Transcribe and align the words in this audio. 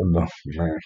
No, 0.00 0.26
man. 0.46 0.78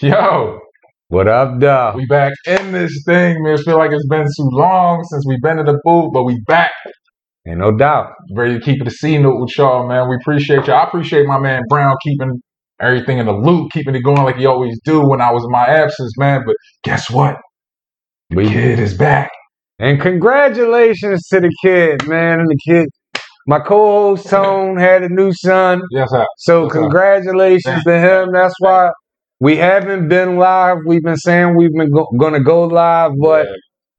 Yo, 0.00 0.60
What 1.08 1.28
up, 1.28 1.58
dog? 1.60 1.96
we 1.96 2.06
back 2.06 2.32
in 2.46 2.72
this 2.72 3.02
thing, 3.06 3.42
man. 3.42 3.58
Feel 3.58 3.78
like 3.78 3.92
it's 3.92 4.06
been 4.08 4.24
too 4.26 4.48
long 4.52 5.02
since 5.04 5.24
we've 5.26 5.40
been 5.42 5.58
in 5.58 5.66
the 5.66 5.80
booth, 5.84 6.12
but 6.12 6.24
we 6.24 6.40
back. 6.46 6.70
Ain't 7.48 7.58
no 7.58 7.76
doubt. 7.76 8.12
Ready 8.34 8.58
to 8.58 8.64
keep 8.64 8.80
it 8.82 8.88
a 8.88 8.90
C 8.90 9.18
note 9.18 9.40
with 9.40 9.56
y'all, 9.58 9.88
man. 9.88 10.08
We 10.08 10.16
appreciate 10.16 10.66
y'all. 10.66 10.76
I 10.76 10.84
appreciate 10.84 11.26
my 11.26 11.38
man 11.40 11.62
Brown 11.68 11.96
keeping 12.04 12.40
everything 12.80 13.18
in 13.18 13.26
the 13.26 13.32
loop, 13.32 13.72
keeping 13.72 13.94
it 13.96 14.02
going 14.02 14.22
like 14.22 14.36
he 14.36 14.46
always 14.46 14.78
do 14.84 15.00
when 15.08 15.20
I 15.20 15.32
was 15.32 15.44
in 15.44 15.50
my 15.50 15.66
absence, 15.66 16.12
man. 16.18 16.42
But 16.46 16.56
guess 16.84 17.10
what? 17.10 17.36
The 18.30 18.36
We- 18.36 18.48
kid 18.48 18.78
is 18.78 18.94
back. 18.94 19.30
And 19.80 20.00
congratulations 20.00 21.26
to 21.28 21.40
the 21.40 21.52
kid, 21.62 22.06
man, 22.08 22.40
and 22.40 22.48
the 22.48 22.58
kid. 22.68 22.88
My 23.48 23.60
co-host 23.60 24.28
Tone 24.28 24.78
had 24.78 25.02
a 25.02 25.08
new 25.08 25.32
son, 25.32 25.80
Yes, 25.90 26.10
sir. 26.10 26.26
so 26.36 26.64
Yes, 26.64 26.72
sir. 26.74 26.80
congratulations 26.80 27.82
to 27.84 27.98
him. 27.98 28.28
That's 28.34 28.54
why 28.60 28.90
we 29.40 29.56
haven't 29.56 30.08
been 30.08 30.36
live. 30.36 30.76
We've 30.86 31.02
been 31.02 31.16
saying 31.16 31.56
we've 31.56 31.72
been 31.72 31.90
go- 31.90 32.08
gonna 32.20 32.42
go 32.44 32.64
live, 32.64 33.12
but 33.22 33.46
Yeah, 33.46 33.52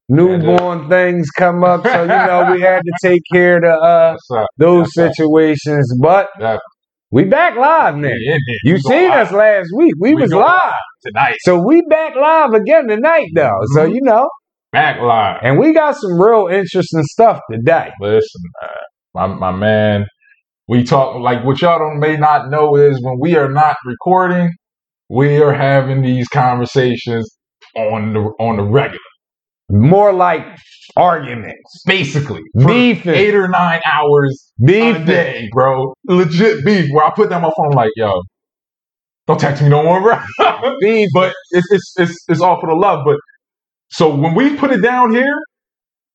newborn 0.10 0.90
things 0.90 1.32
come 1.32 1.64
up, 1.64 1.88
so 1.88 2.04
you 2.04 2.10
know 2.28 2.44
we 2.52 2.62
had 2.62 2.82
to 2.84 2.94
take 3.04 3.22
care 3.34 3.58
of 3.58 3.64
the, 3.64 3.74
uh, 3.74 4.12
yes, 4.32 4.46
those 4.58 4.92
Yes, 4.96 5.16
situations. 5.16 5.98
But 6.00 6.30
Yeah. 6.40 6.58
we 7.12 7.24
back 7.26 7.56
live 7.58 7.96
now. 7.98 8.10
In. 8.10 8.38
You 8.66 8.74
We 8.76 8.80
seen 8.82 9.10
going 9.10 9.20
us 9.22 9.32
last 9.32 9.70
week. 9.76 9.94
We, 10.00 10.14
We 10.14 10.22
was 10.22 10.32
going 10.32 10.46
live. 10.46 10.74
tonight. 11.06 11.36
So 11.42 11.64
we 11.66 11.82
back 11.90 12.16
live 12.16 12.54
again 12.54 12.88
tonight 12.88 13.30
though. 13.36 13.60
So 13.74 13.86
Mhm. 13.86 13.94
you 13.96 14.02
know, 14.04 14.30
Back 14.74 15.02
live. 15.02 15.40
and 15.44 15.58
we 15.58 15.74
got 15.74 15.96
some 15.98 16.22
real 16.22 16.48
interesting 16.48 17.04
stuff 17.04 17.40
today. 17.52 17.92
Listen, 18.00 18.42
man, 18.62 18.70
my 19.16 19.28
my 19.28 19.52
man, 19.52 20.06
we 20.68 20.84
talk 20.84 21.18
like 21.20 21.44
what 21.46 21.62
y'all 21.62 21.80
don't 21.80 22.00
may 22.00 22.18
not 22.18 22.50
know 22.50 22.76
is 22.76 23.00
when 23.04 23.18
we 23.20 23.36
are 23.38 23.50
not 23.52 23.78
recording, 23.86 24.52
we 25.10 25.42
are 25.42 25.54
having 25.54 26.02
these 26.02 26.28
conversations 26.30 27.30
on 27.76 28.14
the 28.14 28.22
on 28.40 28.58
the 28.58 28.64
regular, 28.64 29.00
More 29.70 30.14
like 30.14 30.46
arguments, 30.98 31.84
basically 31.86 32.42
Beef 32.58 33.06
eight 33.08 33.36
or 33.36 33.48
nine 33.50 33.82
hours 33.92 34.52
a 34.60 34.66
beefing. 34.66 35.06
day, 35.06 35.50
bro. 35.54 35.94
Legit 36.08 36.66
beef. 36.66 36.88
Where 36.92 37.06
I 37.06 37.12
put 37.16 37.30
down 37.30 37.44
my 37.44 37.52
phone, 37.58 37.72
like, 37.72 37.92
yo, 37.96 38.22
don't 39.28 39.40
text 39.40 39.62
me 39.64 39.70
no 39.70 39.84
more, 39.84 40.02
bro. 40.02 40.20
Beef. 40.82 41.10
but 41.14 41.34
it's 41.52 41.68
it's 41.72 41.94
it's 42.00 42.26
it's 42.30 42.42
all 42.42 42.60
for 42.62 42.70
the 42.70 42.76
love. 42.76 43.02
But 43.06 43.18
so 43.90 44.14
when 44.16 44.36
we 44.36 44.56
put 44.58 44.72
it 44.72 44.82
down 44.84 45.14
here, 45.14 45.38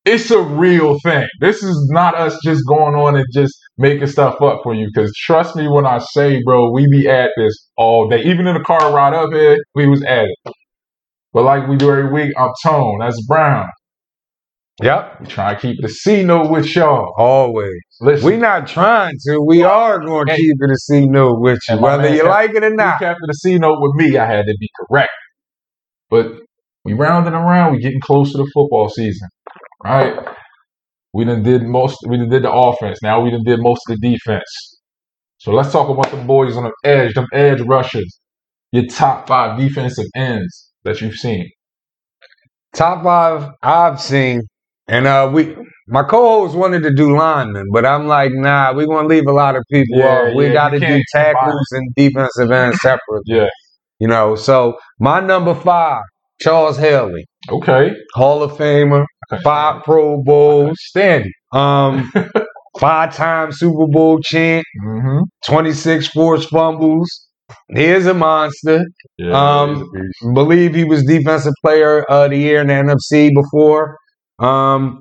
it's 0.05 0.30
a 0.30 0.41
real 0.41 0.98
thing. 1.00 1.27
This 1.41 1.62
is 1.62 1.88
not 1.92 2.14
us 2.14 2.36
just 2.44 2.62
going 2.69 2.94
on 2.94 3.16
and 3.16 3.27
just 3.33 3.55
making 3.78 4.06
stuff 4.08 4.41
up 4.42 4.61
for 4.62 4.74
you. 4.74 4.88
Because 4.92 5.12
trust 5.16 5.56
me 5.56 5.69
when 5.69 5.86
I 5.86 5.98
say, 5.98 6.41
bro, 6.44 6.70
we 6.72 6.86
be 6.91 7.08
at 7.08 7.30
this 7.36 7.55
all 7.77 8.08
day. 8.08 8.22
Even 8.22 8.46
in 8.46 8.55
the 8.55 8.64
car 8.64 8.92
ride 8.92 9.14
up 9.14 9.30
here, 9.33 9.58
we 9.74 9.88
was 9.88 10.02
at 10.05 10.24
it. 10.24 10.38
But 11.33 11.44
like 11.44 11.69
we 11.69 11.77
do 11.77 11.91
every 11.91 12.12
week, 12.12 12.33
I'm 12.38 12.50
Tone. 12.64 12.98
That's 13.00 13.24
Brown. 13.27 13.66
Yep. 14.83 15.20
We 15.20 15.27
try 15.27 15.55
to 15.55 15.61
keep 15.61 15.80
the 15.80 15.88
C 15.88 16.24
note 16.24 16.50
with 16.50 16.74
y'all. 16.74 17.12
Always. 17.16 17.80
Listen, 18.00 18.27
We 18.27 18.36
not 18.36 18.66
trying 18.66 19.14
to. 19.28 19.41
We 19.46 19.62
are 19.62 20.00
going 20.00 20.27
to 20.27 20.36
keep 20.36 20.56
it 20.61 20.70
a 20.70 20.77
C 20.77 21.06
note 21.06 21.41
with 21.41 21.61
you, 21.68 21.78
whether 21.78 22.08
you 22.08 22.22
kept- 22.22 22.28
like 22.28 22.55
it 22.55 22.64
or 22.64 22.74
not. 22.74 22.98
kept 22.98 23.20
the 23.27 23.33
C 23.34 23.58
note 23.58 23.78
with 23.80 23.92
me. 23.94 24.18
I 24.18 24.27
had 24.27 24.46
to 24.46 24.55
be 24.58 24.68
correct. 24.89 25.11
But 26.11 26.33
we 26.84 26.92
rounding 26.92 27.34
around. 27.34 27.72
We 27.72 27.80
getting 27.83 28.00
close 28.00 28.33
to 28.33 28.39
the 28.39 28.50
football 28.52 28.89
season, 28.89 29.28
right? 29.84 30.18
We 31.14 31.24
done 31.24 31.42
did 31.42 31.62
most. 31.64 31.98
We 32.08 32.18
done 32.18 32.30
did 32.30 32.44
the 32.44 32.52
offense. 32.52 33.00
Now 33.02 33.20
we 33.22 33.30
done 33.30 33.44
did 33.44 33.60
most 33.60 33.82
of 33.88 33.98
the 34.00 34.12
defense. 34.12 34.80
So 35.38 35.52
let's 35.52 35.72
talk 35.72 35.88
about 35.88 36.10
the 36.10 36.18
boys 36.18 36.56
on 36.56 36.64
the 36.64 36.72
edge. 36.84 37.14
Them 37.14 37.27
edge 37.32 37.60
rushers. 37.62 38.18
Your 38.72 38.86
top 38.86 39.28
five 39.28 39.58
defensive 39.58 40.06
ends 40.16 40.72
that 40.84 41.00
you've 41.00 41.17
seen. 41.17 41.50
Top 42.74 43.05
five 43.05 43.50
I've 43.62 44.00
seen, 44.00 44.42
and 44.89 45.06
uh, 45.06 45.30
we. 45.33 45.56
My 45.89 46.02
co-host 46.02 46.56
wanted 46.56 46.83
to 46.84 46.95
do 46.95 47.16
linemen, 47.16 47.66
but 47.72 47.84
I'm 47.86 48.06
like, 48.06 48.33
nah, 48.33 48.72
we're 48.74 48.86
gonna 48.86 49.08
leave 49.08 49.27
a 49.28 49.33
lot 49.33 49.56
of 49.56 49.62
people 49.70 49.98
Yeah, 49.98 50.05
off. 50.05 50.34
We 50.34 50.48
yeah, 50.48 50.52
got 50.52 50.70
to 50.70 50.80
do 50.80 51.02
tackles 51.14 51.66
and 51.72 51.95
defensive 51.95 52.51
ends 52.51 52.78
separate. 52.80 53.24
Yeah. 53.27 53.48
You 54.01 54.08
know, 54.08 54.36
so 54.36 54.78
my 55.01 55.20
number 55.20 55.55
five, 55.55 56.02
Charles 56.40 56.78
Haley, 56.78 57.27
Okay. 57.50 57.92
Hall 58.14 58.42
of 58.42 58.52
Famer, 58.52 59.05
five 59.42 59.82
Pro 59.84 60.22
Bowls, 60.22 60.77
Standing. 60.80 61.32
um, 61.52 62.10
five-time 62.80 63.52
Super 63.52 63.86
Bowl 63.88 64.18
champ, 64.20 64.64
Mm-hmm. 64.84 65.18
26 65.46 66.08
forced 66.08 66.48
fumbles. 66.50 67.08
He 67.74 67.84
is 67.84 68.06
a 68.06 68.14
monster. 68.14 68.83
Yeah. 69.18 69.33
Um, 69.60 69.88
a. 70.22 70.33
Believe 70.34 70.74
he 70.74 70.84
was 70.84 71.04
defensive 71.04 71.52
player 71.64 72.02
of 72.04 72.30
the 72.30 72.38
year 72.38 72.60
in 72.62 72.68
the 72.68 72.72
NFC 72.74 73.30
before. 73.34 73.96
Um, 74.38 75.00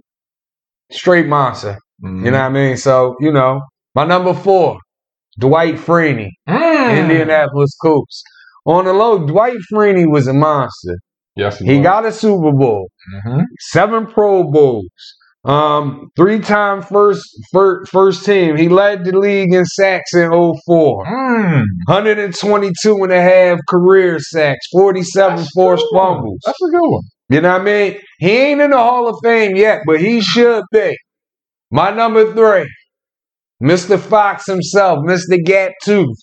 straight 0.92 1.28
monster. 1.28 1.78
Mhm. 2.04 2.26
You 2.26 2.32
know 2.32 2.40
what 2.40 2.46
I 2.46 2.50
mean? 2.50 2.78
So, 2.78 3.16
you 3.22 3.32
know, 3.32 3.62
my 3.96 4.06
number 4.06 4.34
four, 4.34 4.78
Dwight 5.40 5.76
Freeney, 5.76 6.30
Mm. 6.50 7.00
Indianapolis 7.00 7.76
Colts. 7.82 8.22
On 8.66 8.86
the 8.86 8.94
low, 8.94 9.26
Dwight 9.26 9.58
Freeney 9.74 10.06
was 10.10 10.28
a 10.28 10.34
monster. 10.34 10.98
Yes, 11.36 11.58
he, 11.60 11.66
He 11.66 11.82
got 11.82 12.06
a 12.06 12.12
Super 12.12 12.52
Bowl, 12.52 12.90
Mhm. 13.26 13.44
seven 13.72 14.06
Pro 14.08 14.44
Bowls, 14.52 14.88
um, 15.46 16.10
three-time 16.16 16.82
first, 16.84 17.24
first 17.52 17.92
first 17.92 18.26
team. 18.26 18.56
He 18.56 18.70
led 18.70 19.04
the 19.04 19.18
league 19.18 19.54
in 19.54 19.66
sacks 19.66 20.14
in 20.14 20.32
04. 20.32 21.06
Mm. 21.06 21.64
122 21.88 23.04
and 23.04 23.12
a 23.12 23.22
half 23.22 23.60
career 23.70 24.20
sacks, 24.20 24.66
47 24.72 25.38
That's 25.38 25.50
forced 25.52 25.86
fumbles. 25.94 26.40
That's 26.46 26.62
a 26.62 26.70
good 26.70 26.82
one. 26.90 27.04
You 27.30 27.42
know 27.42 27.52
what 27.54 27.62
I 27.62 27.64
mean? 27.64 28.00
He 28.20 28.30
ain't 28.32 28.62
in 28.62 28.70
the 28.72 28.78
Hall 28.78 29.08
of 29.10 29.16
Fame 29.24 29.56
yet, 29.56 29.80
but 29.88 30.00
he 30.00 30.22
should 30.22 30.64
be. 30.72 30.96
My 31.72 31.90
number 31.90 32.32
three, 32.34 32.70
Mr. 33.62 33.98
Fox 34.00 34.46
himself, 34.46 35.00
Mr. 35.00 35.44
Gap 35.44 35.72
Tooth, 35.84 36.18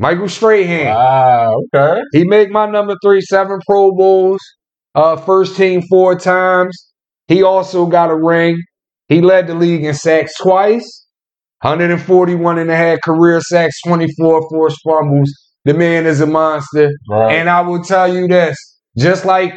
Michael 0.00 0.30
Strahan. 0.30 0.94
Wow. 0.94 1.62
Okay. 1.74 2.00
He 2.12 2.24
made 2.24 2.50
my 2.50 2.64
number 2.64 2.96
three, 3.04 3.20
seven 3.20 3.58
Pro 3.66 3.92
Bowls, 3.92 4.40
uh, 4.94 5.16
first 5.16 5.56
team 5.56 5.82
four 5.90 6.18
times. 6.18 6.74
He 7.28 7.42
also 7.42 7.84
got 7.84 8.10
a 8.10 8.16
ring. 8.16 8.56
He 9.08 9.20
led 9.20 9.46
the 9.46 9.54
league 9.54 9.84
in 9.84 9.92
sacks 9.92 10.32
twice, 10.40 11.06
141 11.60 12.58
and 12.58 12.70
a 12.70 12.76
half 12.76 13.00
career 13.04 13.42
sacks, 13.42 13.78
24 13.86 14.48
forced 14.48 14.78
fumbles. 14.82 15.30
The 15.66 15.74
man 15.74 16.06
is 16.06 16.22
a 16.22 16.26
monster. 16.26 16.90
Right. 17.10 17.34
And 17.34 17.50
I 17.50 17.60
will 17.60 17.82
tell 17.82 18.12
you 18.12 18.26
this, 18.26 18.56
just 18.96 19.26
like 19.26 19.52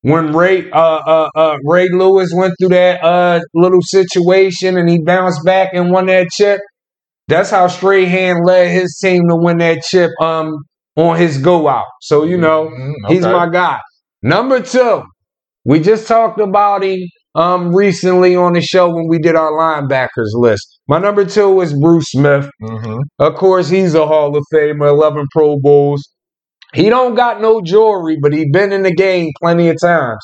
when 0.00 0.32
Ray 0.32 0.70
uh, 0.70 0.78
uh, 0.78 1.28
uh, 1.36 1.56
Ray 1.64 1.88
Lewis 1.92 2.30
went 2.34 2.54
through 2.58 2.70
that 2.70 3.04
uh, 3.04 3.40
little 3.52 3.82
situation 3.82 4.78
and 4.78 4.88
he 4.88 5.02
bounced 5.04 5.44
back 5.44 5.74
and 5.74 5.90
won 5.90 6.06
that 6.06 6.28
chip, 6.32 6.60
that's 7.28 7.50
how 7.50 7.68
Strahan 7.68 8.42
led 8.44 8.70
his 8.70 8.98
team 9.02 9.22
to 9.28 9.36
win 9.36 9.58
that 9.58 9.82
chip 9.82 10.10
um, 10.20 10.52
on 10.96 11.16
his 11.16 11.38
go 11.38 11.68
out. 11.68 11.86
So, 12.02 12.24
you 12.24 12.36
know, 12.36 12.68
Mhm, 12.68 12.92
he's 13.08 13.22
my 13.32 13.48
guy. 13.48 13.78
Number 14.22 14.60
two, 14.60 15.02
we 15.64 15.80
just 15.80 16.06
talked 16.06 16.40
about 16.40 16.84
him 16.84 17.00
um, 17.34 17.74
recently 17.74 18.36
on 18.36 18.52
the 18.52 18.60
show 18.60 18.88
when 18.94 19.08
we 19.08 19.18
did 19.18 19.34
our 19.34 19.50
linebackers 19.52 20.32
list. 20.34 20.78
My 20.86 20.98
number 20.98 21.24
two 21.24 21.60
is 21.62 21.72
Bruce 21.72 22.06
Smith. 22.10 22.48
Mhm. 22.62 22.98
Of 23.18 23.34
course, 23.34 23.68
he's 23.68 23.94
a 23.94 24.06
Hall 24.06 24.36
of 24.36 24.44
Famer, 24.52 24.88
11 24.88 25.24
Pro 25.32 25.56
Bowls. 25.58 26.02
He 26.74 26.88
don't 26.90 27.14
got 27.14 27.40
no 27.40 27.60
jewelry, 27.60 28.18
but 28.20 28.32
he 28.32 28.48
been 28.52 28.72
in 28.72 28.82
the 28.82 28.94
game 28.94 29.30
plenty 29.40 29.68
of 29.68 29.76
times. 29.80 30.18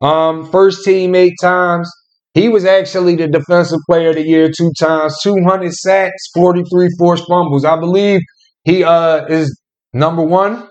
Um, 0.00 0.50
first 0.50 0.84
team 0.84 1.14
eight 1.14 1.34
times. 1.40 1.90
He 2.36 2.50
was 2.50 2.66
actually 2.66 3.16
the 3.16 3.28
defensive 3.28 3.78
player 3.88 4.10
of 4.10 4.16
the 4.16 4.22
year 4.22 4.50
two 4.50 4.70
times, 4.78 5.16
200 5.22 5.72
sacks, 5.72 6.28
43 6.34 6.90
forced 6.98 7.26
fumbles. 7.26 7.64
I 7.64 7.80
believe 7.80 8.20
he 8.64 8.84
uh 8.84 9.24
is 9.24 9.58
number 9.94 10.22
one 10.22 10.68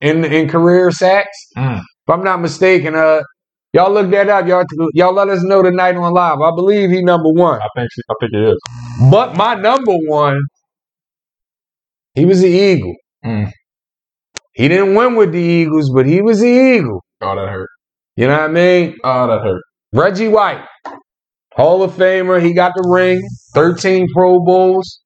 in 0.00 0.24
in 0.24 0.48
career 0.48 0.90
sacks. 0.90 1.38
Mm. 1.56 1.78
If 1.78 2.10
I'm 2.12 2.24
not 2.24 2.40
mistaken, 2.40 2.96
uh 2.96 3.22
y'all 3.72 3.92
look 3.92 4.10
that 4.10 4.28
up. 4.28 4.48
Y'all 4.48 4.64
y'all 4.94 5.14
let 5.14 5.28
us 5.28 5.44
know 5.44 5.62
tonight 5.62 5.94
on 5.94 6.12
live. 6.12 6.40
I 6.40 6.50
believe 6.50 6.90
he 6.90 7.00
number 7.00 7.30
one. 7.30 7.60
I 7.60 7.68
think. 7.76 7.88
I 8.10 8.14
think 8.18 8.32
it 8.34 8.48
is. 8.48 8.58
But 9.08 9.36
my 9.36 9.54
number 9.54 9.94
one, 10.08 10.40
he 12.14 12.24
was 12.24 12.40
the 12.40 12.48
Eagle. 12.48 12.94
Mm. 13.24 13.52
He 14.54 14.66
didn't 14.66 14.96
win 14.96 15.14
with 15.14 15.30
the 15.30 15.38
Eagles, 15.38 15.92
but 15.94 16.06
he 16.06 16.22
was 16.22 16.40
the 16.40 16.48
Eagle. 16.48 17.04
Oh, 17.20 17.36
that 17.36 17.48
hurt. 17.48 17.70
You 18.16 18.26
know 18.26 18.32
what 18.32 18.50
I 18.50 18.52
mean? 18.52 18.96
Oh, 19.04 19.28
that 19.28 19.42
hurt. 19.42 19.62
Reggie 19.92 20.26
White, 20.26 20.64
Hall 21.56 21.82
of 21.82 21.92
Famer. 21.92 22.42
He 22.42 22.52
got 22.52 22.72
the 22.74 22.88
ring, 22.88 23.20
13 23.54 24.06
Pro 24.14 24.40
Bowls. 24.44 25.00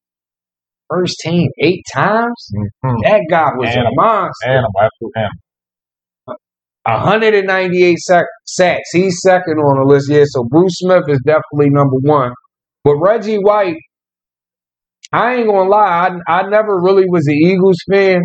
First 0.90 1.16
team 1.22 1.48
eight 1.62 1.82
times? 1.92 2.48
Mhm. 2.84 2.96
That 3.04 3.20
guy 3.30 3.50
was 3.56 3.68
Animal. 3.68 3.88
a 3.92 3.94
monster. 3.96 4.48
Animal, 4.48 4.70
absolute 4.80 5.12
animal. 5.16 5.30
198 6.86 7.98
sac- 7.98 8.24
sacks. 8.46 8.88
He's 8.92 9.20
second 9.20 9.58
on 9.58 9.78
the 9.80 9.84
list. 9.92 10.10
Yeah, 10.10 10.22
so 10.26 10.44
Bruce 10.48 10.78
Smith 10.78 11.04
is 11.08 11.20
definitely 11.26 11.68
number 11.70 11.96
one. 12.02 12.32
But 12.84 12.96
Reggie 12.96 13.36
White, 13.36 13.76
I 15.12 15.34
ain't 15.36 15.46
gonna 15.46 15.68
lie, 15.68 16.08
I, 16.26 16.38
I 16.40 16.48
never 16.48 16.80
really 16.80 17.04
was 17.08 17.26
an 17.26 17.34
Eagles 17.34 17.76
fan, 17.90 18.22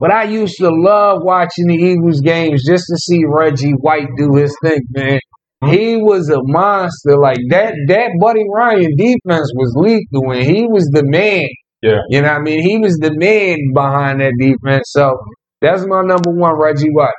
but 0.00 0.10
I 0.10 0.24
used 0.24 0.56
to 0.58 0.70
love 0.70 1.18
watching 1.22 1.66
the 1.66 1.74
Eagles 1.74 2.20
games 2.22 2.62
just 2.66 2.84
to 2.88 2.96
see 2.96 3.20
Reggie 3.28 3.72
White 3.80 4.08
do 4.16 4.34
his 4.34 4.56
thing, 4.62 4.80
man. 4.92 5.18
He 5.64 5.96
was 5.96 6.28
a 6.28 6.38
monster. 6.42 7.18
Like 7.18 7.38
that 7.50 7.74
that 7.88 8.10
Buddy 8.20 8.44
Ryan 8.52 8.94
defense 8.96 9.50
was 9.54 9.74
lethal 9.76 10.32
and 10.32 10.42
he 10.44 10.66
was 10.66 10.84
the 10.92 11.02
man. 11.04 11.46
Yeah. 11.82 11.98
You 12.10 12.22
know 12.22 12.28
what 12.28 12.40
I 12.40 12.42
mean? 12.42 12.62
He 12.62 12.78
was 12.78 12.96
the 13.00 13.12
man 13.16 13.58
behind 13.74 14.20
that 14.20 14.32
defense. 14.38 14.90
So 14.90 15.16
that's 15.60 15.86
my 15.86 16.02
number 16.02 16.30
one, 16.30 16.58
Reggie 16.60 16.90
White. 16.90 17.10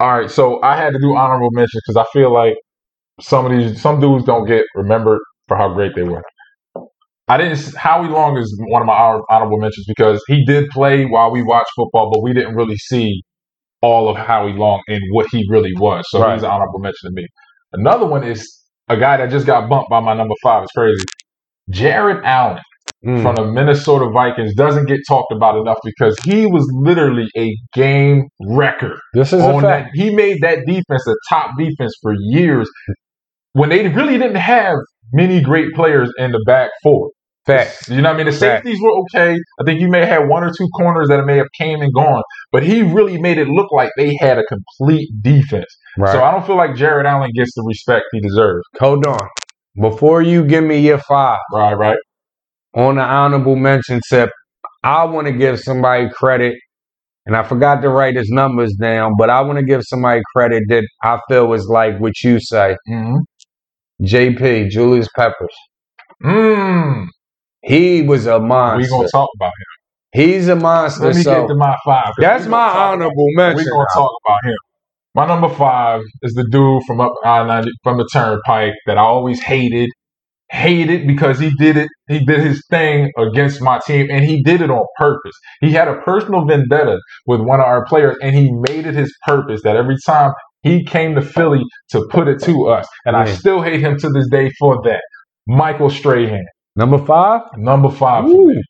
All 0.00 0.18
right, 0.18 0.30
so 0.30 0.60
I 0.62 0.76
had 0.76 0.92
to 0.92 0.98
do 0.98 1.14
honorable 1.14 1.50
mentions 1.52 1.80
because 1.86 1.96
I 1.96 2.04
feel 2.12 2.32
like 2.32 2.54
some 3.20 3.46
of 3.46 3.52
these 3.52 3.80
some 3.80 4.00
dudes 4.00 4.24
don't 4.24 4.46
get 4.46 4.64
remembered 4.74 5.20
for 5.46 5.56
how 5.56 5.72
great 5.72 5.92
they 5.94 6.02
were. 6.02 6.22
I 7.28 7.38
didn't. 7.38 7.74
Howie 7.76 8.08
Long 8.08 8.36
is 8.36 8.54
one 8.68 8.82
of 8.82 8.86
my 8.86 9.20
honorable 9.30 9.58
mentions 9.58 9.86
because 9.86 10.22
he 10.26 10.44
did 10.44 10.68
play 10.70 11.04
while 11.04 11.30
we 11.30 11.42
watched 11.42 11.70
football, 11.76 12.10
but 12.12 12.22
we 12.22 12.32
didn't 12.32 12.54
really 12.54 12.76
see 12.76 13.22
all 13.84 14.08
of 14.08 14.16
Howie 14.16 14.54
Long 14.64 14.80
and 14.88 15.00
what 15.12 15.26
he 15.30 15.44
really 15.50 15.72
was. 15.78 16.02
So 16.08 16.20
Right. 16.20 16.34
he's 16.34 16.42
an 16.42 16.50
honorable 16.50 16.78
mention 16.80 17.10
to 17.10 17.12
me. 17.20 17.26
Another 17.74 18.06
one 18.06 18.24
is 18.24 18.40
a 18.88 18.96
guy 18.96 19.16
that 19.18 19.30
just 19.30 19.46
got 19.46 19.68
bumped 19.68 19.90
by 19.90 20.00
my 20.00 20.14
number 20.14 20.34
five. 20.42 20.62
It's 20.64 20.72
crazy. 20.72 21.04
Jared 21.70 22.24
Allen 22.24 22.60
Mm. 23.06 23.20
from 23.22 23.36
the 23.36 23.44
Minnesota 23.44 24.08
Vikings 24.10 24.54
doesn't 24.54 24.86
get 24.86 24.98
talked 25.06 25.30
about 25.30 25.56
enough 25.60 25.76
because 25.84 26.16
he 26.24 26.46
was 26.46 26.64
literally 26.80 27.28
a 27.36 27.54
game 27.74 28.22
wrecker 28.48 28.94
This 29.12 29.30
is 29.34 29.42
a 29.42 29.52
on 29.52 29.62
that. 29.62 29.82
fact. 29.84 29.90
He 29.94 30.08
made 30.14 30.38
that 30.40 30.60
defense 30.66 31.06
a 31.06 31.14
top 31.28 31.50
defense 31.58 31.92
for 32.00 32.14
years 32.18 32.66
when 33.52 33.68
they 33.68 33.86
really 33.88 34.16
didn't 34.16 34.36
have 34.36 34.76
many 35.12 35.42
great 35.42 35.68
players 35.74 36.10
in 36.18 36.32
the 36.32 36.42
back 36.46 36.70
four. 36.82 37.10
Fact. 37.46 37.88
You 37.88 37.96
know 38.00 38.08
what 38.10 38.14
I 38.14 38.16
mean? 38.16 38.26
The 38.26 38.32
Fact. 38.32 38.64
safeties 38.64 38.80
were 38.82 38.92
okay. 39.02 39.36
I 39.60 39.64
think 39.64 39.80
you 39.80 39.88
may 39.88 40.06
have 40.06 40.28
one 40.28 40.42
or 40.44 40.50
two 40.56 40.68
corners 40.76 41.08
that 41.08 41.24
may 41.26 41.36
have 41.36 41.48
came 41.58 41.80
and 41.82 41.92
gone, 41.92 42.22
but 42.52 42.62
he 42.62 42.82
really 42.82 43.20
made 43.20 43.38
it 43.38 43.48
look 43.48 43.70
like 43.72 43.90
they 43.96 44.16
had 44.20 44.38
a 44.38 44.44
complete 44.44 45.08
defense. 45.20 45.66
Right. 45.98 46.12
So 46.12 46.22
I 46.24 46.30
don't 46.30 46.46
feel 46.46 46.56
like 46.56 46.74
Jared 46.74 47.06
Allen 47.06 47.30
gets 47.34 47.52
the 47.54 47.62
respect 47.66 48.06
he 48.12 48.20
deserves. 48.20 48.62
Hold 48.80 49.06
on. 49.06 49.18
Before 49.80 50.22
you 50.22 50.44
give 50.44 50.64
me 50.64 50.78
your 50.78 50.98
five 50.98 51.38
Right, 51.52 51.74
right. 51.74 51.98
on 52.74 52.96
the 52.96 53.02
honorable 53.02 53.56
mention 53.56 54.00
tip, 54.08 54.30
I 54.82 55.04
want 55.04 55.26
to 55.26 55.32
give 55.32 55.60
somebody 55.60 56.08
credit, 56.14 56.54
and 57.26 57.36
I 57.36 57.42
forgot 57.42 57.82
to 57.82 57.88
write 57.88 58.16
his 58.16 58.30
numbers 58.30 58.74
down, 58.80 59.12
but 59.18 59.30
I 59.30 59.40
want 59.42 59.58
to 59.58 59.64
give 59.64 59.82
somebody 59.84 60.20
credit 60.34 60.62
that 60.68 60.84
I 61.02 61.18
feel 61.28 61.52
is 61.54 61.66
like 61.68 61.98
what 61.98 62.12
you 62.22 62.38
say. 62.40 62.76
Mm-hmm. 62.88 63.16
JP, 64.04 64.70
Julius 64.70 65.08
Peppers. 65.16 65.54
Mm. 66.22 67.06
He 67.64 68.02
was 68.02 68.26
a 68.26 68.38
monster. 68.40 68.82
We 68.82 68.88
gonna 68.98 69.08
talk 69.08 69.28
about 69.36 69.48
him. 69.48 70.22
He's 70.22 70.48
a 70.48 70.56
monster. 70.56 71.06
Let 71.06 71.16
me 71.16 71.22
So 71.22 71.40
get 71.42 71.48
to 71.48 71.54
my 71.56 71.76
five. 71.84 72.12
that's 72.18 72.46
my 72.46 72.50
gonna 72.58 72.66
talk 72.66 72.74
about- 72.76 72.92
honorable 72.92 73.26
We're 73.36 73.54
gonna 73.54 73.86
talk 73.94 74.10
about 74.26 74.44
him. 74.44 74.56
My 75.14 75.26
number 75.26 75.48
five 75.48 76.02
is 76.22 76.34
the 76.34 76.44
dude 76.50 76.82
from 76.84 77.00
up 77.00 77.12
I 77.24 77.62
from 77.82 77.98
the 77.98 78.08
Turnpike 78.12 78.74
that 78.86 78.98
I 78.98 79.02
always 79.02 79.40
hated, 79.42 79.88
hated 80.50 81.06
because 81.06 81.38
he 81.38 81.50
did 81.58 81.76
it. 81.76 81.88
He 82.08 82.24
did 82.24 82.40
his 82.40 82.62
thing 82.70 83.10
against 83.16 83.60
my 83.62 83.80
team, 83.86 84.08
and 84.10 84.24
he 84.24 84.42
did 84.42 84.60
it 84.60 84.70
on 84.70 84.84
purpose. 84.98 85.32
He 85.60 85.70
had 85.72 85.88
a 85.88 86.00
personal 86.02 86.44
vendetta 86.44 86.98
with 87.26 87.40
one 87.40 87.60
of 87.60 87.66
our 87.66 87.84
players, 87.86 88.16
and 88.22 88.34
he 88.34 88.50
made 88.68 88.86
it 88.86 88.94
his 88.94 89.12
purpose 89.26 89.62
that 89.62 89.76
every 89.76 89.96
time 90.06 90.32
he 90.62 90.84
came 90.84 91.14
to 91.14 91.22
Philly 91.22 91.62
to 91.92 92.06
put 92.10 92.26
it 92.28 92.42
to 92.42 92.68
us, 92.68 92.86
and 93.06 93.16
I 93.16 93.26
still 93.26 93.62
hate 93.62 93.80
him 93.80 93.96
to 93.98 94.08
this 94.10 94.28
day 94.30 94.50
for 94.58 94.80
that. 94.84 95.00
Michael 95.46 95.90
Strahan, 95.90 96.44
Number 96.76 96.98
five? 96.98 97.42
number 97.56 97.90
five, 97.90 98.24
Ooh. 98.24 98.60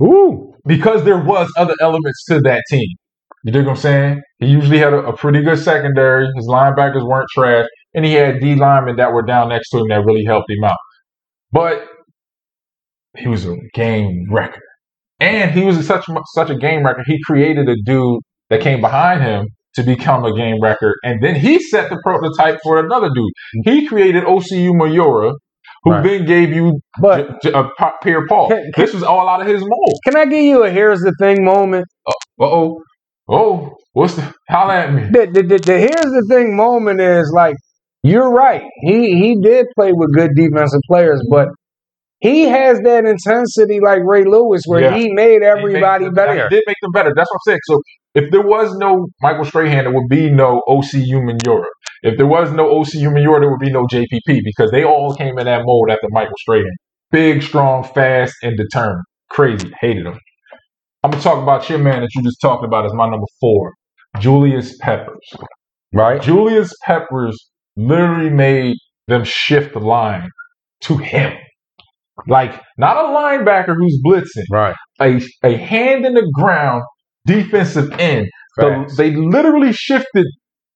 Ooh. 0.00 0.54
because 0.66 1.04
there 1.04 1.22
was 1.22 1.50
other 1.56 1.74
elements 1.80 2.24
to 2.26 2.40
that 2.40 2.62
team. 2.70 2.88
You 3.44 3.52
dig 3.52 3.66
what 3.66 3.72
I'm 3.72 3.76
saying? 3.76 4.22
He 4.38 4.46
usually 4.46 4.78
had 4.78 4.92
a, 4.92 4.98
a 4.98 5.16
pretty 5.16 5.42
good 5.42 5.58
secondary. 5.58 6.26
His 6.36 6.46
linebackers 6.46 7.06
weren't 7.06 7.28
trash, 7.34 7.66
and 7.94 8.04
he 8.04 8.14
had 8.14 8.40
D 8.40 8.54
linemen 8.54 8.96
that 8.96 9.12
were 9.12 9.22
down 9.22 9.48
next 9.48 9.70
to 9.70 9.78
him 9.78 9.88
that 9.88 10.04
really 10.04 10.24
helped 10.24 10.48
him 10.48 10.64
out. 10.64 10.76
But 11.50 11.86
he 13.18 13.28
was 13.28 13.44
a 13.44 13.56
game 13.74 14.26
wrecker, 14.30 14.62
and 15.20 15.50
he 15.50 15.64
was 15.64 15.84
such 15.86 16.06
such 16.34 16.50
a 16.50 16.56
game 16.56 16.84
wrecker. 16.84 17.02
He 17.06 17.18
created 17.24 17.68
a 17.68 17.76
dude 17.84 18.20
that 18.48 18.60
came 18.60 18.80
behind 18.80 19.22
him 19.22 19.46
to 19.74 19.82
become 19.82 20.24
a 20.24 20.34
game 20.36 20.60
wrecker, 20.62 20.94
and 21.02 21.22
then 21.22 21.34
he 21.34 21.58
set 21.58 21.90
the 21.90 21.98
prototype 22.04 22.60
for 22.62 22.78
another 22.78 23.10
dude. 23.14 23.32
He 23.64 23.86
created 23.86 24.24
Osi 24.24 24.68
Umenyiora, 24.68 25.34
who 25.84 25.90
Right. 25.92 26.02
then 26.04 26.24
gave 26.26 26.50
you 26.54 26.78
But 27.00 27.40
J- 27.42 27.50
J- 27.50 27.52
uh, 27.54 27.68
Pierre 28.02 28.26
Paul. 28.26 28.48
Can- 28.48 28.70
This 28.76 28.94
was 28.94 29.02
all 29.02 29.28
out 29.28 29.40
of 29.40 29.46
his 29.46 29.60
mold. 29.62 29.98
can 30.04 30.16
I 30.16 30.24
give 30.26 30.40
you 30.44 30.64
a 30.64 30.70
here's 30.70 31.00
the 31.00 31.14
thing 31.20 31.44
moment? 31.44 31.86
Uh 32.06 32.12
oh. 32.44 32.82
Oh, 33.28 33.76
what's 33.92 34.14
the 34.14 34.34
holla 34.50 34.74
at 34.74 34.92
me? 34.92 35.02
The, 35.10 35.26
the, 35.32 35.42
the, 35.42 35.58
the 35.58 35.78
here's 35.78 36.10
the 36.12 36.26
thing 36.28 36.56
moment 36.56 37.00
is 37.00 37.30
like 37.34 37.54
you're 38.02 38.30
right. 38.30 38.62
He 38.82 39.16
he 39.16 39.36
did 39.40 39.66
play 39.76 39.92
with 39.92 40.12
good 40.14 40.30
defensive 40.34 40.80
players, 40.88 41.24
but 41.30 41.48
he 42.20 42.42
has 42.44 42.80
that 42.80 43.04
intensity 43.04 43.80
like 43.80 44.00
Ray 44.04 44.24
Lewis, 44.24 44.62
where 44.66 44.80
Yeah. 44.80 44.94
he 44.96 45.12
made 45.12 45.42
He 45.42 45.46
everybody 45.46 46.04
them- 46.06 46.14
better. 46.14 46.34
He 46.48 46.56
did 46.56 46.64
make 46.66 46.76
them 46.82 46.90
better. 46.92 47.12
That's 47.16 47.28
what 47.32 47.38
I'm 47.46 47.52
saying. 47.52 47.60
So 47.64 47.80
if 48.14 48.30
there 48.30 48.42
was 48.42 48.74
no 48.76 49.06
Michael 49.22 49.44
Strahan, 49.44 49.84
there 49.84 49.92
would 49.92 50.08
be 50.08 50.30
no 50.30 50.62
Osi 50.68 51.04
Umenyiora. 51.12 51.64
If 52.02 52.16
there 52.16 52.26
was 52.26 52.52
no 52.52 52.66
Osi 52.68 52.96
Umenyiora, 53.02 53.40
there 53.40 53.50
would 53.50 53.60
be 53.60 53.70
no 53.70 53.86
JPP 53.86 54.40
because 54.44 54.70
they 54.70 54.84
all 54.84 55.14
came 55.14 55.38
in 55.38 55.44
that 55.46 55.62
mold 55.64 55.90
after 55.90 56.08
Michael 56.10 56.34
Strahan. 56.38 56.66
Big, 57.10 57.42
strong, 57.42 57.84
fast, 57.84 58.34
and 58.42 58.56
determined. 58.56 59.04
Crazy. 59.30 59.70
Hated 59.80 60.06
him. 60.06 60.18
I'm 61.04 61.10
gonna 61.10 61.22
talk 61.22 61.42
about 61.42 61.68
your 61.68 61.78
man 61.78 62.00
that 62.02 62.10
you 62.14 62.22
just 62.22 62.40
talked 62.40 62.64
about 62.64 62.84
as 62.86 62.92
my 62.94 63.08
number 63.08 63.26
four, 63.40 63.72
Julius 64.18 64.76
Peppers. 64.78 65.18
Right? 65.92 66.20
Julius 66.22 66.72
Peppers 66.84 67.36
literally 67.76 68.30
made 68.30 68.76
them 69.08 69.24
shift 69.24 69.74
the 69.74 69.80
line 69.80 70.28
to 70.82 70.96
him. 70.96 71.34
Like, 72.26 72.60
not 72.78 72.96
a 72.96 73.08
linebacker 73.08 73.74
who's 73.76 74.00
blitzing, 74.04 74.44
Right. 74.50 74.74
a, 75.00 75.20
a 75.42 75.56
hand 75.56 76.06
in 76.06 76.14
the 76.14 76.30
ground 76.34 76.82
defensive 77.26 77.90
end. 77.98 78.28
The- 78.56 78.92
they 78.96 79.12
literally 79.12 79.72
shifted 79.72 80.26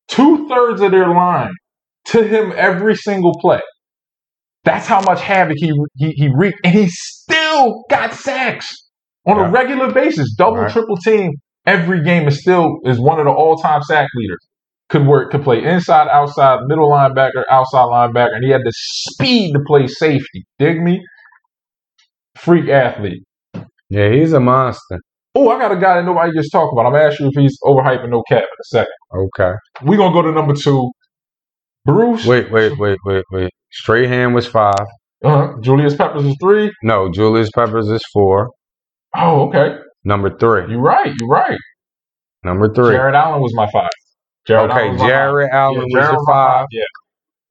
two 0.09 0.49
thirds 0.49 0.81
of 0.81 0.91
their 0.91 1.09
line 1.09 1.51
to 2.07 2.23
him 2.27 2.53
every 2.57 2.95
single 2.97 3.35
play. 3.41 3.61
That's 4.65 4.87
how 4.87 5.01
much 5.03 5.21
havoc 5.21 5.57
he 5.59 5.73
he, 5.97 6.11
he 6.13 6.29
wreaked, 6.35 6.59
and 6.65 6.75
he 6.75 6.89
still 6.89 7.85
got 7.91 8.15
sacks 8.15 8.67
on 9.27 9.37
Yeah. 9.37 9.49
a 9.49 9.51
regular 9.51 9.93
basis, 9.93 10.35
double, 10.37 10.59
Right. 10.59 10.71
triple 10.73 10.97
team. 10.97 11.33
Every 11.67 12.03
game 12.05 12.29
is 12.29 12.41
still 12.41 12.79
is 12.85 13.01
one 13.01 13.19
of 13.19 13.27
the 13.27 13.33
all 13.33 13.57
time 13.57 13.83
sack 13.83 14.09
leaders. 14.15 14.39
Could 14.89 15.07
work, 15.07 15.33
could 15.33 15.43
play 15.43 15.65
inside, 15.65 16.07
outside, 16.09 16.61
middle 16.69 16.89
linebacker, 16.91 17.43
outside 17.51 17.87
linebacker, 17.87 18.35
and 18.37 18.45
he 18.45 18.51
had 18.51 18.61
the 18.65 18.73
speed 18.73 19.53
to 19.55 19.61
play 19.67 19.89
safety. 19.89 20.45
Dig 20.61 20.81
me? 20.81 21.03
Freak 22.37 22.69
athlete. 22.69 23.25
Yeah, 23.91 24.11
he's 24.11 24.33
a 24.33 24.39
monster. 24.41 25.01
Oh, 25.39 25.51
I 25.51 25.59
got 25.59 25.71
a 25.71 25.77
guy 25.77 25.97
that 25.97 26.05
nobody 26.05 26.33
gets 26.33 26.51
talked 26.51 26.73
about. 26.73 26.87
I'm 26.87 26.93
gonna 26.93 27.05
ask 27.05 27.21
you 27.21 27.27
if 27.27 27.35
he's 27.35 27.59
overhyping 27.63 28.09
no 28.09 28.23
cap 28.29 28.43
in 28.43 28.45
a 28.45 28.65
second. 28.65 28.93
Okay. 29.15 29.53
We're 29.83 29.99
gonna 29.99 30.13
go 30.15 30.23
to 30.23 30.33
number 30.33 30.55
two. 30.55 30.91
Bruce. 31.85 32.25
Wait, 32.27 32.51
wait, 32.51 32.79
wait, 32.79 32.99
wait, 33.05 33.25
wait. 33.31 33.51
Strahan 33.71 34.33
was 34.33 34.47
five. 34.47 34.75
uh-huh. 35.23 35.55
Julius 35.61 35.95
Peppers 35.95 36.25
is 36.25 36.37
three. 36.41 36.73
No, 36.83 37.11
Julius 37.13 37.51
Peppers 37.55 37.89
is 37.89 38.01
four. 38.13 38.51
Oh, 39.15 39.49
okay. 39.49 39.77
Number 40.05 40.37
three. 40.39 40.71
You're 40.71 40.81
right. 40.81 41.13
You're 41.21 41.29
right. 41.29 41.59
Number 42.43 42.73
three. 42.73 42.95
Jared 42.95 43.15
Allen 43.15 43.41
was 43.43 43.53
my 43.55 43.69
five. 43.71 43.91
Jared 44.47 44.71
okay, 44.71 44.87
Allen 44.89 44.99
Jared 44.99 45.49
five. 45.51 45.59
Allen 45.59 45.75
Yeah, 45.75 45.81
was 45.81 45.93
Jared 45.93 46.17
was 46.17 46.27
five. 46.29 46.67
Yeah. 46.71 46.83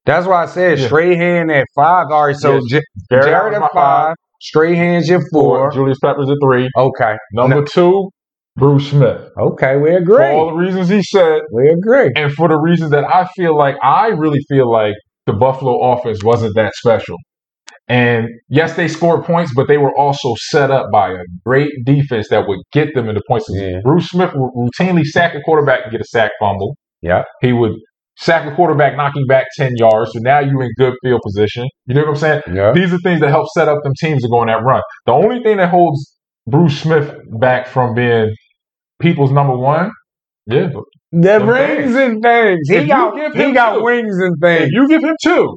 That's 0.06 0.26
why 0.26 0.42
I 0.42 0.46
said 0.46 0.78
Yeah. 0.78 0.86
Strahan 0.86 1.50
at 1.50 1.66
five. 1.74 2.06
All 2.10 2.26
right, 2.26 2.36
so 2.36 2.54
Yes. 2.54 2.62
J- 2.70 2.82
Jared, 3.10 3.26
Jared 3.26 3.54
at 3.54 3.60
my 3.60 3.68
five. 3.74 4.14
Five. 4.54 4.74
hands, 4.74 5.08
your 5.08 5.20
Four. 5.32 5.70
four. 5.70 5.70
Julius 5.72 5.98
Peppers 6.02 6.28
at 6.30 6.36
three. 6.42 6.68
Okay. 6.76 7.16
Number 7.32 7.64
two, 7.64 8.10
Bruce 8.56 8.90
Smith. 8.90 9.28
Okay, 9.38 9.76
we 9.76 9.94
agree. 9.94 10.16
For 10.16 10.30
all 10.32 10.46
the 10.50 10.56
reasons 10.56 10.88
he 10.88 11.02
said, 11.02 11.40
We 11.52 11.68
agree. 11.68 12.10
and 12.16 12.32
for 12.32 12.48
the 12.48 12.58
reasons 12.58 12.90
that 12.90 13.04
I 13.04 13.26
feel 13.36 13.56
like 13.56 13.76
I 13.82 14.08
really 14.08 14.40
feel 14.48 14.70
like 14.70 14.94
the 15.26 15.32
Buffalo 15.34 15.92
offense 15.92 16.22
wasn't 16.24 16.54
that 16.54 16.72
special. 16.76 17.16
And 17.88 18.28
yes, 18.48 18.74
they 18.74 18.88
scored 18.88 19.24
points, 19.24 19.52
but 19.54 19.68
they 19.68 19.78
were 19.78 19.96
also 19.96 20.34
set 20.50 20.70
up 20.72 20.86
by 20.90 21.10
a 21.12 21.22
great 21.44 21.70
defense 21.84 22.28
that 22.30 22.48
would 22.48 22.58
get 22.72 22.94
them 22.94 23.08
into 23.08 23.20
points. 23.28 23.46
Yeah. 23.48 23.78
Bruce 23.84 24.08
Smith 24.08 24.30
would 24.34 24.50
routinely 24.80 25.04
sack 25.04 25.34
a 25.34 25.40
quarterback 25.42 25.80
and 25.84 25.92
get 25.92 26.00
a 26.00 26.04
sack 26.04 26.32
fumble. 26.40 26.76
Yeah. 27.02 27.22
He 27.42 27.52
would 27.52 27.72
sack 28.18 28.50
a 28.50 28.54
quarterback, 28.54 28.96
knocking 28.96 29.26
back 29.26 29.44
10 29.58 29.72
yards. 29.76 30.10
So 30.12 30.20
now 30.20 30.40
you're 30.40 30.62
in 30.62 30.70
good 30.78 30.94
field 31.02 31.20
position. 31.24 31.66
You 31.86 31.94
know 31.94 32.02
what 32.02 32.10
I'm 32.10 32.16
saying? 32.16 32.42
Yeah. 32.54 32.72
These 32.72 32.92
are 32.92 32.98
things 33.04 33.20
that 33.20 33.30
help 33.30 33.46
set 33.56 33.68
up 33.68 33.78
them 33.82 33.92
teams 34.00 34.22
to 34.22 34.28
go 34.28 34.38
on 34.38 34.46
that 34.48 34.62
run. 34.64 34.80
The 35.06 35.12
only 35.12 35.42
thing 35.42 35.58
that 35.58 35.68
holds 35.70 36.16
Bruce 36.46 36.80
Smith 36.80 37.14
back 37.40 37.66
from 37.66 37.94
being 37.94 38.34
people's 39.00 39.30
number 39.32 39.56
one, 39.56 39.90
yeah, 40.46 40.68
The 41.12 41.40
rings 41.44 41.94
and 41.96 42.22
things. 42.22 42.60
He 42.68 42.76
If 42.76 42.88
got 42.88 43.34
he 43.34 43.52
got 43.52 43.76
two. 43.78 43.84
wings 43.84 44.16
and 44.18 44.34
if 44.36 44.40
things. 44.40 44.70
you 44.72 44.88
give 44.88 45.02
him 45.02 45.14
two, 45.22 45.56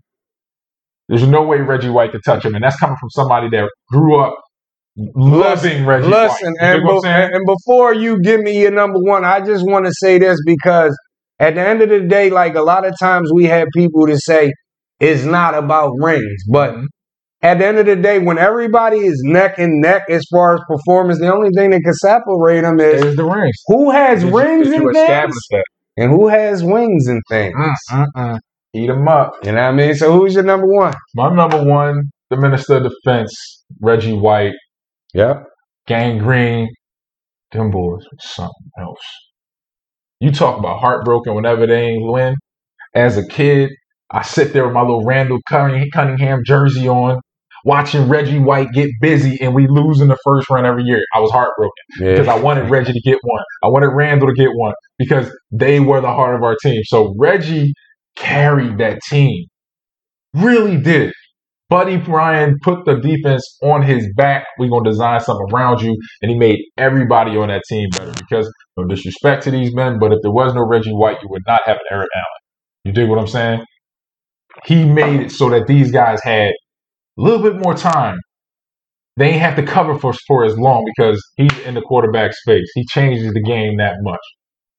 There's 1.08 1.28
no 1.28 1.44
way 1.44 1.60
Reggie 1.62 1.90
White 1.90 2.12
could 2.12 2.22
touch 2.26 2.44
him, 2.44 2.56
and 2.56 2.64
that's 2.64 2.78
coming 2.78 2.96
from 3.00 3.10
somebody 3.12 3.50
that 3.52 3.70
grew 3.92 4.20
up 4.20 4.36
loving 5.16 5.86
Reggie 5.86 6.10
White. 6.10 6.24
Listen, 6.32 6.54
and, 6.60 6.78
dig 6.78 6.84
what 6.86 7.06
I'm 7.06 7.30
be- 7.30 7.36
and 7.36 7.46
before 7.46 7.94
you 7.94 8.20
give 8.22 8.42
me 8.42 8.60
your 8.62 8.72
number 8.72 9.00
one, 9.00 9.24
I 9.26 9.42
just 9.42 9.64
want 9.66 9.86
to 9.86 9.94
say 9.94 10.18
this 10.20 10.40
because 10.46 10.98
at 11.40 11.56
the 11.56 11.62
end 11.62 11.82
of 11.82 11.90
the 11.90 12.02
day, 12.02 12.30
like 12.30 12.56
a 12.56 12.62
lot 12.62 12.86
of 12.86 12.94
times 13.00 13.32
we 13.34 13.46
have 13.46 13.68
people 13.76 14.08
to 14.08 14.18
say 14.18 14.52
it's 15.00 15.24
not 15.24 15.54
about 15.56 15.94
rings, 16.02 16.44
but 16.52 16.74
Mhm. 16.76 16.86
at 17.42 17.60
the 17.60 17.66
end 17.66 17.78
of 17.78 17.86
the 17.86 17.96
day, 17.96 18.20
when 18.20 18.38
everybody 18.38 18.98
is 19.00 19.22
neck 19.26 19.58
and 19.58 19.82
neck 19.82 20.04
as 20.10 20.22
far 20.32 20.56
as 20.56 20.62
performance, 20.68 21.20
the 21.20 21.34
only 21.34 21.50
thing 21.56 21.70
that 21.72 21.82
can 21.84 21.94
separate 21.94 22.62
them 22.62 22.80
is 22.80 23.02
There's 23.02 23.16
the 23.16 23.24
rings. 23.26 23.56
who 23.68 23.92
has 23.92 24.22
Did 24.24 24.30
you- 24.34 24.38
rings 24.38 24.68
did 24.68 24.74
and 24.76 24.84
you 24.84 24.92
things 24.94 25.04
establish 25.04 25.48
that? 25.52 25.64
and 25.98 26.12
who 26.12 26.28
has 26.28 26.64
wings 26.64 27.08
and 27.08 27.22
things. 27.30 27.56
Mm, 27.92 28.06
mm. 28.16 28.38
Eat 28.74 28.88
them 28.88 29.08
up. 29.08 29.32
You 29.44 29.54
know 29.54 29.62
what 29.62 29.68
I 29.70 29.72
mean? 29.72 29.96
So 29.96 30.12
who's 30.12 30.36
your 30.36 30.44
number 30.44 30.68
one? 30.68 30.94
My 31.16 31.34
number 31.34 31.64
one, 31.64 32.04
the 32.30 32.38
Minister 32.38 32.76
of 32.76 32.84
Defense, 32.84 33.64
Reggie 33.82 34.14
White, 34.18 34.54
Yep. 35.14 35.44
gangrene. 35.88 36.68
Them 37.52 37.72
boys 37.72 38.04
was 38.12 38.20
something 38.22 38.72
else. 38.80 38.98
You 40.20 40.32
talk 40.32 40.60
about 40.60 40.80
heartbroken 40.80 41.34
whenever 41.36 41.66
they 41.66 41.82
ain't 41.88 42.12
win. 42.12 42.36
As 42.94 43.18
a 43.18 43.26
kid, 43.28 43.70
I 44.12 44.24
sit 44.24 44.54
there 44.54 44.66
with 44.66 44.74
my 44.74 44.82
little 44.82 45.06
Randall 45.06 45.40
Cunningham 45.48 46.42
jersey 46.46 46.90
on, 46.90 47.20
watching 47.64 48.10
Reggie 48.10 48.40
White 48.40 48.72
get 48.74 48.90
busy, 49.02 49.40
and 49.42 49.54
we 49.54 49.68
lose 49.68 50.02
in 50.02 50.08
the 50.08 50.18
first 50.26 50.50
round 50.50 50.66
every 50.66 50.84
year. 50.84 51.00
I 51.16 51.20
was 51.20 51.32
heartbroken 51.32 51.72
because 52.00 52.28
I 52.28 52.38
wanted 52.38 52.70
Reggie 52.70 52.94
to 52.94 53.02
get 53.02 53.20
one. 53.22 53.44
I 53.64 53.68
wanted 53.68 53.90
Randall 53.94 54.28
to 54.28 54.34
get 54.34 54.50
one 54.54 54.74
because 54.98 55.32
they 55.52 55.80
were 55.80 56.02
the 56.02 56.08
heart 56.08 56.36
of 56.36 56.44
our 56.44 56.58
team. 56.62 56.82
So 56.86 57.14
Reggie 57.18 57.74
carried 58.16 58.78
that 58.80 59.00
team. 59.10 59.46
Really 60.34 60.78
did. 60.78 61.14
Buddy 61.70 61.98
Ryan 61.98 62.58
put 62.64 62.86
the 62.86 62.96
defense 62.96 63.58
on 63.62 63.84
his 63.84 64.08
back. 64.16 64.46
We're 64.58 64.70
going 64.70 64.84
to 64.86 64.90
design 64.90 65.20
something 65.20 65.46
around 65.54 65.82
you. 65.82 65.96
And 66.22 66.32
he 66.32 66.38
made 66.38 66.58
everybody 66.78 67.38
on 67.38 67.50
that 67.50 67.64
team 67.70 67.90
better 67.96 68.12
because 68.18 68.52
no 68.76 68.86
disrespect 68.86 69.44
to 69.44 69.52
these 69.52 69.74
men, 69.76 70.00
but 70.00 70.12
if 70.12 70.20
there 70.24 70.32
was 70.32 70.54
no 70.54 70.66
Reggie 70.66 70.92
White, 70.92 71.18
you 71.22 71.28
would 71.30 71.44
not 71.46 71.62
have 71.66 71.76
an 71.78 71.84
Eric 71.92 72.10
Allen. 72.16 72.26
You 72.86 72.92
dig 72.92 73.10
what 73.10 73.20
I'm 73.20 73.28
saying? 73.28 73.64
He 74.66 74.84
made 74.84 75.20
it 75.22 75.32
so 75.32 75.50
that 75.50 75.68
these 75.68 75.92
guys 75.92 76.20
had 76.24 76.50
a 76.50 77.22
little 77.22 77.42
bit 77.42 77.62
more 77.62 77.76
time. 77.76 78.18
They 79.18 79.32
ain't 79.32 79.42
have 79.42 79.58
to 79.58 79.64
cover 79.64 80.00
for, 80.00 80.14
for 80.28 80.46
as 80.46 80.58
long 80.58 80.90
because 80.96 81.22
he's 81.36 81.58
in 81.60 81.76
the 81.76 81.82
quarterback 81.82 82.34
space. 82.34 82.70
He 82.74 82.86
changes 82.86 83.34
the 83.34 83.44
game 83.44 83.78
that 83.78 83.96
much. 84.02 84.20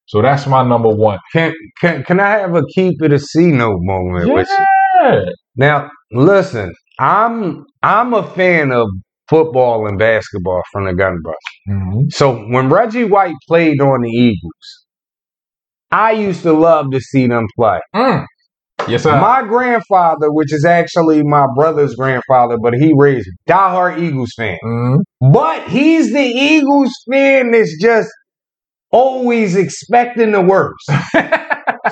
So 0.06 0.22
that's 0.22 0.46
my 0.46 0.66
number 0.66 0.88
one. 0.88 1.18
Can 1.32 1.52
can 1.80 2.02
can 2.02 2.18
I 2.18 2.38
have 2.38 2.56
a 2.56 2.62
keep 2.74 3.00
it 3.00 3.12
a 3.12 3.18
C 3.18 3.52
note 3.52 3.78
moment 3.80 4.32
with 4.32 4.48
you? 4.48 4.66
Yeah. 5.00 5.20
Now, 5.56 5.90
listen, 6.12 6.72
I'm 6.98 7.64
I'm 7.82 8.14
a 8.14 8.26
fan 8.34 8.72
of 8.72 8.88
football 9.28 9.86
and 9.86 9.98
basketball 9.98 10.62
from 10.72 10.84
the 10.86 10.94
gun 10.94 11.20
brush. 11.22 11.36
Mhm. 11.68 12.12
So 12.12 12.36
when 12.48 12.68
Reggie 12.68 13.04
White 13.04 13.34
played 13.48 13.80
on 13.80 14.02
the 14.02 14.10
Eagles, 14.10 14.86
I 15.90 16.12
used 16.12 16.42
to 16.42 16.52
love 16.52 16.90
to 16.92 17.00
see 17.00 17.26
them 17.26 17.46
play. 17.56 17.80
Mm. 17.94 18.24
Yes, 18.88 19.04
sir. 19.04 19.20
My 19.20 19.42
grandfather, 19.42 20.32
which 20.32 20.52
is 20.52 20.64
actually 20.64 21.22
my 21.22 21.46
brother's 21.54 21.94
grandfather, 21.96 22.58
but 22.62 22.74
he 22.74 22.92
raised 22.96 23.28
diehard 23.48 23.98
Eagles 24.00 24.32
fan. 24.36 24.58
Mhm. 24.64 24.98
But 25.32 25.68
he's 25.68 26.12
the 26.12 26.20
Eagles 26.22 26.92
fan 27.10 27.52
that's 27.52 27.76
just 27.80 28.10
always 28.92 29.56
expecting 29.56 30.32
the 30.32 30.42
worst. 30.42 30.90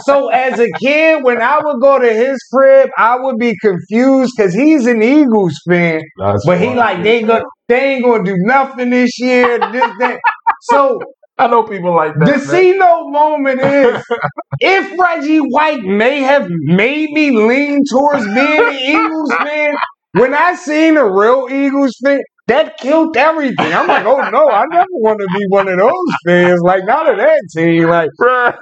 so 0.01 0.29
as 0.29 0.59
a 0.59 0.67
kid, 0.81 1.23
when 1.25 1.41
I 1.41 1.59
would 1.63 1.81
go 1.81 1.99
to 1.99 2.13
his 2.13 2.39
crib, 2.53 2.91
I 2.97 3.17
would 3.19 3.39
be 3.39 3.55
confused 3.61 4.33
because 4.37 4.55
he's 4.55 4.87
an 4.87 5.03
Eagles 5.03 5.55
fan, 5.69 6.03
That's 6.19 6.45
but 6.47 6.59
he 6.59 6.67
funny. 6.67 6.79
like 6.79 7.03
they 7.03 7.23
go 7.23 7.43
they 7.69 7.95
ain't 7.95 8.05
gonna 8.05 8.25
do 8.25 8.35
nothing 8.39 8.91
this 8.91 9.19
year. 9.19 9.59
This, 9.59 9.91
that. 10.01 10.21
So 10.63 11.01
I 11.39 11.47
know 11.47 11.63
people 11.63 11.95
like 11.95 12.15
that. 12.15 12.25
the 12.27 12.33
man. 12.33 12.41
see 12.41 12.73
no 12.77 13.09
moment 13.11 13.61
is 13.61 14.05
if 14.61 14.99
Reggie 14.99 15.39
White 15.39 15.83
may 15.83 16.21
have 16.21 16.49
made 16.51 17.11
me 17.11 17.31
lean 17.31 17.83
towards 17.91 18.25
being 18.27 18.37
an 18.65 18.73
Eagles 18.75 19.33
fan, 19.35 19.75
when 20.13 20.35
I 20.35 20.55
seen 20.55 20.97
a 20.97 21.05
real 21.09 21.47
Eagles 21.51 21.95
fan, 22.05 22.21
that 22.49 22.79
killed 22.79 23.17
everything. 23.17 23.73
I'm 23.73 23.87
like, 23.87 24.05
oh 24.05 24.29
no, 24.31 24.49
I 24.49 24.65
never 24.71 24.87
want 24.93 25.21
to 25.21 25.39
be 25.39 25.45
one 25.49 25.69
of 25.69 25.79
those 25.79 25.93
fans. 26.27 26.61
Like, 26.63 26.85
not 26.85 27.11
of 27.11 27.19
that 27.19 27.43
team. 27.55 27.89
Like, 27.89 28.11
Bruh, 28.21 28.57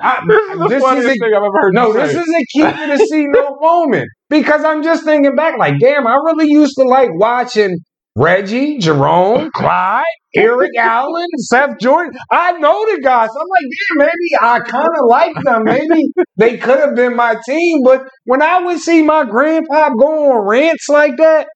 I, 0.00 0.22
this 0.28 0.50
is 0.50 0.58
the 0.58 0.68
this 0.68 0.84
is 0.84 1.04
a 1.04 1.08
thing 1.08 1.34
I've 1.34 1.42
ever 1.42 1.60
heard 1.60 1.74
no, 1.74 1.92
this 1.92 2.12
say. 2.12 2.18
is 2.18 2.28
a 2.28 2.44
keep 2.52 2.66
it 2.66 2.90
a 2.90 3.06
see 3.06 3.26
no 3.28 3.56
moment 3.60 4.08
because 4.28 4.64
I'm 4.64 4.82
just 4.82 5.04
thinking 5.04 5.34
back, 5.36 5.58
like, 5.58 5.78
damn, 5.80 6.06
I 6.06 6.14
really 6.26 6.50
used 6.50 6.74
to 6.76 6.84
like 6.84 7.10
watching 7.14 7.78
Reggie, 8.16 8.78
Jerome, 8.78 9.50
Clyde, 9.52 10.04
Eric 10.36 10.70
Allen, 10.78 11.26
Seth 11.38 11.78
Joyner. 11.80 12.12
I 12.30 12.52
know 12.58 12.94
the 12.94 13.00
guys. 13.00 13.30
I'm 13.30 13.48
like, 13.48 13.62
damn, 13.62 13.98
maybe 13.98 14.30
I 14.40 14.60
kind 14.60 14.88
of 14.88 15.08
like 15.08 15.34
them. 15.42 15.64
Maybe 15.64 16.06
they 16.36 16.56
could 16.56 16.78
have 16.78 16.94
been 16.94 17.16
my 17.16 17.36
team. 17.46 17.82
But 17.84 18.02
when 18.24 18.42
I 18.42 18.60
would 18.64 18.78
see 18.80 19.02
my 19.02 19.24
grandpa 19.24 19.90
go 19.90 20.32
on 20.32 20.46
rants 20.46 20.88
like 20.88 21.16
that, 21.16 21.48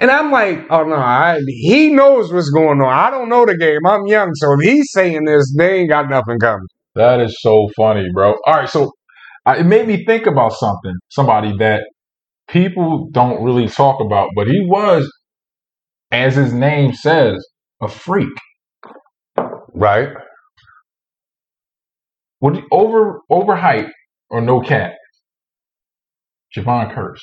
and 0.00 0.10
I'm 0.10 0.32
like, 0.32 0.66
oh 0.70 0.84
no, 0.84 0.96
I, 0.96 1.40
he 1.46 1.90
knows 1.90 2.32
what's 2.32 2.50
going 2.50 2.80
on. 2.80 2.92
I 2.92 3.10
don't 3.10 3.28
know 3.28 3.46
the 3.46 3.56
game. 3.56 3.80
I'm 3.86 4.06
young, 4.06 4.34
so 4.34 4.54
if 4.54 4.60
he's 4.60 4.90
saying 4.92 5.24
this, 5.26 5.54
they 5.56 5.80
ain't 5.80 5.90
got 5.90 6.08
nothing 6.10 6.38
coming. 6.40 6.66
That 6.94 7.20
is 7.20 7.36
so 7.40 7.68
funny, 7.76 8.06
bro. 8.12 8.34
All 8.46 8.54
right, 8.54 8.68
so 8.68 8.90
uh, 9.46 9.56
it 9.58 9.64
made 9.64 9.86
me 9.86 10.04
think 10.04 10.26
about 10.26 10.52
something. 10.54 10.94
Somebody 11.10 11.56
that 11.58 11.82
people 12.48 13.08
don't 13.12 13.44
really 13.44 13.68
talk 13.68 14.00
about, 14.00 14.30
but 14.34 14.48
he 14.48 14.60
was, 14.66 15.10
as 16.10 16.34
his 16.34 16.52
name 16.52 16.94
says, 16.94 17.46
a 17.80 17.88
freak. 17.88 18.28
Right. 19.72 20.08
Would 22.40 22.62
over 22.72 23.20
over 23.30 23.54
height 23.54 23.86
or 24.30 24.40
no 24.40 24.60
cat? 24.60 24.92
Jevon 26.56 26.94
Kearse. 26.94 27.18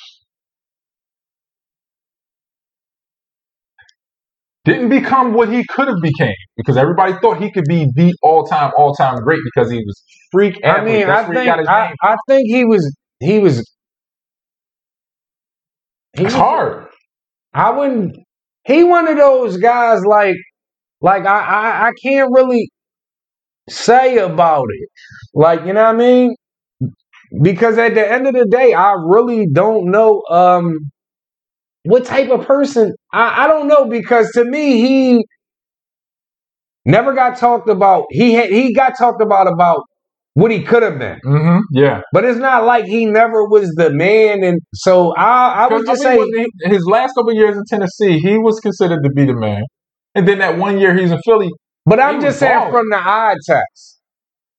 Didn't 4.68 4.88
become 4.90 5.32
what 5.34 5.48
he 5.50 5.64
could 5.70 5.88
have 5.88 6.02
became 6.02 6.34
because 6.56 6.76
everybody 6.76 7.14
thought 7.22 7.40
he 7.42 7.50
could 7.50 7.64
be 7.68 7.86
the 7.94 8.14
all 8.22 8.44
time 8.44 8.72
all 8.76 8.92
time 8.94 9.16
great 9.28 9.40
because 9.44 9.70
he 9.70 9.78
was 9.78 10.02
freak 10.32 10.54
I 10.64 10.68
athlete. 10.68 10.84
mean, 10.84 11.06
That's 11.06 11.28
I 11.30 11.34
think 11.34 11.68
I. 11.68 11.94
I 12.02 12.16
think 12.28 12.42
he 12.48 12.64
was 12.64 12.96
he 13.20 13.38
was. 13.38 13.58
He 16.16 16.24
It's 16.24 16.34
was- 16.34 16.34
hard. 16.34 16.86
I 17.54 17.70
wouldn't. 17.70 18.16
He 18.64 18.84
one 18.84 19.08
of 19.08 19.16
those 19.16 19.56
guys 19.56 20.04
like 20.04 20.36
like 21.00 21.24
I, 21.26 21.40
I 21.40 21.88
I 21.88 21.92
can't 22.04 22.30
really 22.34 22.70
say 23.70 24.18
about 24.18 24.66
it. 24.70 24.88
Like 25.34 25.60
you 25.66 25.72
know 25.72 25.84
what 25.84 25.94
I 25.94 25.98
mean? 25.98 26.34
Because 27.42 27.78
at 27.78 27.94
the 27.94 28.10
end 28.10 28.26
of 28.26 28.34
the 28.34 28.46
day, 28.50 28.74
I 28.74 28.92
really 28.92 29.46
don't 29.52 29.90
know 29.90 30.22
um 30.30 30.74
what 31.84 32.04
type 32.04 32.30
of 32.30 32.46
person. 32.46 32.94
I, 33.12 33.44
I 33.44 33.48
don't 33.48 33.68
know 33.68 33.86
because 33.86 34.30
to 34.32 34.44
me 34.44 34.80
he 34.80 35.24
never 36.84 37.12
got 37.14 37.36
talked 37.38 37.68
about. 37.68 38.04
He 38.10 38.32
had 38.34 38.50
he 38.50 38.72
got 38.74 38.94
talked 38.98 39.22
about 39.22 39.46
about 39.52 39.80
what 40.34 40.50
he 40.50 40.62
could 40.62 40.82
have 40.82 40.98
been. 40.98 41.18
hmm 41.24 41.58
Yeah. 41.72 42.00
But 42.12 42.24
it's 42.24 42.38
not 42.38 42.64
like 42.64 42.84
he 42.84 43.06
never 43.06 43.44
was 43.44 43.68
the 43.76 43.90
man, 43.90 44.44
and 44.44 44.60
so 44.74 45.12
I, 45.16 45.64
I 45.64 45.74
would 45.74 45.86
just 45.86 46.04
I 46.06 46.16
mean, 46.16 46.50
he- 46.62 46.68
his 46.68 46.84
last 46.86 47.14
couple 47.14 47.32
years 47.34 47.56
in 47.56 47.62
Tennessee, 47.68 48.18
he 48.18 48.38
was 48.38 48.60
considered 48.60 49.02
to 49.02 49.10
be 49.10 49.24
the 49.24 49.34
man. 49.34 49.62
And 50.14 50.26
then 50.26 50.38
that 50.38 50.58
one 50.58 50.78
year 50.78 50.94
he's 50.96 51.10
in 51.10 51.18
Philly, 51.24 51.50
but 51.84 52.00
I'm 52.00 52.20
just 52.20 52.38
saying 52.38 52.58
balling. 52.58 52.72
from 52.72 52.84
the 52.90 52.96
eye 52.98 53.34
test. 53.46 53.94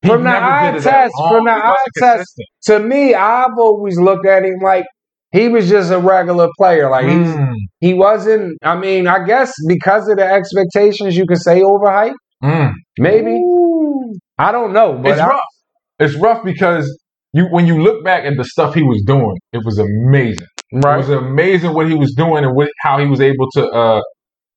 From 0.06 0.24
the 0.24 0.30
eye 0.30 0.72
did 0.72 0.78
it 0.80 0.84
that 0.86 0.92
test, 0.92 1.14
from 1.30 1.44
the 1.46 1.52
eye 1.52 1.76
test, 1.98 2.42
to 2.68 2.80
me, 2.80 3.14
I've 3.14 3.58
always 3.58 4.00
looked 4.00 4.26
at 4.26 4.46
him 4.46 4.60
like 4.64 4.86
he 5.32 5.48
was 5.50 5.70
just 5.70 5.92
a 5.92 6.00
regular 6.00 6.48
player. 6.58 6.90
Like 6.90 7.06
he's, 7.06 7.36
Mm, 7.36 7.54
he 7.80 7.94
wasn't. 7.94 8.58
I 8.64 8.76
mean, 8.78 9.08
I 9.08 9.24
guess 9.26 9.52
because 9.68 10.08
of 10.10 10.18
the 10.18 10.26
expectations, 10.26 11.16
you 11.18 11.26
could 11.28 11.42
say 11.42 11.62
overhyped. 11.62 12.14
mm. 12.44 12.72
Maybe 12.98 13.40
I 14.38 14.52
don't 14.52 14.74
know, 14.74 14.94
but 15.02 15.12
It's 15.12 15.20
I- 15.22 15.28
rough. 15.28 15.42
It's 16.00 16.16
rough 16.16 16.44
because 16.46 16.86
you 17.34 17.46
when 17.52 17.68
you 17.68 17.82
look 17.82 18.04
back 18.04 18.24
at 18.26 18.38
the 18.38 18.44
stuff 18.46 18.74
he 18.74 18.84
was 18.84 19.04
doing, 19.06 19.36
it 19.54 19.62
was 19.66 19.78
amazing. 19.78 20.48
Right, 20.72 20.82
It 20.84 20.86
right? 20.88 20.98
was 20.98 21.10
amazing 21.10 21.74
what 21.74 21.88
he 21.90 21.96
was 21.96 22.14
doing 22.16 22.44
and 22.46 22.56
what, 22.56 22.70
how 22.82 23.00
he 23.00 23.06
was 23.08 23.20
able 23.22 23.48
to 23.54 23.68
uh, 23.70 24.02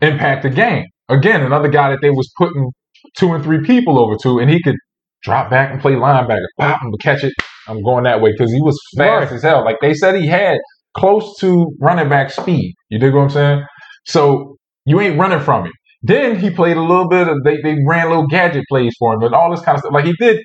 impact 0.00 0.42
the 0.44 0.50
game. 0.50 0.84
Again, 1.08 1.42
another 1.42 1.68
guy 1.68 1.90
that 1.90 1.98
they 2.00 2.10
was 2.10 2.30
putting 2.38 2.70
two 3.16 3.32
and 3.34 3.42
three 3.42 3.62
people 3.62 3.98
over 3.98 4.14
to, 4.22 4.38
and 4.38 4.48
he 4.50 4.62
could 4.62 4.76
drop 5.22 5.50
back 5.50 5.72
and 5.72 5.80
play 5.80 5.92
linebacker, 5.92 6.46
pop 6.58 6.80
and 6.82 6.94
catch 7.00 7.24
it. 7.24 7.32
I'm 7.68 7.82
going 7.82 8.04
that 8.04 8.20
way 8.20 8.32
because 8.32 8.52
he 8.52 8.60
was 8.60 8.78
fast 8.96 9.30
Right. 9.30 9.36
as 9.36 9.42
hell. 9.42 9.64
Like 9.64 9.76
they 9.80 9.94
said, 9.94 10.14
he 10.16 10.26
had 10.26 10.56
close 10.96 11.36
to 11.40 11.66
running 11.80 12.08
back 12.08 12.30
speed. 12.30 12.74
You 12.90 12.98
dig 12.98 13.14
what 13.14 13.22
I'm 13.22 13.30
saying? 13.30 13.62
So 14.06 14.56
you 14.84 15.00
ain't 15.00 15.18
running 15.18 15.40
from 15.40 15.66
him. 15.66 15.72
Then 16.02 16.36
he 16.38 16.50
played 16.50 16.76
a 16.76 16.82
little 16.82 17.08
bit 17.08 17.28
of 17.28 17.36
they, 17.44 17.58
they 17.62 17.76
ran 17.86 18.08
little 18.08 18.26
gadget 18.26 18.64
plays 18.68 18.92
for 18.98 19.14
him 19.14 19.22
and 19.22 19.34
all 19.34 19.50
this 19.50 19.60
kind 19.64 19.76
of 19.76 19.80
stuff. 19.80 19.92
Like 19.92 20.04
he 20.06 20.14
did 20.18 20.38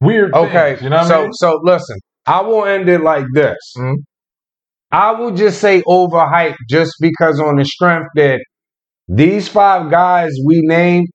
weird 0.00 0.34
Okay, 0.34 0.70
things. 0.72 0.82
You 0.82 0.88
know 0.90 0.96
what 0.96 1.06
so 1.06 1.18
I 1.18 1.22
mean? 1.24 1.32
so 1.34 1.60
listen, 1.62 1.96
I 2.26 2.40
will 2.40 2.64
end 2.64 2.88
it 2.88 3.02
like 3.02 3.26
this. 3.34 3.56
Mhm. 3.76 3.94
I 4.90 5.12
will 5.12 5.30
just 5.34 5.60
say 5.60 5.82
overhyped 5.82 6.56
just 6.70 6.92
because 7.00 7.40
on 7.40 7.56
the 7.56 7.64
strength 7.64 8.08
that 8.16 8.40
these 9.08 9.48
five 9.48 9.90
guys 9.90 10.30
we 10.46 10.60
named 10.64 11.08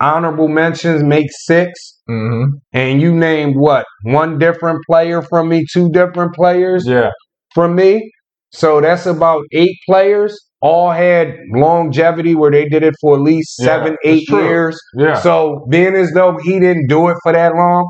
honorable 0.00 0.48
mentions 0.48 1.02
make 1.02 1.26
six, 1.30 1.99
Mm-hmm. 2.10 2.44
and 2.72 3.00
you 3.00 3.14
named 3.14 3.54
what 3.56 3.84
one 4.02 4.38
different 4.38 4.80
player 4.88 5.22
from 5.22 5.48
me, 5.48 5.64
two 5.72 5.88
different 5.90 6.34
players 6.34 6.86
Yeah. 6.86 7.10
from 7.54 7.74
me. 7.76 8.10
So 8.52 8.80
that's 8.80 9.06
about 9.06 9.44
eight 9.52 9.76
players. 9.88 10.36
All 10.62 10.90
had 10.90 11.36
longevity 11.54 12.34
where 12.34 12.50
they 12.50 12.68
did 12.68 12.82
it 12.82 12.94
for 13.00 13.14
at 13.14 13.20
least 13.22 13.54
Yeah, 13.60 13.66
seven, 13.66 13.96
eight 14.04 14.28
years. 14.28 14.78
Yeah. 14.98 15.14
So 15.14 15.66
being 15.70 15.94
as 15.94 16.10
though 16.12 16.36
he 16.42 16.58
didn't 16.58 16.88
do 16.88 17.08
it 17.08 17.16
for 17.22 17.32
that 17.32 17.54
long, 17.54 17.88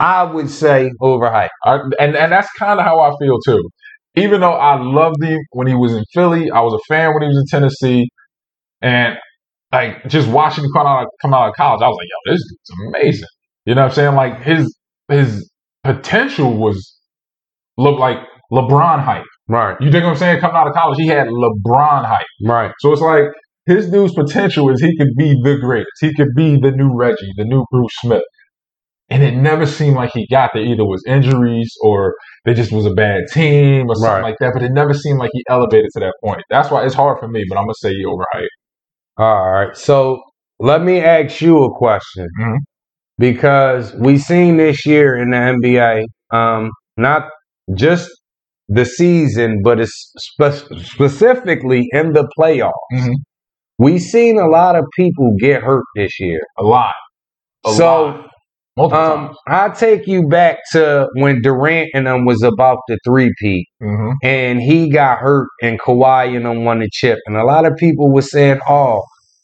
I 0.00 0.24
would 0.24 0.50
say 0.50 0.90
overhyped. 1.00 1.50
I, 1.64 1.78
and 2.00 2.16
and 2.16 2.32
that's 2.32 2.48
kind 2.58 2.80
of 2.80 2.86
how 2.86 3.00
I 3.00 3.12
feel 3.20 3.38
too. 3.46 3.62
Even 4.16 4.40
though 4.40 4.52
I 4.52 4.80
loved 4.80 5.22
him 5.22 5.38
when 5.52 5.66
he 5.68 5.74
was 5.74 5.92
in 5.94 6.04
Philly, 6.12 6.50
I 6.50 6.60
was 6.60 6.74
a 6.74 6.82
fan 6.92 7.12
when 7.14 7.22
he 7.22 7.28
was 7.28 7.36
in 7.38 7.46
Tennessee, 7.50 8.08
and 8.80 9.16
like 9.72 10.08
just 10.08 10.28
watching 10.28 10.64
him 10.64 10.70
come 10.74 10.86
out 10.86 11.06
come 11.22 11.32
out 11.34 11.48
of 11.50 11.54
college, 11.54 11.82
I 11.82 11.88
was 11.88 11.96
like, 11.98 12.08
"Yo, 12.08 12.32
this 12.32 12.42
dude's 12.48 12.88
amazing." 12.88 13.28
You 13.64 13.74
know 13.74 13.82
what 13.82 13.88
I'm 13.90 13.94
saying? 13.94 14.14
Like 14.14 14.42
his 14.42 14.74
his 15.10 15.50
potential 15.84 16.56
was 16.56 16.98
looked 17.78 18.00
like 18.00 18.18
LeBron 18.52 19.02
hype. 19.04 19.24
Right, 19.48 19.76
You 19.80 19.90
dig 19.90 20.04
what 20.04 20.10
I'm 20.10 20.16
saying? 20.16 20.40
Coming 20.40 20.56
out 20.56 20.68
of 20.68 20.74
college, 20.74 20.96
he 20.98 21.08
had 21.08 21.26
LeBron 21.26 22.06
hype. 22.06 22.26
right, 22.44 22.70
So 22.80 22.92
it's 22.92 23.02
like 23.02 23.24
his 23.66 23.90
dude's 23.90 24.14
potential 24.14 24.70
is 24.70 24.80
he 24.80 24.96
could 24.96 25.10
be 25.16 25.34
the 25.42 25.58
greatest. 25.60 25.90
He 26.00 26.14
could 26.14 26.28
be 26.36 26.56
the 26.58 26.70
new 26.70 26.90
Reggie, 26.96 27.32
the 27.36 27.44
new 27.44 27.64
Bruce 27.70 27.90
Smith. 28.00 28.22
And 29.10 29.22
it 29.22 29.34
never 29.34 29.66
seemed 29.66 29.96
like 29.96 30.10
he 30.14 30.26
got 30.30 30.50
there. 30.54 30.62
Either 30.62 30.84
was 30.86 31.02
injuries 31.06 31.70
or 31.82 32.14
they 32.46 32.54
just 32.54 32.72
was 32.72 32.86
a 32.86 32.92
bad 32.94 33.22
team 33.32 33.88
or 33.90 33.94
something 33.96 34.10
Right. 34.14 34.22
like 34.22 34.36
that. 34.40 34.52
But 34.54 34.62
it 34.62 34.72
never 34.72 34.94
seemed 34.94 35.18
like 35.18 35.30
he 35.34 35.44
elevated 35.50 35.90
to 35.94 36.00
that 36.00 36.14
point. 36.24 36.42
That's 36.48 36.70
why 36.70 36.84
it's 36.86 36.94
hard 36.94 37.18
for 37.18 37.28
me. 37.28 37.44
But 37.48 37.58
I'm 37.58 37.64
gonna 37.64 37.74
say 37.74 37.90
he 37.90 38.04
overhyped. 38.06 38.46
All 39.18 39.50
right. 39.52 39.76
So 39.76 40.22
let 40.60 40.82
me 40.82 41.00
ask 41.00 41.40
you 41.42 41.62
a 41.62 41.70
question 41.76 42.26
Mhm. 42.40 42.56
Because 43.18 43.94
we've 43.94 44.20
seen 44.20 44.56
this 44.56 44.84
year 44.86 45.16
in 45.16 45.30
the 45.30 45.36
NBA, 45.36 46.04
um, 46.36 46.70
not 46.96 47.28
just 47.74 48.08
the 48.68 48.84
season, 48.84 49.60
but 49.62 49.80
it's 49.80 50.12
spe- 50.18 50.72
specifically 50.82 51.86
in 51.92 52.12
the 52.12 52.28
playoffs. 52.38 52.72
Mhm. 52.92 53.14
We 53.78 53.98
seen 53.98 54.38
a 54.38 54.46
lot 54.48 54.76
of 54.76 54.84
people 54.96 55.32
get 55.40 55.62
hurt 55.62 55.84
this 55.96 56.12
year. 56.20 56.40
A 56.58 56.62
lot. 56.62 56.94
A 57.66 57.72
So, 57.72 58.04
lot. 58.06 58.92
Um. 58.92 59.34
I 59.48 59.68
take 59.68 60.06
you 60.06 60.26
back 60.28 60.58
to 60.72 61.06
when 61.16 61.42
Durant 61.42 61.90
and 61.94 62.06
them 62.06 62.24
was 62.24 62.42
about 62.42 62.78
the 62.88 62.98
three 63.04 63.30
peat. 63.40 63.66
hmm 63.82 64.12
and 64.22 64.60
he 64.62 64.88
got 64.88 65.18
hurt 65.18 65.48
and 65.62 65.78
Kawhi 65.80 66.34
and 66.36 66.46
them 66.46 66.64
won 66.64 66.78
the 66.80 66.88
chip. 66.92 67.18
And 67.26 67.36
a 67.36 67.44
lot 67.44 67.66
of 67.66 67.76
people 67.76 68.10
were 68.12 68.22
saying, 68.22 68.60
oh, 68.68 69.02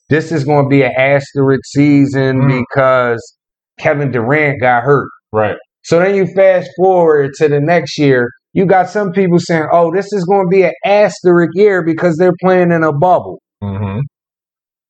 this 0.08 0.32
is 0.32 0.44
going 0.44 0.64
to 0.64 0.68
be 0.68 0.82
an 0.82 0.92
asterisk 0.96 1.60
season 1.66 2.40
Mm. 2.42 2.60
because 2.74 3.36
Kevin 3.78 4.10
Durant 4.10 4.60
got 4.60 4.82
hurt. 4.82 5.08
Right. 5.32 5.56
So 5.84 5.98
then 6.00 6.14
you 6.14 6.26
fast 6.34 6.68
forward 6.76 7.30
to 7.38 7.48
the 7.48 7.60
next 7.60 7.98
year, 7.98 8.28
you 8.52 8.66
got 8.66 8.90
some 8.90 9.12
people 9.12 9.38
saying, 9.38 9.66
oh, 9.72 9.92
this 9.94 10.12
is 10.12 10.24
going 10.24 10.46
to 10.46 10.50
be 10.50 10.62
an 10.62 10.72
asterisk 10.84 11.50
year 11.54 11.84
because 11.84 12.16
they're 12.16 12.34
playing 12.42 12.72
in 12.72 12.82
a 12.82 12.92
bubble. 12.92 13.40
hmm 13.62 14.00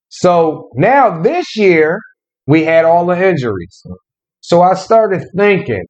So 0.09 0.71
now 0.75 1.21
this 1.23 1.57
year, 1.57 1.99
we 2.47 2.65
had 2.65 2.85
all 2.85 3.07
the 3.07 3.29
injuries. 3.29 3.83
So 4.41 4.63
I 4.63 4.75
started 4.75 5.23
thinking, 5.37 5.85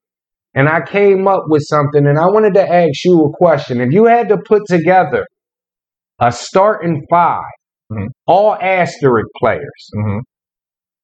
and 0.54 0.68
I 0.68 0.80
came 0.80 1.28
up 1.28 1.44
with 1.46 1.62
something, 1.68 2.06
and 2.06 2.18
I 2.18 2.26
wanted 2.26 2.54
to 2.54 2.68
ask 2.68 3.04
you 3.04 3.22
a 3.22 3.36
question. 3.36 3.80
If 3.80 3.92
you 3.92 4.06
had 4.06 4.28
to 4.30 4.38
put 4.38 4.62
together 4.66 5.24
a 6.20 6.32
starting 6.32 7.02
5 7.08 7.42
Mhm. 7.92 8.08
all 8.26 8.54
asterisk 8.60 9.28
players, 9.38 9.90
hmm 9.94 10.18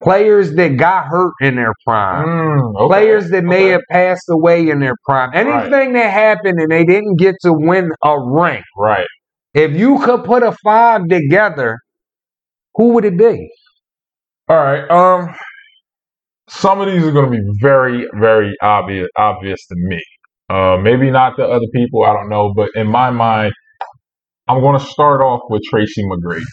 players 0.05 0.53
that 0.55 0.77
got 0.77 1.07
hurt 1.07 1.33
in 1.41 1.55
their 1.57 1.73
prime, 1.85 2.25
Mm, 2.27 2.75
okay. 2.77 2.87
players 2.87 3.29
that 3.31 3.43
may 3.43 3.63
Okay. 3.65 3.71
have 3.73 3.81
passed 3.91 4.25
away 4.29 4.69
in 4.69 4.79
their 4.79 4.95
prime, 5.05 5.31
anything 5.33 5.93
that 5.93 6.11
happened 6.13 6.59
and 6.59 6.71
they 6.71 6.85
didn't 6.85 7.17
get 7.17 7.35
to 7.41 7.51
win 7.53 7.91
a 8.03 8.15
ring, 8.21 8.63
Right. 8.77 9.07
if 9.53 9.71
you 9.73 9.99
could 9.99 10.23
put 10.23 10.43
a 10.43 10.53
five 10.63 11.07
together, 11.09 11.79
who 12.75 12.89
would 12.93 13.05
it 13.05 13.17
be? 13.17 13.49
All 14.49 14.57
right. 14.57 14.89
Um, 14.91 15.35
some 16.49 16.81
of 16.81 16.87
these 16.87 17.03
are 17.05 17.11
going 17.11 17.31
to 17.31 17.37
be 17.37 17.43
very, 17.61 18.07
very 18.19 18.55
obvious, 18.61 19.07
obvious 19.17 19.65
to 19.67 19.75
me. 19.77 19.99
Uh, 20.49 20.77
maybe 20.77 21.09
not 21.11 21.35
to 21.37 21.43
other 21.45 21.65
people. 21.73 22.03
I 22.05 22.13
don't 22.13 22.29
know, 22.29 22.53
but 22.55 22.69
in 22.75 22.87
my 22.87 23.09
mind, 23.09 23.53
I'm 24.47 24.61
going 24.61 24.79
to 24.79 24.85
start 24.85 25.21
off 25.21 25.41
with 25.49 25.63
Tracy 25.69 26.03
McGrady. 26.03 26.43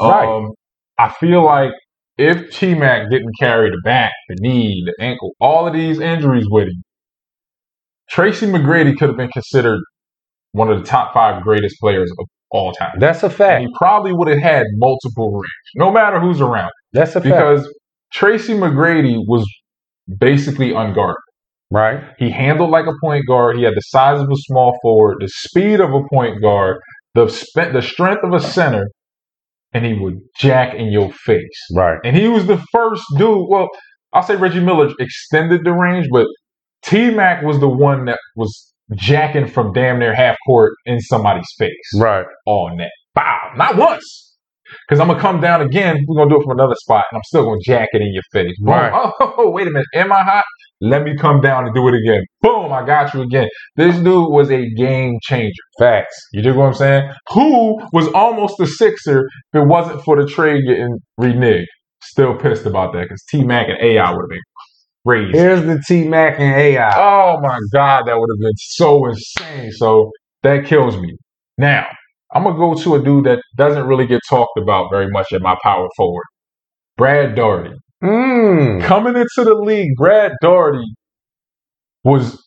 Right. 0.00 0.28
Um, 0.28 0.50
I 0.98 1.10
feel 1.10 1.44
like 1.44 1.72
if 2.20 2.50
T 2.52 2.74
Mac 2.74 3.10
didn't 3.10 3.32
carry 3.40 3.70
the 3.70 3.80
back, 3.84 4.12
the 4.28 4.36
knee, 4.40 4.82
the 4.86 5.04
ankle, 5.04 5.32
all 5.40 5.66
of 5.66 5.72
these 5.72 5.98
injuries 6.00 6.46
with 6.50 6.68
him, 6.68 6.82
Tracy 8.10 8.46
McGrady 8.46 8.96
could 8.98 9.08
have 9.08 9.16
been 9.16 9.30
considered 9.30 9.80
one 10.52 10.70
of 10.70 10.80
the 10.80 10.86
top 10.86 11.14
five 11.14 11.42
greatest 11.42 11.76
players 11.80 12.10
of 12.18 12.26
all 12.50 12.72
time. 12.72 12.92
That's 12.98 13.22
a 13.22 13.26
And 13.26 13.34
fact. 13.34 13.60
he 13.62 13.68
probably 13.76 14.12
would 14.12 14.28
have 14.28 14.40
had 14.40 14.64
multiple 14.76 15.32
rings, 15.32 15.50
no 15.76 15.90
matter 15.92 16.20
who's 16.20 16.40
around 16.40 16.70
That's 16.92 17.12
a 17.16 17.20
fact. 17.20 17.24
because 17.24 17.74
Tracy 18.12 18.54
McGrady 18.54 19.16
was 19.28 19.46
basically 20.18 20.72
unguarded. 20.74 21.16
Right. 21.70 22.02
He 22.18 22.30
handled 22.30 22.70
like 22.70 22.86
a 22.86 22.92
point 23.00 23.26
guard. 23.28 23.56
He 23.56 23.62
had 23.62 23.74
the 23.76 23.80
size 23.82 24.20
of 24.20 24.28
a 24.28 24.34
small 24.36 24.76
forward, 24.82 25.18
the 25.20 25.28
speed 25.28 25.78
of 25.80 25.94
a 25.94 26.02
point 26.12 26.42
guard, 26.42 26.78
the 27.14 27.26
the 27.72 27.80
strength 27.80 28.24
of 28.24 28.32
a 28.34 28.40
center, 28.40 28.88
and 29.72 29.84
he 29.84 29.94
would 29.94 30.14
jack 30.36 30.74
in 30.74 30.86
your 30.92 31.12
face. 31.12 31.66
Right. 31.74 31.98
And 32.04 32.16
he 32.16 32.28
was 32.28 32.46
the 32.46 32.62
first 32.72 33.02
dude. 33.16 33.48
Well, 33.48 33.68
I'll 34.12 34.22
say 34.22 34.36
Reggie 34.36 34.60
Miller 34.60 34.90
extended 34.98 35.64
the 35.64 35.72
range, 35.72 36.06
but 36.10 36.26
T 36.82 37.10
Mac 37.10 37.42
was 37.42 37.60
the 37.60 37.68
one 37.68 38.06
that 38.06 38.18
was 38.36 38.72
jacking 38.96 39.46
from 39.46 39.72
damn 39.72 39.98
near 40.00 40.14
half 40.14 40.36
court 40.46 40.72
in 40.86 40.98
somebody's 41.00 41.46
face 41.58 41.70
Right. 41.96 42.26
all 42.46 42.76
net. 42.76 42.90
Bow. 43.14 43.52
Not 43.56 43.76
once. 43.76 44.26
Because 44.88 45.00
I'm 45.00 45.08
gonna 45.08 45.20
come 45.20 45.40
down 45.40 45.60
again. 45.62 45.96
We're 46.06 46.16
gonna 46.16 46.30
do 46.30 46.40
it 46.40 46.44
from 46.44 46.58
another 46.58 46.76
spot, 46.76 47.04
and 47.10 47.16
I'm 47.18 47.22
still 47.24 47.44
gonna 47.44 47.58
jack 47.64 47.88
it 47.92 48.00
in 48.02 48.12
your 48.12 48.22
face. 48.32 48.54
Boom. 48.60 48.68
Right. 48.74 49.12
Oh, 49.20 49.50
wait 49.50 49.66
a 49.66 49.70
minute. 49.70 49.86
Am 49.94 50.12
I 50.12 50.22
hot? 50.22 50.44
Let 50.80 51.02
me 51.04 51.16
come 51.16 51.40
down 51.40 51.66
and 51.66 51.74
do 51.74 51.88
it 51.88 51.94
again. 51.94 52.22
Boom. 52.42 52.72
I 52.72 52.84
got 52.86 53.12
you 53.14 53.22
again. 53.22 53.48
This 53.76 53.96
dude 53.96 54.30
was 54.30 54.50
a 54.50 54.68
game 54.76 55.18
changer. 55.22 55.52
Facts. 55.78 56.16
You 56.32 56.42
dig 56.42 56.56
what 56.56 56.66
I'm 56.66 56.74
saying? 56.74 57.12
Who 57.32 57.78
was 57.92 58.08
almost 58.14 58.60
a 58.60 58.66
Sixer 58.66 59.20
if 59.52 59.62
it 59.62 59.66
wasn't 59.66 60.02
for 60.04 60.20
the 60.20 60.28
trade 60.28 60.62
getting 60.66 60.98
reneged? 61.20 61.66
Still 62.02 62.34
pissed 62.34 62.64
about 62.66 62.92
that 62.94 63.02
because 63.02 63.22
T 63.30 63.44
Mac 63.44 63.68
and 63.68 63.78
AI 63.82 64.10
would 64.10 64.22
have 64.22 64.28
been 64.30 64.40
crazy. 65.06 65.38
Here's 65.38 65.62
the 65.66 65.82
T 65.86 66.08
Mac 66.08 66.40
and 66.40 66.58
AI. 66.58 66.92
Oh 66.96 67.38
my 67.42 67.58
God, 67.72 68.04
that 68.06 68.18
would 68.18 68.28
have 68.34 68.40
been 68.40 68.56
so 68.56 69.06
insane. 69.06 69.72
So 69.72 70.10
that 70.42 70.64
kills 70.64 70.96
me. 70.96 71.14
Now, 71.58 71.86
I'm 72.32 72.44
gonna 72.44 72.56
go 72.56 72.74
to 72.74 72.94
a 72.94 73.02
dude 73.02 73.24
that 73.24 73.42
doesn't 73.56 73.86
really 73.86 74.06
get 74.06 74.20
talked 74.30 74.58
about 74.58 74.90
very 74.90 75.08
much 75.10 75.26
at 75.32 75.42
my 75.42 75.56
power 75.62 75.88
forward. 75.96 76.24
Brad 76.96 77.34
Daugherty. 77.34 77.76
Mm. 78.02 78.82
Coming 78.82 79.16
into 79.16 79.44
the 79.44 79.54
league, 79.54 79.90
Brad 79.96 80.32
Daugherty 80.42 80.84
was 82.04 82.42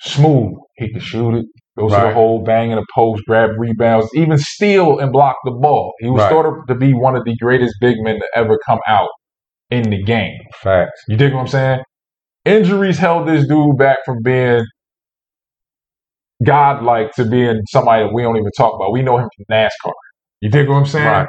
smooth. 0.00 0.54
He 0.76 0.92
could 0.92 1.02
shoot 1.02 1.34
it, 1.34 1.46
go 1.78 1.88
to 1.88 1.94
the 1.94 2.02
Right. 2.02 2.14
hole, 2.14 2.42
bang 2.44 2.70
in 2.70 2.76
the 2.76 2.86
post, 2.94 3.22
grab 3.26 3.50
rebounds, 3.58 4.08
even 4.14 4.36
steal 4.38 4.98
and 4.98 5.10
block 5.12 5.36
the 5.44 5.52
ball. 5.52 5.92
He 6.00 6.08
was 6.10 6.22
Right. 6.22 6.30
thought 6.30 6.46
of 6.46 6.54
to 6.68 6.74
be 6.74 6.92
one 6.92 7.16
of 7.16 7.24
the 7.24 7.34
greatest 7.40 7.74
big 7.80 7.96
men 8.00 8.16
to 8.16 8.26
ever 8.34 8.58
come 8.68 8.80
out 8.86 9.08
in 9.70 9.84
the 9.90 10.02
game. 10.02 10.36
Facts. 10.60 11.00
You 11.08 11.16
dig 11.16 11.32
what 11.32 11.40
I'm 11.40 11.46
saying? 11.48 11.80
Injuries 12.44 12.98
held 12.98 13.26
this 13.26 13.46
dude 13.48 13.78
back 13.78 13.98
from 14.04 14.18
being 14.22 14.64
godlike 16.44 17.12
to 17.12 17.24
being 17.24 17.60
somebody 17.70 18.04
that 18.04 18.12
we 18.12 18.22
don't 18.22 18.36
even 18.36 18.50
talk 18.56 18.74
about. 18.74 18.92
We 18.92 19.02
know 19.02 19.16
him 19.18 19.28
from 19.36 19.44
NASCAR. 19.56 19.92
You 20.40 20.50
dig 20.50 20.68
what 20.68 20.76
I'm 20.76 20.86
saying? 20.86 21.06
Right. 21.08 21.28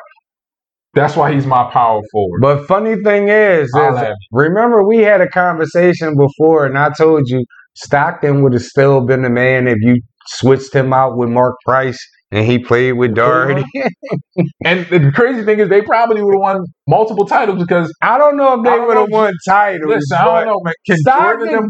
That's 0.98 1.16
why 1.16 1.34
he's 1.34 1.46
my 1.46 1.70
power 1.72 2.02
forward. 2.12 2.40
But 2.42 2.66
funny 2.68 2.96
thing 3.04 3.30
is, 3.30 3.68
is 3.68 3.74
Holla 3.76 4.02
at 4.02 4.10
me. 4.10 4.16
remember 4.32 4.84
we 4.84 4.98
had 4.98 5.22
a 5.22 5.30
conversation 5.30 6.16
before, 6.18 6.66
and 6.66 6.78
I 6.78 6.90
told 6.90 7.24
you 7.28 7.44
Stockton 7.76 8.44
would 8.44 8.54
have 8.54 8.64
still 8.64 9.06
been 9.06 9.22
the 9.22 9.30
man 9.30 9.68
if 9.68 9.78
you 9.82 10.02
switched 10.28 10.74
him 10.74 10.94
out 10.94 11.18
with 11.18 11.30
Mark 11.30 11.56
Price 11.66 12.00
and 12.32 12.46
he 12.46 12.60
played 12.60 12.94
with 12.94 13.16
Daugherty. 13.16 13.64
And 14.64 14.86
the 14.88 15.12
crazy 15.16 15.44
thing 15.44 15.60
is, 15.60 15.70
they 15.70 15.82
probably 15.82 16.22
would 16.22 16.34
have 16.36 16.42
won 16.42 16.64
multiple 16.88 17.26
titles 17.26 17.60
because 17.60 17.92
I 18.04 18.20
don't 18.20 18.38
know 18.38 18.60
if 18.60 18.64
they 18.64 18.80
would 18.80 18.98
have 18.98 19.10
won 19.10 19.34
titles. 19.48 19.88
listen, 19.88 20.18
I 20.18 20.26
don't 20.26 20.46
know, 20.46 20.60
man. 20.64 20.74
Can 20.86 20.98
Stockton- 20.98 21.52
them? 21.52 21.70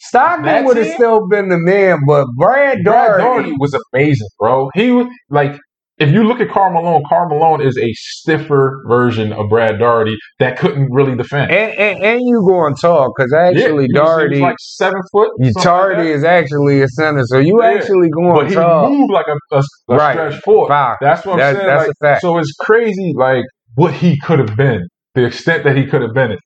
Stockton 0.00 0.64
would 0.64 0.76
have 0.76 0.94
still 0.94 1.26
been 1.28 1.48
the 1.48 1.58
man, 1.58 1.98
but 2.06 2.26
Brad 2.36 2.78
Brad 2.84 3.18
Daugherty, 3.18 3.52
was 3.58 3.76
amazing, 3.92 4.28
bro. 4.38 4.70
He 4.74 4.90
was 4.90 5.06
like 5.28 5.58
if 6.00 6.10
you 6.12 6.22
look 6.24 6.40
at 6.40 6.48
Karl 6.48 6.72
Malone, 6.72 7.02
Karl 7.08 7.28
Malone 7.28 7.60
is 7.66 7.76
a 7.76 7.90
stiffer 7.94 8.82
version 8.86 9.32
of 9.32 9.48
Brad 9.48 9.78
Daugherty 9.78 10.16
that 10.38 10.58
couldn't 10.58 10.88
really 10.92 11.16
defend. 11.16 11.50
And, 11.50 11.72
and, 11.78 12.04
and 12.04 12.20
you 12.22 12.44
going 12.48 12.74
tall 12.76 13.12
because 13.16 13.32
actually 13.32 13.86
he 13.86 13.88
was- 13.92 14.06
Daugherty, 14.06 14.40
like 14.40 14.56
seven 14.60 15.00
foot. 15.12 15.30
like 15.40 15.52
Daugherty 15.54 16.08
that. 16.08 16.14
is 16.14 16.24
actually 16.24 16.82
a 16.82 16.88
center, 16.88 17.22
so 17.26 17.38
you 17.38 17.60
Yeah, 17.62 17.70
actually 17.70 18.08
going 18.10 18.34
but 18.34 18.48
he 18.48 18.54
tall. 18.54 18.90
moved 18.90 19.12
like 19.12 19.26
a, 19.28 19.56
a, 19.56 19.62
a 19.88 19.96
Right. 19.96 20.12
stretch 20.12 20.42
four. 20.42 20.68
Fact. 20.68 20.98
That's 21.00 21.26
what 21.26 21.40
I'm 21.40 21.54
saying. 21.54 21.66
that's 21.66 21.86
like, 21.88 21.90
a 21.90 22.04
fact. 22.06 22.20
So 22.22 22.38
it's 22.38 22.52
crazy, 22.60 23.12
like 23.16 23.44
what 23.74 23.92
he 23.92 24.18
could 24.20 24.38
have 24.38 24.56
been, 24.56 24.82
the 25.14 25.24
extent 25.26 25.64
that 25.64 25.76
he 25.76 25.84
could 25.86 26.02
have 26.02 26.14
been. 26.14 26.32
It. 26.32 26.38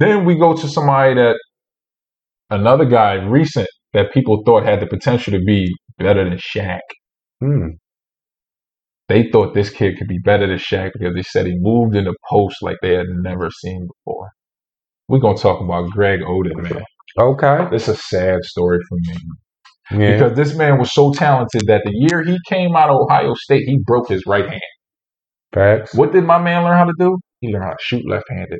Then 0.00 0.24
we 0.24 0.36
go 0.38 0.54
to 0.54 0.68
somebody 0.68 1.14
that 1.14 1.36
another 2.50 2.84
guy 2.84 3.14
recent 3.14 3.68
that 3.92 4.12
people 4.12 4.42
thought 4.44 4.64
had 4.64 4.80
the 4.80 4.86
potential 4.86 5.32
to 5.32 5.40
be 5.44 5.68
better 5.98 6.28
than 6.28 6.38
Shaq. 6.38 6.80
Hmm. 7.40 7.68
They 9.08 9.28
thought 9.30 9.54
this 9.54 9.70
kid 9.70 9.98
could 9.98 10.08
be 10.08 10.18
better 10.18 10.46
than 10.46 10.56
Shaq 10.58 10.92
because 10.98 11.14
they 11.14 11.22
said 11.22 11.46
he 11.46 11.54
moved 11.56 11.94
in 11.94 12.04
the 12.04 12.14
post 12.30 12.56
like 12.62 12.76
they 12.80 12.94
had 12.94 13.06
never 13.22 13.50
seen 13.50 13.86
before. 13.86 14.30
We're 15.08 15.18
gonna 15.18 15.36
talk 15.36 15.60
about 15.60 15.90
Greg 15.90 16.20
Oden, 16.20 16.62
man. 16.62 16.82
Okay. 17.20 17.68
It's 17.72 17.88
a 17.88 17.96
sad 17.96 18.42
story 18.44 18.78
for 18.88 18.96
me 19.02 20.00
Yeah. 20.02 20.12
because 20.14 20.36
this 20.36 20.56
man 20.56 20.78
was 20.78 20.92
so 20.94 21.12
talented 21.12 21.62
that 21.66 21.82
the 21.84 21.92
year 21.92 22.22
he 22.24 22.38
came 22.48 22.74
out 22.74 22.88
of 22.88 22.96
Ohio 22.96 23.34
State, 23.34 23.64
he 23.66 23.78
broke 23.84 24.08
his 24.08 24.24
right 24.26 24.48
hand. 24.48 24.60
Facts. 25.52 25.94
What 25.94 26.12
did 26.12 26.24
my 26.24 26.40
man 26.40 26.64
learn 26.64 26.76
how 26.76 26.84
to 26.84 26.94
do? 26.98 27.16
He 27.40 27.48
learned 27.52 27.64
how 27.64 27.70
to 27.70 27.76
shoot 27.80 28.02
left-handed. 28.08 28.58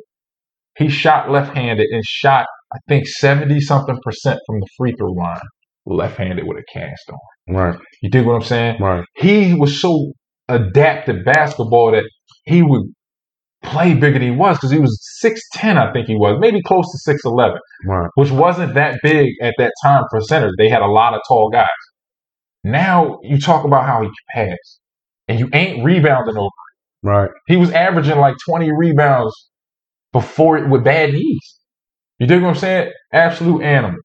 He 0.77 0.89
shot 0.89 1.31
left-handed 1.31 1.87
and 1.91 2.03
shot, 2.05 2.45
I 2.73 2.77
think, 2.87 3.07
seventy 3.07 3.59
something 3.59 3.97
percent 4.03 4.39
from 4.45 4.59
the 4.59 4.67
free 4.77 4.93
throw 4.97 5.11
line, 5.11 5.39
left-handed 5.85 6.45
with 6.47 6.57
a 6.57 6.63
cast 6.71 7.09
on. 7.09 7.55
Right. 7.55 7.79
You 8.01 8.09
dig 8.09 8.25
what 8.25 8.35
I'm 8.35 8.41
saying? 8.41 8.77
Right. 8.79 9.03
He 9.17 9.53
was 9.55 9.81
so 9.81 10.13
adapted 10.49 11.25
basketball 11.25 11.91
that 11.91 12.03
he 12.45 12.61
would 12.61 12.83
play 13.63 13.93
bigger 13.95 14.19
than 14.19 14.21
he 14.21 14.31
was 14.31 14.57
because 14.57 14.71
he 14.71 14.79
was 14.79 14.99
six 15.19 15.41
ten, 15.53 15.77
I 15.77 15.91
think 15.91 16.07
he 16.07 16.15
was, 16.15 16.37
maybe 16.39 16.61
close 16.61 16.85
to 16.91 16.97
six 16.99 17.25
eleven 17.25 17.57
Right. 17.87 18.09
which 18.15 18.29
wasn't 18.31 18.75
that 18.75 18.99
big 19.01 19.29
at 19.41 19.55
that 19.57 19.71
time 19.83 20.03
for 20.11 20.21
centers. 20.21 20.53
They 20.57 20.69
had 20.69 20.81
a 20.83 20.87
lot 20.87 21.13
of 21.15 21.21
tall 21.27 21.49
guys. 21.49 21.67
Now 22.63 23.19
you 23.23 23.39
talk 23.39 23.65
about 23.65 23.85
how 23.85 24.01
he 24.01 24.07
can 24.07 24.47
pass, 24.49 24.79
and 25.27 25.39
you 25.39 25.49
ain't 25.53 25.83
rebounding 25.83 26.37
over. 26.37 26.47
it. 26.47 27.07
Right. 27.07 27.29
He 27.47 27.55
was 27.57 27.71
averaging 27.71 28.17
like 28.17 28.35
20 28.47 28.71
rebounds 28.71 29.33
before 30.11 30.57
it 30.57 30.69
with 30.69 30.83
bad 30.83 31.13
knees. 31.13 31.59
You 32.19 32.27
dig 32.27 32.41
what 32.41 32.49
I'm 32.49 32.55
saying? 32.55 32.91
Absolute 33.13 33.61
animal. 33.61 33.99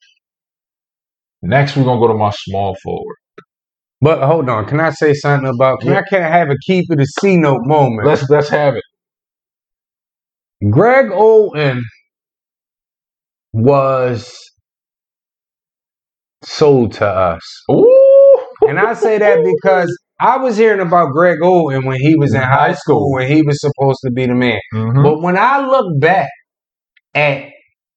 Next, 1.43 1.77
we're 1.77 1.85
gonna 1.85 2.01
go 2.01 2.09
to 2.09 2.15
my 2.15 2.31
small 2.35 2.77
forward. 2.83 3.17
But 4.03 4.23
hold 4.23 4.49
on, 4.49 4.67
can 4.67 4.81
I 4.81 4.91
say 4.91 5.13
something 5.13 5.49
about? 5.55 5.81
Can 5.81 5.93
I 5.93 6.03
can't 6.09 6.25
have 6.33 6.49
a 6.51 6.57
keep 6.67 6.87
it 6.91 7.01
a 7.01 7.07
C 7.21 7.37
note 7.37 7.61
moment? 7.65 8.07
Let's 8.07 8.29
let's 8.31 8.49
have 8.49 8.75
it. 8.77 8.85
Greg 10.71 11.07
Oden 11.07 11.81
was 13.53 14.33
sold 16.43 16.93
to 16.95 17.07
us. 17.07 17.43
Ooh, 17.71 18.41
And 18.69 18.79
I 18.79 18.95
say 18.95 19.19
that 19.19 19.39
because 19.43 19.89
I 20.21 20.37
was 20.39 20.57
hearing 20.57 20.81
about 20.87 21.11
Greg 21.13 21.39
Oden 21.43 21.85
when 21.87 21.97
he 22.01 22.15
was 22.17 22.35
in 22.35 22.43
high 22.43 22.75
school, 22.75 23.13
when 23.13 23.27
he 23.31 23.43
was 23.43 23.61
supposed 23.61 23.99
to 24.05 24.11
be 24.11 24.27
the 24.27 24.35
man. 24.35 24.61
Mhm. 24.75 25.03
But 25.03 25.21
when 25.23 25.37
I 25.37 25.67
look 25.67 25.87
back 26.01 26.29
at 27.15 27.45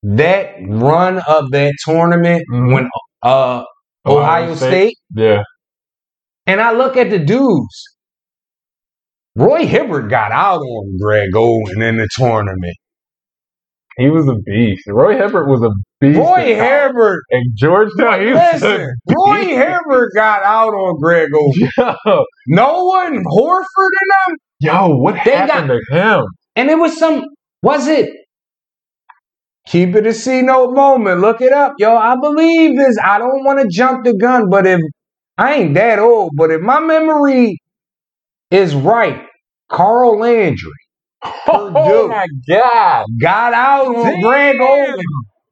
that 0.04 0.56
run 0.68 1.22
of 1.28 1.52
that 1.52 1.74
tournament 1.86 2.44
Mhm. 2.52 2.74
when 2.74 2.90
uh 3.24 3.64
Ohio, 4.06 4.54
State. 4.56 4.96
yeah, 5.16 5.44
and 6.48 6.62
I 6.62 6.72
look 6.74 6.98
at 6.98 7.10
the 7.10 7.20
dudes, 7.20 7.84
Roy 9.36 9.66
Hibbert 9.66 10.10
got 10.10 10.32
out 10.32 10.60
on 10.62 10.98
Greg 11.02 11.32
Oden 11.34 11.82
in 11.90 11.98
the 11.98 12.08
tournament. 12.16 12.76
he 13.98 14.10
was 14.10 14.28
a 14.28 14.36
beast. 14.46 14.84
Roy 14.88 15.14
Hibbert 15.18 15.48
was 15.48 15.64
a 15.64 15.72
beast. 16.00 16.20
Roy. 16.20 16.56
Hibbert, 16.56 17.22
and 17.32 17.44
was 17.62 17.92
a 18.00 18.18
listen, 18.34 18.90
Roy 19.08 19.46
Hibbert 19.56 20.12
got 20.16 20.44
out 20.44 20.74
on 20.74 21.00
Greg 21.02 21.30
Oden. 21.34 21.96
Yo, 22.06 22.24
No 22.48 22.86
one, 22.86 23.24
Horford 23.24 23.94
and 24.02 24.12
them, 24.12 24.38
yo, 24.60 24.96
what 24.98 25.16
They 25.26 25.32
happened 25.36 25.72
to 25.90 25.96
him? 25.96 26.26
and 26.56 26.70
it 26.70 26.78
was 26.78 26.98
some. 27.00 27.24
Was 27.64 27.88
it? 27.88 28.10
Keep 29.68 29.96
it 29.96 30.06
a 30.06 30.14
C 30.14 30.42
note 30.42 30.74
moment. 30.76 31.22
Look 31.22 31.40
it 31.42 31.54
up, 31.54 31.74
yo. 31.80 31.96
I 31.96 32.16
believe 32.22 32.78
this. 32.78 32.98
I 33.04 33.18
don't 33.18 33.44
want 33.46 33.62
to 33.62 33.68
jump 33.72 34.04
the 34.04 34.14
gun, 34.16 34.50
but 34.50 34.68
if 34.68 34.80
I 35.38 35.56
ain't 35.56 35.74
that 35.76 36.00
old, 36.00 36.32
but 36.36 36.52
if 36.52 36.62
my 36.62 36.80
memory 36.80 37.58
is 38.52 38.76
right, 38.76 39.26
Carl 39.70 40.20
Landry 40.20 40.72
Oh 41.48 42.08
my 42.10 42.28
god! 42.50 43.06
got 43.22 43.54
out 43.54 43.88
on 43.88 44.22
Greg 44.22 44.56
Oden. 44.60 44.96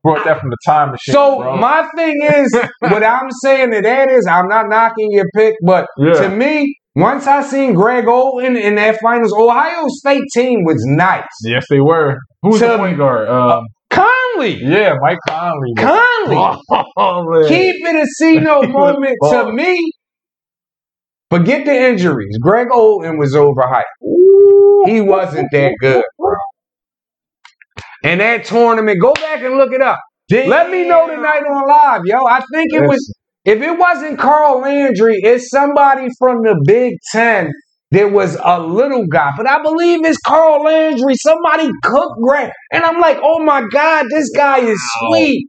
Brought 0.03 0.23
that 0.25 0.39
from 0.39 0.49
the 0.49 0.57
time 0.65 0.91
machine. 0.91 1.13
So 1.13 1.37
bro. 1.37 1.57
my 1.57 1.87
thing 1.95 2.15
is, 2.23 2.59
what 2.79 3.03
I'm 3.03 3.29
saying 3.43 3.71
to 3.71 3.81
that 3.81 4.09
is, 4.09 4.27
I'm 4.29 4.47
not 4.47 4.67
knocking 4.67 5.09
your 5.11 5.25
pick, 5.35 5.55
but 5.63 5.85
Yeah. 5.97 6.13
to 6.21 6.29
me, 6.29 6.75
once 6.95 7.27
I 7.27 7.43
seen 7.43 7.73
Greg 7.73 8.05
Oden 8.05 8.59
in 8.59 8.75
that 8.75 8.99
finals, 9.01 9.31
Ohio 9.33 9.85
State 9.89 10.23
team 10.33 10.63
was 10.65 10.83
nice. 10.87 11.23
yes, 11.45 11.65
they 11.69 11.79
were. 11.79 12.17
Who's 12.41 12.59
the 12.59 12.77
point 12.77 12.97
guard? 12.97 13.29
Um, 13.29 13.63
Conley, 14.33 14.63
yeah, 14.63 14.95
Mike 15.01 15.17
Conley. 15.27 15.73
Conley, 15.77 16.59
Oh, 16.97 17.23
man. 17.29 17.47
keep 17.47 17.75
it 17.85 17.95
a 17.95 18.05
He 18.25 18.39
was 18.39 18.67
moment 18.73 19.17
to 19.29 19.51
me. 19.51 19.91
Forget 21.29 21.65
the 21.65 21.73
injuries. 21.89 22.37
Greg 22.41 22.67
Oden 22.69 23.17
was 23.17 23.33
overhyped. 23.33 23.83
He 24.89 24.99
wasn't 25.01 25.47
that 25.51 25.73
good, 25.79 26.03
bro. 26.17 26.33
And 28.03 28.19
that 28.19 28.45
tournament, 28.45 28.99
go 29.01 29.13
back 29.13 29.41
and 29.43 29.55
look 29.55 29.71
it 29.71 29.81
up. 29.81 29.99
Let 30.29 30.71
me 30.71 30.87
know 30.87 31.07
tonight 31.07 31.43
on 31.43 31.67
live, 31.67 32.01
yo. 32.05 32.25
I 32.25 32.41
think 32.53 32.73
it 32.73 32.81
was 32.87 33.13
if 33.45 33.61
it 33.61 33.77
wasn't 33.77 34.19
Carl 34.19 34.61
Landry, 34.61 35.17
it's 35.21 35.49
somebody 35.49 36.07
from 36.19 36.41
the 36.43 36.61
Big 36.65 36.93
Ten 37.11 37.51
that 37.91 38.11
was 38.11 38.37
a 38.43 38.59
little 38.61 39.05
guy. 39.07 39.31
But 39.37 39.47
I 39.47 39.61
believe 39.61 40.05
it's 40.05 40.17
Carl 40.25 40.63
Landry. 40.63 41.15
Somebody 41.15 41.69
cooked 41.83 42.19
Greg. 42.21 42.51
And 42.71 42.83
I'm 42.83 42.99
like, 42.99 43.17
oh 43.21 43.43
my 43.43 43.63
God, 43.71 44.05
this 44.09 44.29
guy 44.35 44.59
is 44.59 44.79
Wow. 45.01 45.09
sweet. 45.09 45.47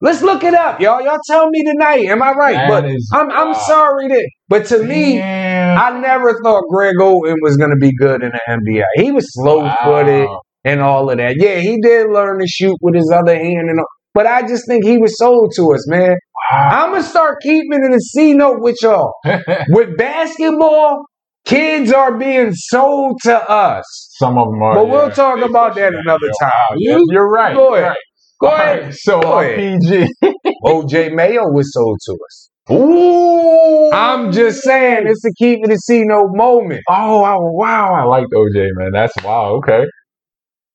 Let's 0.00 0.20
look 0.20 0.42
it 0.42 0.52
up, 0.54 0.80
y'all. 0.80 1.00
Y'all 1.00 1.20
tell 1.30 1.48
me 1.48 1.62
tonight. 1.64 2.06
Am 2.06 2.20
I 2.22 2.32
right? 2.32 2.54
That 2.54 2.68
but 2.68 2.90
is- 2.90 3.08
I'm 3.14 3.30
I'm 3.30 3.54
sorry 3.54 4.08
that 4.08 4.28
but 4.48 4.66
to 4.66 4.82
me, 4.82 5.16
Damn. 5.18 5.78
I 5.78 6.00
never 6.00 6.34
thought 6.42 6.64
Greg 6.70 6.94
Oden 7.00 7.36
was 7.40 7.56
gonna 7.56 7.76
be 7.76 7.92
good 7.96 8.22
in 8.24 8.30
the 8.32 8.40
NBA. 8.52 8.84
He 8.96 9.12
was 9.12 9.26
slow 9.32 9.70
footed 9.84 10.26
Wow. 10.26 10.40
and 10.64 10.80
all 10.80 11.08
of 11.08 11.18
that. 11.18 11.36
Yeah, 11.38 11.58
he 11.60 11.78
did 11.80 12.10
learn 12.10 12.40
to 12.40 12.46
shoot 12.48 12.76
with 12.80 12.96
his 12.96 13.12
other 13.14 13.36
hand 13.36 13.70
and 13.70 13.78
all. 13.78 13.86
But 14.14 14.26
I 14.26 14.42
just 14.46 14.66
think 14.66 14.84
he 14.84 14.98
was 14.98 15.16
sold 15.16 15.52
to 15.56 15.72
us, 15.72 15.88
man. 15.88 16.16
Wow. 16.52 16.68
I'm 16.72 16.90
gonna 16.90 17.02
start 17.04 17.40
keeping 17.40 17.84
in 17.84 17.94
a 17.94 18.00
C 18.00 18.34
note 18.34 18.58
with 18.60 18.76
y'all. 18.82 19.12
With 19.70 19.96
basketball, 19.96 21.04
kids 21.46 21.92
are 21.92 22.18
being 22.18 22.52
sold 22.54 23.20
to 23.24 23.50
us. 23.50 23.84
Some 24.18 24.38
of 24.38 24.48
them 24.50 24.62
are. 24.62 24.78
But 24.78 24.88
we'll 24.88 25.10
talk 25.10 25.40
They 25.40 25.42
about 25.42 25.76
that 25.76 25.94
another 25.94 26.30
time. 26.40 26.52
wow, 26.52 26.76
You, 26.78 27.06
You're 27.10 27.30
right. 27.30 27.56
go 27.56 27.74
ahead. 27.74 27.88
right. 27.88 27.98
Go 28.40 28.48
ahead. 28.48 28.80
right, 28.86 28.94
So 28.94 29.20
Go 29.20 29.40
ahead. 29.40 29.62
PG. 29.80 30.08
OJ 30.64 31.14
Mayo 31.14 31.44
was 31.52 31.72
sold 31.72 31.98
to 32.06 32.12
us. 32.14 32.50
Ooh. 32.70 33.92
I'm 33.92 34.32
just 34.32 34.62
saying, 34.62 35.06
it's 35.08 35.24
a 35.24 35.32
keep 35.38 35.60
it 35.64 35.72
a 35.72 35.78
C 35.78 36.02
no 36.04 36.28
moment. 36.28 36.82
Oh 36.90 37.20
wow, 37.22 37.38
wow! 37.40 37.94
I 37.94 38.04
liked 38.04 38.32
OJ, 38.32 38.68
man. 38.74 38.92
That's 38.92 39.14
wow. 39.22 39.56
Okay, 39.56 39.84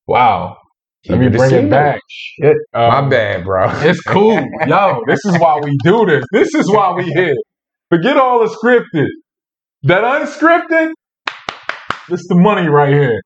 wow. 0.08 0.58
Let 1.10 1.20
me 1.20 1.28
Keep 1.28 1.34
it 1.34 1.36
a 1.36 1.40
bring 1.40 1.54
it 1.56 1.70
back. 1.70 2.00
Shit. 2.10 2.58
My 2.86 3.02
Um, 3.02 3.10
bad, 3.10 3.46
bro. 3.46 3.70
It's 3.80 4.02
cool, 4.02 4.50
yo. 4.64 5.02
This 5.08 5.20
is 5.26 5.38
why 5.40 5.60
we 5.64 5.78
do 5.84 6.06
this. 6.08 6.26
This 6.32 6.56
is 6.56 6.72
why 6.72 6.94
we 6.94 7.06
here. 7.06 7.36
Forget 7.92 8.18
all 8.18 8.40
the 8.40 8.48
scripted. 8.56 9.08
That 9.88 10.04
unscripted. 10.04 10.92
This 12.10 12.28
the 12.28 12.36
money 12.36 12.68
right 12.68 12.94
here. 12.94 13.22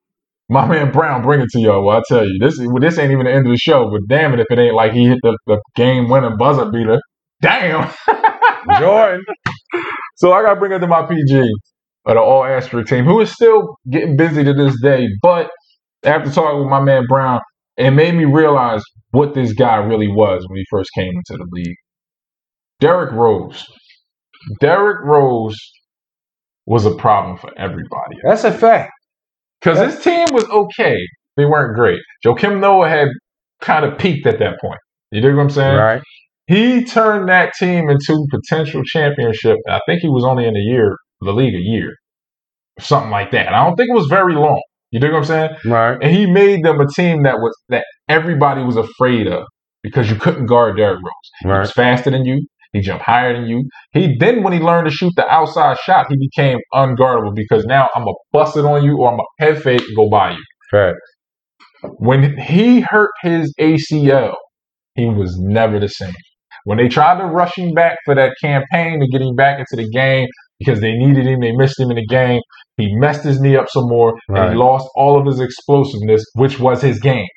My 0.47 0.67
man 0.67 0.91
Brown, 0.91 1.24
bring 1.24 1.41
it 1.41 1.50
to 1.54 1.60
y'all. 1.60 1.84
Well, 1.84 1.97
I 1.97 2.02
tell 2.08 2.24
you, 2.24 2.38
this 2.39 2.60
well, 2.60 2.80
this 2.80 3.00
ain't 3.00 3.12
even 3.12 3.26
the 3.26 3.32
end 3.32 3.47
of 3.47 3.52
the 3.52 3.58
show. 3.58 3.89
But 3.89 4.02
damn 4.08 4.32
it, 4.36 4.41
if 4.41 4.45
it 4.52 4.60
ain't 4.60 4.76
like 4.76 4.93
he 4.93 5.08
hit 5.08 5.17
the, 5.24 5.36
the 5.47 5.60
game 5.76 6.08
winning 6.08 6.38
buzzer 6.38 6.69
beater. 6.69 7.00
Damn. 7.41 7.91
Jordan. 8.80 9.24
So 10.17 10.34
I 10.34 10.43
got 10.43 10.54
to 10.54 10.60
bring 10.60 10.71
it 10.71 10.80
to 10.80 10.88
my 10.88 11.04
PG 11.04 11.39
of 12.06 12.13
the 12.13 12.19
All 12.19 12.45
Asterisk 12.45 12.89
team, 12.89 13.06
who 13.06 13.19
is 13.21 13.32
still 13.32 13.80
getting 13.89 14.15
busy 14.15 14.43
to 14.43 14.54
this 14.54 14.80
day. 14.84 15.08
But 15.24 15.50
after 16.04 16.30
talking 16.30 16.60
with 16.60 16.69
my 16.69 16.82
man 16.82 17.06
Brown, 17.10 17.39
it 17.78 17.89
made 17.89 18.13
me 18.13 18.26
realize 18.26 18.84
what 19.10 19.34
this 19.34 19.54
guy 19.54 19.78
really 19.78 20.10
was 20.10 20.45
when 20.47 20.58
he 20.58 20.65
first 20.69 20.91
came 20.93 21.12
into 21.15 21.43
the 21.43 21.47
league. 21.52 21.78
Derrick 22.80 23.13
Rose. 23.13 23.65
Derrick 24.60 25.04
Rose 25.04 25.58
was 26.73 26.86
a 26.86 26.95
problem 27.05 27.38
for 27.38 27.51
everybody 27.57 28.15
That's 28.23 28.45
a 28.45 28.51
fact. 28.51 28.91
because 29.60 29.77
his 29.88 30.03
team 30.03 30.27
was 30.31 30.45
okay. 30.62 30.97
They 31.38 31.45
weren't 31.45 31.75
great. 31.75 31.99
Joakim 32.25 32.60
Noah 32.60 32.89
had 32.89 33.10
kind 33.62 33.84
of 33.86 33.97
peaked 33.97 34.25
at 34.25 34.39
that 34.39 34.55
point. 34.62 34.79
You 35.12 35.21
dig 35.21 35.36
what 35.36 35.43
I'm 35.43 35.49
saying? 35.49 35.77
Right. 35.77 36.01
He 36.47 36.84
turned 36.86 37.29
that 37.29 37.53
team 37.60 37.89
into 37.89 38.13
potential 38.38 38.81
championship. 38.84 39.57
I 39.69 39.79
think 39.86 40.01
he 40.01 40.10
was 40.10 40.23
only 40.25 40.45
in 40.45 40.53
the 40.53 40.60
year, 40.73 40.95
the 41.21 41.34
league 41.34 41.55
a 41.55 41.65
year. 41.75 41.91
something 42.79 43.12
like 43.12 43.31
that. 43.31 43.53
I 43.53 43.63
don't 43.65 43.75
think 43.75 43.89
it 43.89 43.95
was 44.01 44.07
very 44.07 44.34
long. 44.34 44.62
You 44.91 44.99
dig 44.99 45.12
what 45.12 45.19
I'm 45.19 45.25
saying? 45.25 45.49
Right. 45.65 45.97
And 46.01 46.12
he 46.15 46.25
made 46.25 46.63
them 46.63 46.79
a 46.79 46.88
team 46.88 47.23
that 47.23 47.36
was 47.39 47.53
that 47.69 47.86
everybody 48.10 48.63
was 48.63 48.75
afraid 48.77 49.27
of 49.27 49.43
because 49.84 50.10
you 50.10 50.15
couldn't 50.17 50.47
guard 50.47 50.77
Derrick 50.77 50.99
Rose. 50.99 51.29
He 51.41 51.47
was 51.47 51.71
faster 51.71 52.12
than 52.12 52.25
you. 52.25 52.45
He 52.73 52.79
jumped 52.81 53.03
higher 53.03 53.34
than 53.34 53.49
you. 53.49 53.63
He 53.93 54.15
then 54.17 54.43
when 54.43 54.53
he 54.53 54.60
learned 54.60 54.88
to 54.89 54.93
shoot 54.95 55.12
the 55.17 55.27
outside 55.27 55.77
shot, 55.79 56.07
he 56.10 56.15
became 56.17 56.57
unguardable 56.73 57.36
because 57.36 57.65
now 57.65 57.89
I'm 57.95 58.03
gonna 58.03 58.13
bust 58.31 58.55
it 58.55 58.65
on 58.65 58.84
you 58.84 58.97
or 58.99 59.10
I'm 59.12 59.17
gonna 59.17 59.23
head 59.39 59.62
fake 59.62 59.81
and 59.81 59.95
go 59.95 60.10
by 60.10 60.31
you. 60.31 60.43
Fact. 60.71 60.97
When 61.97 62.38
he 62.38 62.81
hurt 62.81 63.10
his 63.23 63.53
ACL, 63.60 64.34
he 64.95 65.05
was 65.05 65.36
never 65.39 65.79
the 65.79 65.89
same. 65.89 66.13
When 66.65 66.77
they 66.77 66.88
tried 66.88 67.17
to 67.19 67.25
rush 67.25 67.57
him 67.57 67.73
back 67.73 67.97
for 68.05 68.13
that 68.15 68.34
campaign 68.41 68.99
to 68.99 69.07
get 69.07 69.21
him 69.21 69.36
back 69.36 69.60
into 69.60 69.84
the 69.84 69.89
game 69.89 70.27
because 70.60 70.79
they 70.79 70.93
needed 70.93 71.25
him, 71.25 71.39
they 71.41 71.51
missed 71.53 71.79
him 71.79 71.89
in 71.89 71.95
the 71.97 72.05
game. 72.05 72.39
He 72.77 72.95
messed 72.95 73.23
his 73.23 73.41
knee 73.41 73.55
up 73.57 73.67
some 73.69 73.88
more 73.89 74.12
and 74.29 74.38
Right. 74.38 74.51
he 74.51 74.55
lost 74.57 74.88
all 74.95 75.19
of 75.19 75.25
his 75.25 75.39
explosiveness, 75.39 76.23
which 76.36 76.60
was 76.60 76.81
his 76.81 76.99
game. 76.99 77.27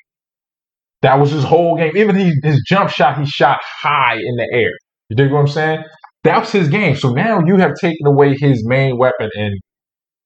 That 1.01 1.19
was 1.19 1.31
his 1.31 1.43
whole 1.43 1.75
game. 1.75 1.95
Even 1.97 2.15
he, 2.15 2.31
his 2.43 2.63
jump 2.67 2.89
shot, 2.89 3.17
he 3.19 3.25
shot 3.25 3.59
high 3.81 4.15
in 4.15 4.35
the 4.37 4.47
air. 4.53 4.71
You 5.09 5.15
dig 5.15 5.31
what 5.31 5.39
I'm 5.39 5.47
saying? 5.47 5.83
That 6.23 6.39
was 6.39 6.51
his 6.51 6.69
game. 6.69 6.95
So 6.95 7.11
now 7.11 7.39
you 7.45 7.57
have 7.57 7.75
taken 7.79 8.07
away 8.07 8.35
his 8.35 8.65
main 8.67 8.97
weapon, 8.97 9.29
and 9.35 9.53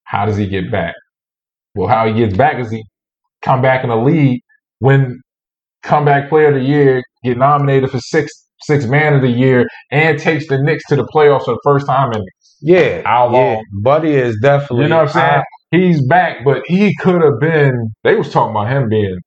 how 0.03 0.25
does 0.25 0.37
he 0.37 0.47
get 0.47 0.71
back? 0.71 0.95
Well, 1.75 1.87
how 1.87 2.07
he 2.07 2.13
gets 2.13 2.35
back 2.35 2.59
is 2.59 2.71
he 2.71 2.83
come 3.41 3.61
back 3.61 3.83
in 3.83 3.89
the 3.89 3.97
league, 3.97 4.41
win 4.79 5.19
comeback 5.83 6.29
player 6.29 6.49
of 6.49 6.55
the 6.55 6.67
year, 6.67 7.01
get 7.23 7.37
nominated 7.37 7.91
for 7.91 7.99
six 7.99 8.31
six 8.63 8.85
man 8.85 9.13
of 9.13 9.21
the 9.21 9.29
year, 9.29 9.67
and 9.91 10.19
takes 10.19 10.47
the 10.47 10.61
Knicks 10.61 10.83
to 10.89 10.95
the 10.95 11.07
playoffs 11.13 11.45
for 11.45 11.53
the 11.53 11.61
first 11.63 11.85
time 11.87 12.11
in 12.13 12.21
Yeah. 12.61 13.01
How 13.03 13.31
yeah. 13.31 13.37
long? 13.37 13.63
Buddy 13.83 14.13
is 14.13 14.37
definitely. 14.41 14.83
you 14.83 14.89
know 14.89 14.97
what 15.03 15.15
I'm 15.15 15.41
saying? 15.41 15.43
He's 15.71 16.07
back, 16.07 16.43
but 16.43 16.63
he 16.65 16.95
could 16.97 17.21
have 17.21 17.39
been. 17.39 17.93
They 18.03 18.15
was 18.15 18.31
talking 18.31 18.51
about 18.51 18.71
him 18.71 18.89
being 18.89 19.17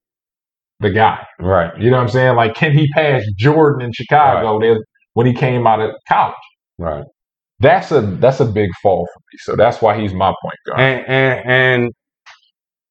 the 0.81 0.91
guy. 0.91 1.25
Right. 1.39 1.73
You 1.81 1.91
know 1.91 1.99
what 1.99 2.05
I'm 2.05 2.09
saying? 2.09 2.37
Like, 2.37 2.55
can 2.55 2.73
he 2.73 2.89
pass 2.95 3.23
Jordan 3.39 3.87
in 3.87 3.93
Chicago 3.93 4.59
there 4.61 4.77
when 5.15 5.27
he 5.27 5.33
came 5.35 5.67
out 5.67 5.81
of 5.81 5.93
college? 6.09 6.35
Right. 6.79 7.05
That's 7.61 7.93
a 7.93 8.01
that's 8.03 8.41
a 8.41 8.45
big 8.47 8.71
fall 8.83 9.07
for 9.13 9.21
me. 9.33 9.39
So 9.41 9.57
that's 9.57 9.81
why 9.83 10.01
he's 10.01 10.13
my 10.15 10.29
point 10.43 10.59
guard. 10.67 10.81
And 10.81 11.07
and 11.09 11.51
and 11.51 11.93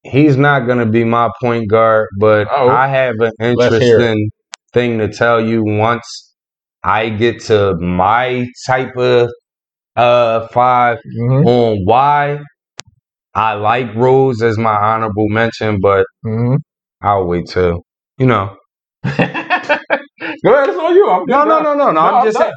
he's 0.03 0.37
not 0.37 0.61
gonna 0.67 0.85
be 0.85 1.03
my 1.03 1.29
point 1.41 1.69
guard, 1.69 2.07
but 2.19 2.47
Oh. 2.51 2.69
I 2.69 2.87
have 2.87 3.15
an 3.19 3.31
Let's 3.39 3.77
hear 3.77 3.99
it. 3.99 4.09
interesting 4.09 4.29
thing 4.73 4.97
to 4.99 5.07
tell 5.09 5.41
you 5.45 5.63
once 5.65 6.33
I 6.83 7.09
get 7.09 7.41
to 7.45 7.75
my 7.77 8.47
type 8.65 8.95
of 8.97 9.29
uh 9.95 10.47
five 10.49 10.99
Mhm, 11.19 11.45
on 11.45 11.85
why 11.85 12.39
I 13.35 13.53
like 13.55 13.93
Rose 13.95 14.41
as 14.41 14.57
my 14.57 14.75
honorable 14.75 15.29
mention, 15.29 15.79
but 15.81 16.05
mhm. 16.25 16.57
I'll 17.01 17.25
wait 17.27 17.47
till 17.47 17.83
you 18.17 18.25
know. 18.27 18.57
Go 20.45 20.53
ahead, 20.53 20.69
it's 20.69 20.77
on 20.77 20.95
you. 20.95 21.09
I'm 21.09 21.25
No, 21.27 21.43
no, 21.45 21.59
no, 21.61 21.73
no, 21.73 21.91
no. 21.91 21.99
I'm 22.01 22.25
just 22.25 22.37
saying. 22.37 22.51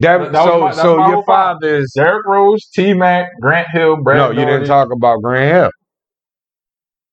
That, 0.00 0.32
That 0.32 0.44
so 0.44 0.60
my- 0.60 0.70
so 0.72 1.06
your 1.08 1.22
five. 1.24 1.56
is 1.62 1.92
Derrick 1.94 2.24
Rose, 2.26 2.66
T 2.74 2.94
Mac, 2.94 3.26
Grant 3.40 3.68
Hill, 3.72 3.96
Brad. 4.02 4.16
no. 4.34 4.40
You 4.40 4.46
didn't 4.46 4.66
talk 4.66 4.88
about 4.96 5.20
Grant 5.22 5.54
Hill. 5.54 5.70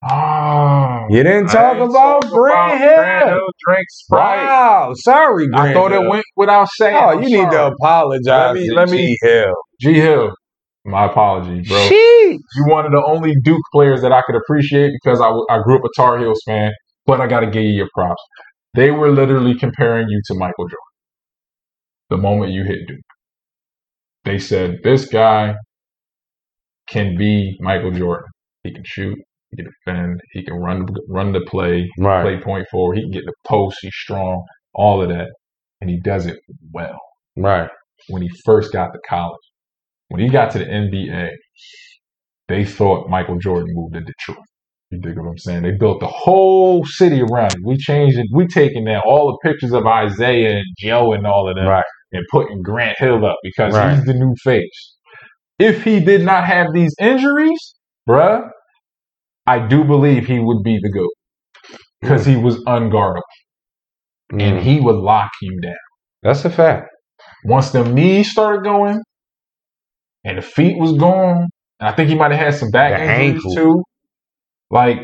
Oh, 0.08 1.06
You 1.10 1.22
didn't 1.24 1.48
talk 1.48 1.76
about 1.76 2.22
Grant 2.22 2.30
about 2.30 2.30
Grant 2.30 2.80
Hill. 3.28 3.34
Hill 3.34 3.46
drink 3.66 3.86
Sprite. 3.90 4.46
Wow, 4.46 4.92
sorry, 4.94 5.46
I 5.52 5.60
Grant 5.60 5.74
thought 5.74 5.92
it 5.92 6.08
went 6.08 6.24
without 6.36 6.68
saying. 6.76 6.96
Oh, 6.96 7.08
I'm 7.10 7.22
you 7.22 7.30
need 7.44 7.50
to 7.50 7.66
apologize 7.66 8.54
Let 8.54 8.54
me- 8.54 8.70
let 8.70 8.90
me- 8.90 8.96
G 9.08 9.16
Hill. 9.22 9.54
G 9.80 9.94
Hill. 9.94 10.30
My 10.84 11.06
apologies, 11.06 11.68
bro. 11.68 11.76
Sheesh. 11.78 12.38
You 12.54 12.64
one 12.68 12.86
of 12.86 12.92
the 12.92 13.02
only 13.04 13.34
Duke 13.42 13.60
players 13.72 14.00
that 14.02 14.12
I 14.12 14.22
could 14.22 14.36
appreciate 14.36 14.92
because 15.02 15.20
I 15.20 15.58
grew 15.64 15.76
up 15.76 15.84
a 15.84 15.88
Tar 15.96 16.18
Heels 16.18 16.40
fan, 16.46 16.70
but 17.04 17.20
I 17.20 17.26
got 17.26 17.40
to 17.40 17.46
give 17.46 17.64
you 17.64 17.70
your 17.72 17.88
props. 17.92 18.22
They 18.74 18.90
were 18.90 19.10
literally 19.10 19.54
comparing 19.58 20.08
you 20.08 20.20
to 20.26 20.34
Michael 20.34 20.64
Jordan 20.66 20.78
the 22.10 22.16
moment 22.18 22.52
you 22.52 22.64
hit 22.64 22.86
Duke. 22.86 23.00
They 24.24 24.38
said, 24.38 24.78
this 24.84 25.06
guy 25.06 25.54
can 26.88 27.16
be 27.16 27.56
Michael 27.60 27.92
Jordan. 27.92 28.28
He 28.64 28.72
can 28.72 28.82
shoot, 28.84 29.18
he 29.50 29.56
can 29.56 29.66
defend, 29.84 30.20
he 30.32 30.44
can 30.44 30.54
run 30.54 30.86
run 31.08 31.32
the 31.32 31.40
play, 31.42 31.88
Right. 31.98 32.22
play 32.22 32.40
point 32.42 32.66
forward, 32.70 32.96
he 32.96 33.02
can 33.02 33.10
get 33.12 33.24
the 33.24 33.34
post, 33.46 33.78
he's 33.82 33.94
strong, 33.94 34.44
all 34.74 35.02
of 35.02 35.08
that. 35.08 35.28
And 35.80 35.90
he 35.90 36.00
does 36.00 36.26
it 36.26 36.38
well 36.72 36.98
Right. 37.36 37.70
when 38.08 38.22
he 38.22 38.30
first 38.44 38.72
got 38.72 38.92
to 38.92 38.98
college. 39.08 39.38
When 40.08 40.20
he 40.20 40.28
got 40.28 40.52
to 40.52 40.58
the 40.58 40.66
NBA, 40.66 41.30
they 42.48 42.64
thought 42.64 43.08
Michael 43.10 43.38
Jordan 43.38 43.74
moved 43.74 43.94
to 43.94 44.00
Detroit. 44.00 44.44
You 44.90 45.00
dig 45.00 45.18
what 45.18 45.28
I'm 45.28 45.38
saying? 45.38 45.62
They 45.62 45.72
built 45.72 46.00
the 46.00 46.06
whole 46.06 46.84
city 46.86 47.20
around 47.20 47.54
it. 47.56 47.60
We 47.64 47.76
changed 47.76 48.18
it. 48.18 48.26
We 48.32 48.46
taking 48.46 48.84
that 48.84 49.02
all 49.04 49.26
the 49.28 49.48
pictures 49.48 49.72
of 49.72 49.84
Isiah 49.86 50.56
and 50.58 50.66
Joe 50.78 51.12
and 51.12 51.26
all 51.26 51.48
of 51.48 51.56
them 51.56 51.66
Right. 51.66 51.84
and 52.12 52.24
putting 52.30 52.62
Grant 52.62 52.96
Hill 52.98 53.24
up 53.26 53.36
because 53.42 53.74
Right. 53.74 53.94
he's 53.96 54.04
the 54.04 54.14
new 54.14 54.34
face. 54.42 54.96
If 55.58 55.84
he 55.84 56.00
did 56.00 56.24
not 56.24 56.44
have 56.44 56.68
these 56.72 56.94
injuries, 57.00 57.58
bruh, 58.08 58.48
I 59.46 59.58
do 59.66 59.84
believe 59.84 60.26
he 60.26 60.38
would 60.38 60.62
be 60.62 60.78
the 60.82 60.90
GOAT 60.90 61.12
because 62.00 62.24
he 62.26 62.36
was 62.36 62.56
unguardable 62.64 63.22
and 64.32 64.58
Mm. 64.58 64.62
he 64.62 64.80
would 64.80 64.96
lock 64.96 65.30
you 65.42 65.60
down. 65.60 65.74
That's 66.22 66.44
a 66.44 66.50
fact. 66.50 66.88
once 67.44 67.70
the 67.72 67.84
knees 67.84 68.30
started 68.30 68.64
going 68.64 69.00
and 70.24 70.38
the 70.38 70.42
feet 70.42 70.78
was 70.78 70.92
gone, 70.98 71.46
and 71.80 71.88
I 71.88 71.92
think 71.92 72.08
he 72.08 72.14
might 72.16 72.30
have 72.32 72.40
had 72.40 72.54
some 72.54 72.70
back 72.70 72.98
The 72.98 73.04
injuries 73.04 73.34
ankle. 73.36 73.54
too. 73.54 73.84
Like 74.70 74.98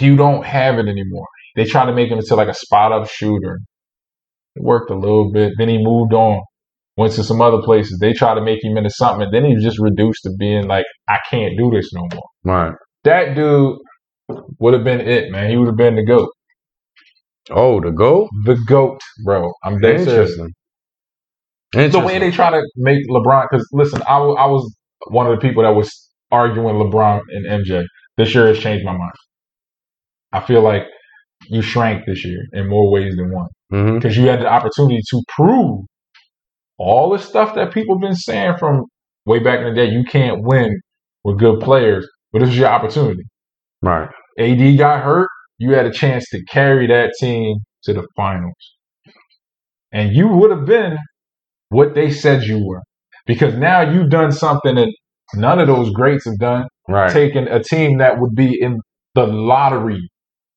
you 0.00 0.16
don't 0.16 0.44
have 0.44 0.78
it 0.78 0.86
anymore. 0.86 1.26
They 1.56 1.64
tried 1.64 1.86
to 1.86 1.92
make 1.94 2.10
him 2.10 2.18
into 2.18 2.34
like 2.34 2.48
a 2.48 2.54
spot 2.54 2.92
up 2.92 3.08
shooter. 3.08 3.60
It 4.56 4.62
worked 4.62 4.90
a 4.90 4.94
little 4.96 5.32
bit. 5.32 5.52
Then 5.58 5.68
he 5.68 5.78
moved 5.78 6.12
on, 6.12 6.42
went 6.96 7.12
to 7.14 7.24
some 7.24 7.40
other 7.40 7.60
places. 7.62 7.98
They 8.00 8.12
tried 8.12 8.34
to 8.34 8.42
make 8.42 8.64
him 8.64 8.76
into 8.76 8.90
something, 8.90 9.28
then 9.32 9.44
he 9.44 9.54
was 9.54 9.62
just 9.64 9.78
reduced 9.78 10.22
to 10.24 10.30
being 10.38 10.66
like, 10.66 10.86
I 11.08 11.18
can't 11.30 11.56
do 11.58 11.70
this 11.70 11.92
no 11.92 12.08
more. 12.12 12.28
Right. 12.44 12.74
That 13.04 13.34
dude 13.34 13.78
would 14.58 14.74
have 14.74 14.84
been 14.84 15.00
it, 15.00 15.30
man. 15.30 15.50
He 15.50 15.56
would 15.56 15.66
have 15.66 15.76
been 15.76 15.96
the 15.96 16.04
GOAT. 16.04 16.30
Oh, 17.50 17.80
the 17.80 17.90
goat? 17.90 18.30
The 18.44 18.56
GOAT, 18.66 19.00
bro. 19.24 19.52
I'm 19.62 19.78
dead 19.78 20.04
serious. 20.04 20.30
Interesting. 21.74 22.00
the 22.00 22.06
way 22.06 22.18
they 22.18 22.30
try 22.30 22.50
to 22.50 22.62
make 22.76 23.06
LeBron. 23.10 23.48
Because 23.50 23.68
listen, 23.72 24.02
I 24.08 24.16
I 24.16 24.46
was 24.46 24.74
one 25.08 25.26
of 25.26 25.38
the 25.38 25.46
people 25.46 25.62
that 25.62 25.74
was 25.74 26.03
arguing 26.34 26.76
LeBron 26.76 27.20
and 27.28 27.64
MJ. 27.64 27.84
This 28.16 28.34
year 28.34 28.46
has 28.48 28.58
changed 28.58 28.84
my 28.84 28.92
mind. 28.92 29.12
I 30.32 30.40
feel 30.40 30.62
like 30.62 30.84
you 31.48 31.62
shrank 31.62 32.06
this 32.06 32.24
year 32.24 32.42
in 32.52 32.68
more 32.68 32.90
ways 32.90 33.16
than 33.16 33.32
one 33.32 33.48
mm-hmm. 33.72 33.94
because 33.96 34.16
you 34.16 34.26
had 34.26 34.40
the 34.40 34.46
opportunity 34.46 35.00
to 35.10 35.22
prove 35.28 35.84
all 36.78 37.10
the 37.10 37.18
stuff 37.18 37.54
that 37.54 37.72
people 37.72 37.98
been 37.98 38.14
saying 38.14 38.54
from 38.58 38.84
way 39.26 39.38
back 39.38 39.60
in 39.60 39.66
the 39.66 39.74
day. 39.74 39.90
You 39.90 40.04
can't 40.04 40.42
win 40.42 40.80
with 41.22 41.38
good 41.38 41.60
players, 41.60 42.06
but 42.32 42.40
this 42.40 42.50
is 42.50 42.58
your 42.58 42.68
opportunity. 42.68 43.22
Right. 43.82 44.08
AD 44.38 44.78
got 44.78 45.02
hurt. 45.02 45.28
You 45.58 45.72
had 45.72 45.86
a 45.86 45.92
chance 45.92 46.28
to 46.30 46.42
carry 46.50 46.86
that 46.88 47.12
team 47.20 47.58
to 47.84 47.92
the 47.92 48.06
finals. 48.16 48.54
And 49.92 50.14
you 50.14 50.28
would 50.28 50.50
have 50.50 50.66
been 50.66 50.96
what 51.68 51.94
they 51.94 52.10
said 52.10 52.42
you 52.42 52.64
were. 52.64 52.82
Because 53.26 53.54
now 53.54 53.80
you've 53.80 54.10
done 54.10 54.32
something 54.32 54.74
that 54.74 54.92
none 55.36 55.58
of 55.58 55.66
those 55.66 55.90
greats 55.90 56.24
have 56.26 56.38
done, 56.38 56.66
Right. 56.88 57.10
taking 57.10 57.48
a 57.48 57.62
team 57.62 57.98
that 57.98 58.18
would 58.18 58.34
be 58.34 58.56
in 58.60 58.78
the 59.14 59.26
lottery 59.26 60.08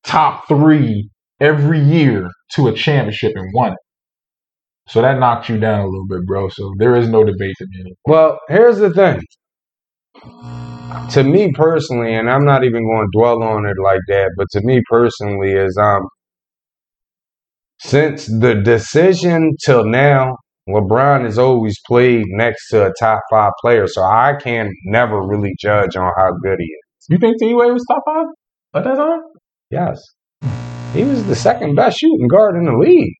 top 0.04 0.46
three 0.48 1.08
every 1.40 1.80
year 1.80 2.28
to 2.54 2.68
a 2.68 2.72
championship 2.72 3.32
and 3.36 3.50
won 3.54 3.72
it. 3.72 3.78
So 4.88 5.02
that 5.02 5.18
knocked 5.18 5.48
you 5.48 5.58
down 5.58 5.80
a 5.80 5.84
little 5.86 6.06
bit, 6.08 6.26
bro. 6.26 6.48
So 6.48 6.72
there 6.78 6.96
is 6.96 7.08
no 7.08 7.22
debate 7.24 7.54
to 7.58 7.66
me. 7.70 7.94
Well, 8.06 8.38
here's 8.48 8.78
the 8.78 8.90
thing. 8.90 9.20
To 11.10 11.22
me 11.22 11.52
personally, 11.54 12.14
and 12.14 12.30
I'm 12.30 12.44
not 12.44 12.64
even 12.64 12.84
going 12.86 13.06
to 13.06 13.18
dwell 13.18 13.42
on 13.42 13.66
it 13.66 13.76
like 13.82 14.00
that, 14.08 14.30
but 14.36 14.46
to 14.52 14.60
me 14.64 14.80
personally, 14.90 15.52
is 15.52 15.76
um, 15.82 16.02
since 17.80 18.26
the 18.26 18.54
decision 18.54 19.52
till 19.64 19.84
now, 19.84 20.36
LeBron 20.68 21.24
has 21.24 21.38
always 21.38 21.76
played 21.86 22.24
next 22.28 22.68
to 22.70 22.86
a 22.86 22.92
top 23.00 23.20
five 23.30 23.52
player, 23.60 23.86
so 23.86 24.02
I 24.02 24.34
can 24.40 24.70
never 24.84 25.20
really 25.20 25.54
judge 25.58 25.96
on 25.96 26.10
how 26.16 26.30
good 26.42 26.56
he 26.58 26.64
is. 26.64 27.06
You 27.08 27.18
think 27.18 27.38
D 27.38 27.54
Wade 27.54 27.72
was 27.72 27.84
top 27.90 28.02
five 28.06 28.26
at 28.74 28.84
that 28.84 28.96
time? 28.96 29.20
Yes, 29.70 30.00
he 30.92 31.04
was 31.04 31.24
the 31.26 31.36
second 31.36 31.74
best 31.74 31.98
shooting 31.98 32.28
guard 32.28 32.56
in 32.56 32.64
the 32.64 32.76
league. 32.78 33.14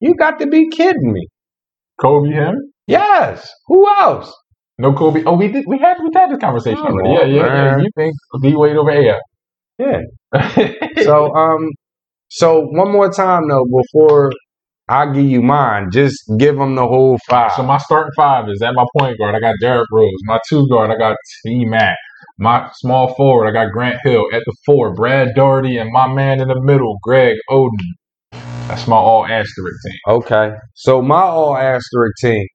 You 0.00 0.14
got 0.14 0.38
to 0.40 0.46
be 0.46 0.68
kidding 0.68 1.12
me. 1.12 1.26
Kobe, 2.00 2.30
him? 2.30 2.54
Yes. 2.86 3.48
Who 3.68 3.88
else? 3.88 4.34
No 4.78 4.92
Kobe. 4.92 5.22
Oh, 5.24 5.36
we 5.36 5.48
did. 5.48 5.64
We 5.66 5.78
had 5.78 5.96
we 6.02 6.10
had 6.14 6.30
this 6.30 6.38
conversation 6.38 6.82
Come 6.82 6.92
already. 6.94 7.32
yeah, 7.34 7.42
yeah, 7.44 7.64
yeah. 7.64 7.76
You 7.78 7.88
think 7.96 8.14
D 8.42 8.54
Wade 8.56 8.76
over 8.76 8.90
AF? 8.90 9.20
Yeah. 9.78 10.00
So 11.04 11.34
um, 11.34 11.68
so 12.28 12.60
one 12.72 12.92
more 12.92 13.10
time 13.10 13.48
though 13.48 13.64
before 13.64 14.32
I'll 14.88 15.12
give 15.12 15.24
you 15.24 15.42
mine. 15.42 15.90
Just 15.92 16.18
give 16.38 16.56
them 16.56 16.74
the 16.74 16.86
whole 16.86 17.18
five. 17.28 17.52
So 17.52 17.62
my 17.62 17.78
starting 17.78 18.12
five 18.16 18.48
is 18.48 18.62
at 18.62 18.74
my 18.74 18.84
point 18.98 19.18
guard. 19.18 19.34
I 19.34 19.40
got 19.40 19.54
Derrick 19.60 19.88
Rose. 19.92 20.10
My 20.24 20.38
two 20.48 20.66
guard, 20.68 20.90
I 20.90 20.96
got 20.96 21.16
T 21.44 21.64
Mac. 21.64 21.96
My 22.38 22.68
small 22.74 23.14
forward, 23.14 23.48
I 23.48 23.52
got 23.52 23.72
Grant 23.72 24.00
Hill. 24.04 24.24
At 24.32 24.42
the 24.44 24.54
four, 24.66 24.94
Brad 24.94 25.34
Daugherty, 25.36 25.76
and 25.76 25.90
my 25.92 26.12
man 26.12 26.40
in 26.40 26.48
the 26.48 26.60
middle, 26.62 26.98
Greg 27.02 27.36
Oden. 27.50 27.70
That's 28.68 28.86
my 28.86 28.96
all 28.96 29.24
asterisk 29.24 29.76
team. 29.84 29.98
Okay. 30.08 30.52
So 30.74 31.02
my 31.02 31.22
all 31.22 31.56
asterisk 31.56 32.14
team. 32.20 32.46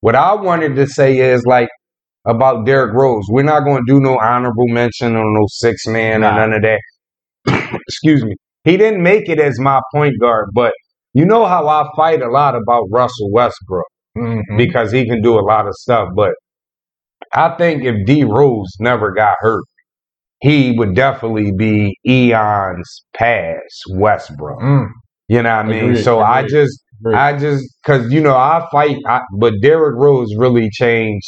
What 0.00 0.14
I 0.14 0.34
wanted 0.34 0.76
to 0.76 0.86
say 0.86 1.18
is 1.18 1.44
like 1.46 1.68
about 2.26 2.64
Derrick 2.66 2.94
Rose. 2.94 3.24
We're 3.28 3.42
not 3.42 3.64
going 3.64 3.84
to 3.86 3.92
do 3.92 4.00
no 4.00 4.18
honorable 4.18 4.68
mention 4.68 5.16
or 5.16 5.24
no 5.24 5.46
six 5.48 5.86
man 5.86 6.24
or 6.24 6.32
none 6.32 6.52
of 6.52 6.62
that. 6.62 6.80
Excuse 7.88 8.24
me. 8.24 8.34
He 8.64 8.76
didn't 8.76 9.02
make 9.02 9.28
it 9.28 9.38
as 9.38 9.58
my 9.60 9.80
point 9.94 10.14
guard, 10.20 10.48
but 10.54 10.72
you 11.14 11.24
know 11.24 11.46
how 11.46 11.66
I 11.68 11.84
fight 11.96 12.20
a 12.22 12.28
lot 12.28 12.54
about 12.54 12.84
Russell 12.90 13.30
Westbrook 13.32 13.86
Mhm. 14.16 14.42
because 14.56 14.92
he 14.92 15.06
can 15.08 15.22
do 15.22 15.38
a 15.38 15.42
lot 15.42 15.66
of 15.66 15.74
stuff. 15.74 16.08
But 16.14 16.32
I 17.32 17.56
think 17.56 17.84
if 17.84 17.94
D 18.06 18.24
Rose 18.24 18.70
never 18.80 19.12
got 19.12 19.36
hurt, 19.40 19.64
he 20.40 20.72
would 20.76 20.94
definitely 20.94 21.52
be 21.56 21.96
eons 22.06 23.04
past 23.16 23.82
Westbrook. 23.90 24.60
Mm, 24.60 24.86
You 25.28 25.42
know 25.42 25.56
what 25.56 25.64
I 25.66 25.68
mean? 25.68 25.84
Agreed, 25.90 26.02
so 26.04 26.20
I 26.20 26.42
just 26.46 26.82
agreed. 27.00 27.16
I 27.16 27.38
just 27.38 27.64
because 27.82 28.12
you 28.12 28.20
know 28.20 28.34
I 28.36 28.66
fight, 28.70 28.96
I, 29.06 29.22
but 29.38 29.54
Derrick 29.62 29.94
Rose 29.96 30.28
really 30.36 30.68
changed 30.70 31.26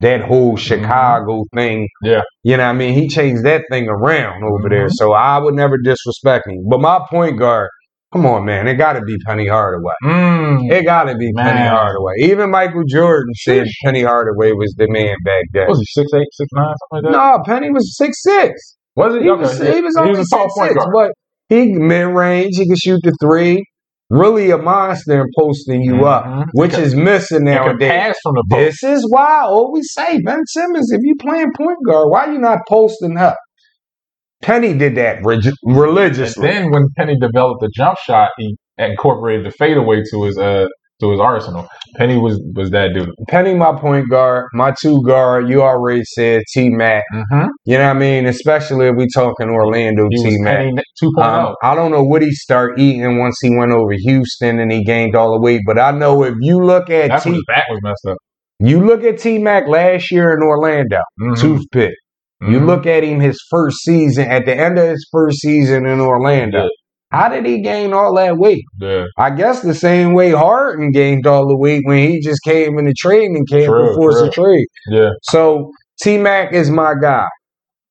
that 0.00 0.20
whole 0.22 0.56
Chicago 0.56 1.44
thing. 1.54 1.82
Mm-hmm. 2.04 2.06
Yeah. 2.06 2.22
you 2.44 2.56
know 2.56 2.64
what 2.64 2.70
I 2.70 2.72
mean. 2.72 2.94
He 2.94 3.08
changed 3.08 3.44
that 3.44 3.62
thing 3.70 3.88
around 3.88 4.42
over 4.44 4.68
there. 4.68 4.86
Mhm. 4.86 4.92
So 4.92 5.12
I 5.12 5.38
would 5.38 5.54
never 5.54 5.76
disrespect 5.78 6.46
him. 6.48 6.64
But 6.68 6.80
my 6.80 7.00
point 7.10 7.38
guard, 7.38 7.68
come 8.12 8.26
on, 8.26 8.44
man, 8.44 8.66
it 8.66 8.74
got 8.74 8.94
to 8.94 9.02
be 9.02 9.16
Penny 9.26 9.46
Hardaway. 9.46 9.92
Mm. 10.04 10.70
It 10.72 10.84
got 10.84 11.04
to 11.04 11.16
be 11.16 11.30
Penny 11.36 11.66
Hardaway. 11.68 12.12
Even 12.20 12.50
Michael 12.50 12.84
Jordan 12.88 13.32
said 13.34 13.66
Penny 13.84 14.02
Hardaway 14.02 14.52
was 14.52 14.74
the 14.76 14.86
man 14.90 15.16
back 15.24 15.44
then. 15.52 15.68
Was 15.68 15.78
he 15.78 15.86
six 16.02 16.10
eight, 16.14 16.26
six 16.32 16.48
nine, 16.52 16.64
something 16.90 17.10
like 17.10 17.12
that? 17.12 17.38
No, 17.38 17.42
Penny 17.44 17.70
was 17.70 17.96
six 17.96 18.22
six. 18.22 18.76
Was 18.96 19.14
he? 19.14 19.22
He 19.22 19.30
Okay, 19.30 19.42
was, 19.42 19.58
he 19.58 19.80
was 19.80 19.96
only 19.96 20.12
a 20.12 20.24
tall 20.32 20.48
six 20.48 20.54
point 20.58 20.70
six, 20.72 20.84
guard. 20.84 20.92
but 20.94 21.10
he 21.48 21.72
mid 21.72 22.08
range. 22.08 22.56
He 22.56 22.68
could 22.68 22.78
shoot 22.78 23.00
the 23.02 23.14
three. 23.20 23.64
Really 24.10 24.50
a 24.52 24.56
monster 24.56 25.20
in 25.20 25.26
posting 25.38 25.82
you 25.82 26.06
up, 26.06 26.24
Mhm. 26.24 26.44
which 26.54 26.74
He 26.74 26.80
is 26.80 26.94
missing 26.94 27.46
He 27.46 27.52
nowadays. 27.52 28.14
This 28.48 28.82
is 28.82 29.06
why 29.10 29.42
I 29.42 29.44
always 29.44 29.86
say 29.92 30.18
Ben 30.22 30.40
Simmons. 30.46 30.90
If 30.90 31.00
you 31.02 31.14
playing 31.20 31.50
point 31.54 31.76
guard, 31.86 32.08
why 32.10 32.32
you 32.32 32.38
not 32.38 32.60
posting 32.66 33.18
up? 33.18 33.36
Penny 34.42 34.72
did 34.74 34.94
that 34.96 35.18
reg- 35.24 35.40
And 35.46 35.76
religiously. 35.78 36.46
then 36.46 36.70
when 36.70 36.86
Penny 36.96 37.16
developed 37.20 37.60
the 37.60 37.70
jump 37.74 37.98
shot, 38.06 38.30
he 38.38 38.56
incorporated 38.78 39.46
the 39.46 39.50
fadeaway 39.58 40.02
to 40.10 40.22
his 40.24 40.38
uh 40.38 40.66
to 41.00 41.10
his 41.12 41.20
arsenal. 41.20 41.66
Penny 41.96 42.18
was 42.18 42.40
was 42.56 42.70
that 42.70 42.90
dude. 42.92 43.10
Penny, 43.28 43.54
my 43.54 43.72
point 43.72 44.08
guard, 44.10 44.46
my 44.52 44.72
two 44.82 45.00
guard. 45.06 45.48
You 45.48 45.62
already 45.62 46.02
said 46.04 46.42
T 46.52 46.70
Mac. 46.70 47.02
Mm-hmm. 47.14 47.46
You 47.66 47.78
know 47.78 47.84
what 47.84 47.96
I 47.96 47.98
mean? 47.98 48.26
Especially 48.26 48.86
if 48.88 48.96
we 48.96 49.06
talking 49.14 49.48
Orlando 49.48 50.08
T 50.10 50.36
Mac. 50.40 50.56
Penny 50.58 50.72
oh. 50.76 51.06
2.0. 51.16 51.48
Um, 51.48 51.54
I 51.62 51.74
don't 51.76 51.90
know 51.92 52.02
what 52.02 52.22
he 52.22 52.30
start 52.32 52.78
eating 52.80 53.18
once 53.18 53.36
he 53.40 53.50
went 53.56 53.70
over 53.72 53.92
Houston 53.92 54.58
and 54.58 54.72
he 54.72 54.84
gained 54.84 55.14
all 55.14 55.32
the 55.32 55.40
weight, 55.40 55.60
but 55.66 55.78
I 55.78 55.92
know 55.92 56.24
if 56.24 56.34
you 56.40 56.58
look 56.58 56.90
at 56.90 57.08
That's 57.10 57.24
T, 57.24 57.30
his 57.30 57.44
back 57.46 57.64
was 57.70 57.78
messed 57.82 58.06
up. 58.08 58.16
you 58.58 58.84
look 58.84 59.04
at 59.04 59.18
T 59.18 59.38
Mac 59.38 59.68
last 59.68 60.10
year 60.10 60.32
in 60.36 60.42
Orlando, 60.42 60.98
Mhm. 61.20 61.40
toothpick. 61.40 61.94
You 62.40 62.60
Mhm. 62.60 62.66
look 62.66 62.86
at 62.86 63.02
him 63.04 63.20
his 63.20 63.38
first 63.50 63.78
season 63.82 64.30
at 64.30 64.44
the 64.46 64.54
end 64.56 64.78
of 64.78 64.88
his 64.88 65.06
first 65.10 65.40
season 65.40 65.86
in 65.86 66.00
Orlando. 66.00 66.62
Yeah. 66.64 66.68
How 67.10 67.28
did 67.30 67.46
he 67.46 67.62
gain 67.62 67.92
all 67.94 68.14
that 68.16 68.36
weight? 68.36 68.64
Yeah. 68.80 69.04
I 69.18 69.30
guess 69.30 69.62
the 69.62 69.74
same 69.74 70.12
way 70.12 70.30
Harden 70.30 70.90
gained 70.92 71.26
all 71.26 71.48
the 71.48 71.56
weight 71.56 71.82
when 71.84 72.06
he 72.08 72.20
just 72.20 72.40
came 72.44 72.78
in 72.78 72.84
the 72.84 72.92
training 72.94 73.46
camp 73.50 73.64
True, 73.66 73.94
the 73.96 74.30
trade. 74.32 74.66
Yeah. 74.90 75.10
So 75.22 75.70
T 76.02 76.18
Mac 76.18 76.52
is 76.52 76.70
my 76.70 76.94
guy. 77.00 77.26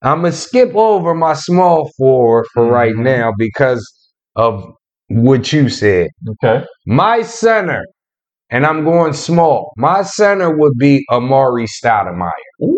I'm 0.04 0.22
gonna 0.22 0.32
skip 0.32 0.72
over 0.76 1.14
my 1.16 1.34
small 1.34 1.90
forward 1.98 2.46
for 2.54 2.66
right 2.68 2.94
Mhm. 2.94 3.04
now 3.04 3.32
because 3.38 3.84
of 4.36 4.64
what 5.10 5.52
you 5.52 5.68
said. 5.70 6.08
Okay. 6.44 6.64
My 6.86 7.24
center, 7.24 7.84
and 8.52 8.66
I'm 8.66 8.84
going 8.86 9.14
small. 9.14 9.72
My 9.78 10.04
center 10.04 10.56
would 10.56 10.78
be 10.78 11.04
Amar'e 11.12 11.66
Stoudemire. 11.68 12.32
Ooh. 12.64 12.77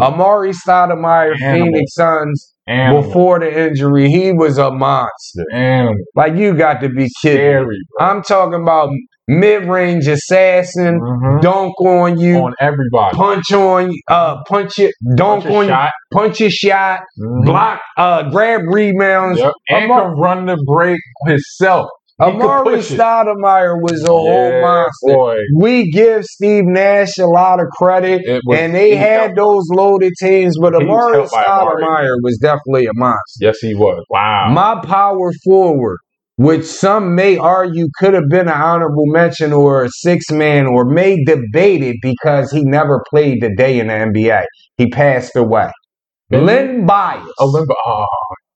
Amar'e 0.00 0.52
Stoudemire, 0.66 1.34
Animal. 1.42 1.66
Phoenix 1.66 1.94
Suns. 1.94 2.52
Animal. 2.68 3.02
Before 3.02 3.38
the 3.38 3.66
injury, 3.68 4.08
he 4.08 4.32
was 4.32 4.58
a 4.58 4.70
monster. 4.72 5.44
Animal. 5.52 5.94
Like 6.16 6.34
you 6.36 6.54
got 6.54 6.80
to 6.80 6.88
be 6.88 7.08
kidding. 7.22 7.38
Scary. 7.38 7.76
I'm 8.00 8.22
talking 8.22 8.60
about 8.60 8.90
mid-range 9.28 10.06
assassin, 10.06 11.00
Mhm. 11.00 11.40
dunk 11.42 11.80
on 11.80 12.18
you, 12.18 12.38
On 12.38 12.54
everybody. 12.60 13.16
punch 13.16 13.52
on 13.52 13.90
you, 13.90 14.00
uh, 14.08 14.36
punch 14.48 14.78
it, 14.78 14.94
dunk 15.16 15.42
Punch 15.44 15.54
on 15.54 15.66
you, 15.68 15.88
punch 16.12 16.40
your 16.40 16.50
shot, 16.50 17.00
Mhm. 17.20 17.44
block, 17.44 17.80
uh, 17.98 18.22
grab 18.30 18.60
rebounds. 18.66 19.40
Yep. 19.40 19.52
And 19.70 19.84
Amar- 19.86 20.02
can 20.12 20.20
run 20.20 20.46
the 20.46 20.56
break 20.72 20.98
himself. 21.26 21.88
He 22.18 22.24
could 22.32 22.40
Amar'e 22.40 22.64
push 22.64 22.90
it. 22.90 22.98
Stoudemire 22.98 23.76
was 23.82 24.02
a 24.02 24.06
whole 24.06 24.50
Yeah, 24.50 24.60
monster. 24.62 25.14
boy. 25.14 25.36
We 25.58 25.90
give 25.90 26.24
Steve 26.24 26.64
Nash 26.64 27.18
a 27.18 27.26
lot 27.26 27.60
of 27.60 27.66
credit, 27.76 28.22
was, 28.46 28.58
and 28.58 28.74
they 28.74 28.96
had 28.96 29.20
helped- 29.20 29.36
those 29.36 29.64
loaded 29.70 30.12
teams, 30.18 30.56
but 30.58 30.72
He 30.72 30.84
was 30.86 30.88
Amar'e 30.88 31.14
helped 31.14 31.32
by 31.32 31.44
Amar'e. 31.44 31.82
Stoudemire 31.82 32.16
was 32.22 32.38
definitely 32.40 32.86
a 32.86 32.94
monster. 32.94 33.38
Yes, 33.40 33.58
he 33.60 33.74
was. 33.74 34.02
Wow. 34.08 34.48
My 34.50 34.80
power 34.82 35.30
forward, 35.44 35.98
which 36.38 36.64
some 36.64 37.14
may 37.14 37.36
argue 37.36 37.86
could 37.98 38.14
have 38.14 38.28
been 38.30 38.48
an 38.48 38.60
honorable 38.62 39.06
mention 39.06 39.52
or 39.52 39.84
a 39.84 39.88
six 39.90 40.30
man, 40.30 40.66
or 40.66 40.86
may 40.86 41.22
debate 41.24 41.82
it 41.82 41.96
because 42.00 42.50
he 42.50 42.62
never 42.64 43.02
played 43.10 43.42
the 43.42 43.50
day 43.56 43.78
in 43.78 43.88
the 43.88 43.92
NBA. 43.94 44.44
He 44.78 44.88
passed 44.88 45.36
away. 45.36 45.70
Did? 46.30 46.42
Len 46.44 46.86
Bias. 46.86 47.22
Oh, 47.38 47.46
Limbo. 47.46 47.74
Oh, 47.86 48.04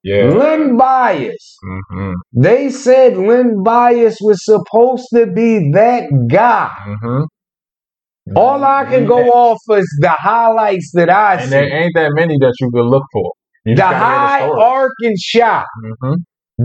yeah. 0.03 0.25
Len 0.29 0.77
Bias. 0.77 1.57
Mm-hmm. 1.63 2.13
They 2.33 2.69
said 2.69 3.17
Len 3.17 3.61
Bias 3.63 4.17
was 4.21 4.43
supposed 4.43 5.05
to 5.13 5.27
be 5.27 5.71
that 5.73 6.09
guy. 6.29 6.69
Mm-hmm. 6.87 7.23
All 8.35 8.63
I 8.63 8.85
can 8.85 9.05
go 9.07 9.29
off 9.29 9.57
is 9.77 9.97
the 9.99 10.09
highlights 10.09 10.91
that 10.93 11.09
I 11.09 11.33
And 11.35 11.43
see. 11.43 11.49
there 11.49 11.83
ain't 11.83 11.91
that 11.95 12.11
many 12.13 12.37
that 12.39 12.53
you 12.61 12.69
can 12.71 12.83
look 12.83 13.03
for. 13.11 13.31
You 13.65 13.75
The 13.75 13.83
high 13.85 14.41
the 14.41 14.45
story. 14.53 14.61
arcing 14.63 15.15
shot. 15.17 15.65
Mhm. 16.03 16.15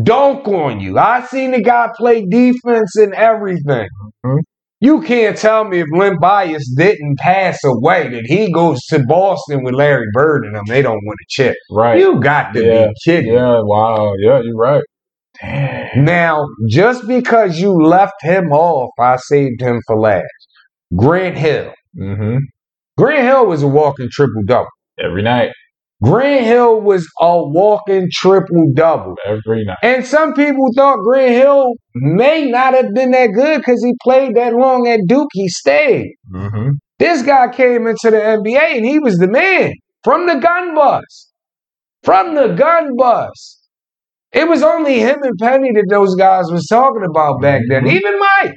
dunk 0.03 0.47
on 0.49 0.81
you. 0.81 0.99
I 0.99 1.23
seen 1.23 1.53
the 1.53 1.63
guy 1.63 1.89
play 1.97 2.25
defense 2.27 2.97
and 2.97 3.15
everything. 3.15 3.89
Mhm. 4.25 4.39
You 4.81 5.01
can't 5.01 5.37
tell 5.39 5.65
me 5.65 5.81
if 5.81 5.87
Len 5.95 6.17
Bias 6.21 6.71
didn't 6.77 7.19
pass 7.19 7.59
away 7.65 8.09
that 8.11 8.25
he 8.27 8.53
goes 8.53 8.79
to 8.91 9.03
Boston 9.07 9.63
with 9.65 9.75
Larry 9.75 10.07
Bird 10.13 10.45
and 10.45 10.55
them. 10.55 10.65
They 10.69 10.83
don't 10.83 11.01
win 11.03 11.15
a 11.15 11.27
chip. 11.29 11.55
Right. 11.71 11.99
You 11.99 12.21
got 12.21 12.53
to 12.55 12.63
Yeah. 12.65 12.87
be 12.89 12.93
kidding. 13.05 13.33
yeah. 13.33 13.61
Wow. 13.63 14.13
Yeah. 14.19 14.41
You're 14.43 14.55
right. 14.57 14.83
Damn. 15.41 16.05
Now, 16.05 16.45
just 16.69 17.07
because 17.07 17.59
you 17.59 17.73
left 17.73 18.15
him 18.23 18.53
off, 18.53 18.91
I 18.99 19.17
saved 19.17 19.61
him 19.63 19.81
for 19.87 19.99
last. 19.99 20.25
Grant 20.95 21.37
Hill. 21.39 21.73
Mm-hmm. 21.99 22.39
Grant 22.99 23.23
Hill 23.25 23.47
was 23.47 23.63
a 23.63 23.69
walking 23.69 24.09
triple 24.13 24.43
double. 24.47 24.67
Every 25.03 25.23
night. 25.23 25.51
Grant 26.03 26.45
Hill 26.45 26.81
was 26.83 27.09
a 27.21 27.43
walking 27.43 28.09
triple 28.13 28.65
double. 28.75 29.15
Every 29.27 29.65
night. 29.65 29.79
And 29.83 30.05
some 30.05 30.35
people 30.35 30.69
thought 30.77 30.99
Grant 30.99 31.33
Hill 31.33 31.73
may 31.95 32.47
not 32.47 32.75
have 32.75 32.93
been 32.95 33.13
that 33.13 33.29
good 33.29 33.59
because 33.59 33.83
he 33.83 33.95
played 34.03 34.37
that 34.37 34.53
long 34.53 34.87
at 34.87 35.01
Duke. 35.07 35.31
He 35.33 35.49
stayed. 35.49 36.15
Mm-hmm. 36.35 36.71
This 36.99 37.23
guy 37.23 37.49
came 37.49 37.87
into 37.87 38.11
the 38.11 38.19
NBA 38.19 38.77
and 38.77 38.85
he 38.85 38.99
was 38.99 39.17
the 39.17 39.29
man 39.29 39.73
from 40.05 40.27
the 40.27 40.37
gun 40.37 40.75
bus. 40.75 41.33
From 42.03 42.35
the 42.35 42.49
gun 42.49 42.91
bus. 42.97 43.61
It 44.33 44.49
was 44.49 44.63
only 44.63 45.01
him 45.01 45.23
and 45.23 45.39
Penny 45.41 45.71
that 45.73 45.87
those 45.89 46.15
guys 46.15 46.45
was 46.51 46.67
talking 46.67 47.05
about 47.09 47.41
back 47.41 47.63
then. 47.71 47.85
Mhm. 47.85 47.93
Even 47.93 48.19
Mike. 48.19 48.55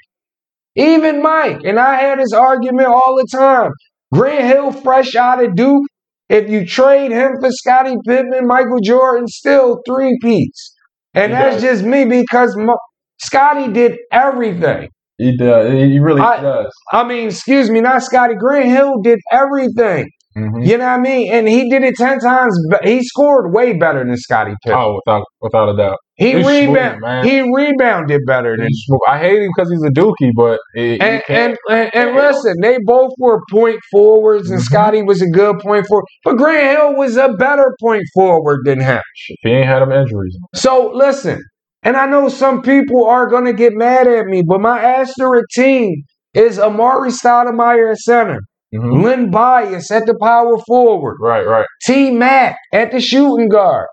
Even 0.76 1.22
Mike. 1.22 1.62
And 1.64 1.80
I 1.80 1.96
had 1.96 2.20
this 2.20 2.34
argument 2.34 2.88
all 2.88 3.16
the 3.16 3.28
time. 3.32 3.72
Grant 4.14 4.44
Hill, 4.46 4.72
fresh 4.72 5.16
out 5.16 5.44
of 5.44 5.56
Duke. 5.56 5.84
If 6.30 6.50
you 6.50 6.66
trade 6.66 7.12
him 7.12 7.34
for 7.42 7.50
Scottie 7.52 7.96
Pippen, 8.08 8.46
Michael 8.46 8.80
Jordan, 8.84 9.28
still 9.28 9.82
three 9.86 10.18
peats. 10.22 10.76
And 11.16 11.34
that's 11.34 11.62
just 11.62 11.84
me 11.84 12.06
because 12.06 12.56
Mo- 12.56 12.78
Scottie 13.20 13.72
did 13.72 13.98
everything. 14.12 14.90
He 15.18 15.36
does. 15.36 15.72
He 15.74 16.00
really 16.00 16.22
I- 16.22 16.42
does. 16.42 16.72
I 16.94 17.04
mean, 17.04 17.28
excuse 17.28 17.70
me, 17.70 17.82
not 17.82 18.04
Scottie. 18.04 18.36
Grant 18.36 18.68
Hill 18.68 19.02
did 19.04 19.20
everything. 19.32 20.08
Mm-hmm. 20.38 20.62
You 20.62 20.78
know 20.78 20.86
what 20.86 21.00
I 21.00 21.02
mean? 21.02 21.34
And 21.34 21.48
he 21.50 21.70
did 21.70 21.84
it 21.84 21.96
10 21.96 22.20
times. 22.20 22.58
He 22.84 23.04
scored 23.04 23.52
way 23.54 23.74
better 23.74 24.06
than 24.06 24.16
Scottie 24.16 24.54
Pippen. 24.64 24.80
Oh, 24.80 25.00
without 25.06 25.24
without 25.42 25.70
a 25.70 25.76
doubt. 25.76 25.98
He, 26.20 26.36
rebound, 26.36 27.26
he 27.26 27.42
rebounded 27.42 28.22
better 28.28 28.56
than. 28.58 28.68
I 29.08 29.18
hate 29.20 29.42
him 29.42 29.50
because 29.56 29.72
he's 29.72 29.84
a 29.84 29.90
dookie, 29.90 30.32
but 30.36 30.60
it, 30.76 31.02
and, 31.02 31.24
and, 31.30 31.58
and, 31.70 31.90
and 31.96 32.16
listen, 32.16 32.56
they 32.62 32.78
both 32.86 33.12
were 33.20 33.40
point 33.50 33.80
forwards, 33.92 34.50
and 34.50 34.60
Mhm. 34.60 34.64
Scottie 34.64 35.02
was 35.02 35.22
a 35.22 35.28
good 35.28 35.60
point 35.60 35.86
forward. 35.88 36.04
But 36.26 36.36
Grant 36.38 36.78
Hill 36.78 36.96
was 36.96 37.16
a 37.16 37.30
better 37.40 37.74
point 37.82 38.04
forward 38.14 38.60
than 38.66 38.82
him. 38.82 39.02
if 39.30 39.38
he 39.44 39.50
ain't 39.50 39.66
had 39.68 39.80
them 39.80 39.92
injuries. 39.94 40.38
So 40.56 40.92
listen, 40.94 41.42
And 41.82 41.96
I 41.96 42.08
know 42.08 42.28
some 42.28 42.62
people 42.62 43.06
are 43.06 43.26
going 43.30 43.46
to 43.46 43.54
get 43.54 43.72
mad 43.74 44.06
at 44.06 44.26
me, 44.26 44.44
but 44.46 44.60
my 44.60 44.84
asterisk 44.84 45.46
team 45.56 46.04
is 46.34 46.58
Amar'e 46.60 47.10
Stoudemire 47.10 47.92
at 47.92 47.98
center, 48.00 48.40
Mhm. 48.76 49.02
Len 49.02 49.32
Bias 49.32 49.90
at 49.90 50.06
the 50.06 50.14
power 50.22 50.58
forward, 50.68 51.16
Right, 51.22 51.48
right. 51.48 51.66
T 51.86 52.12
Mac 52.12 52.58
at 52.74 52.92
the 52.92 53.00
shooting 53.00 53.48
guard, 53.48 53.88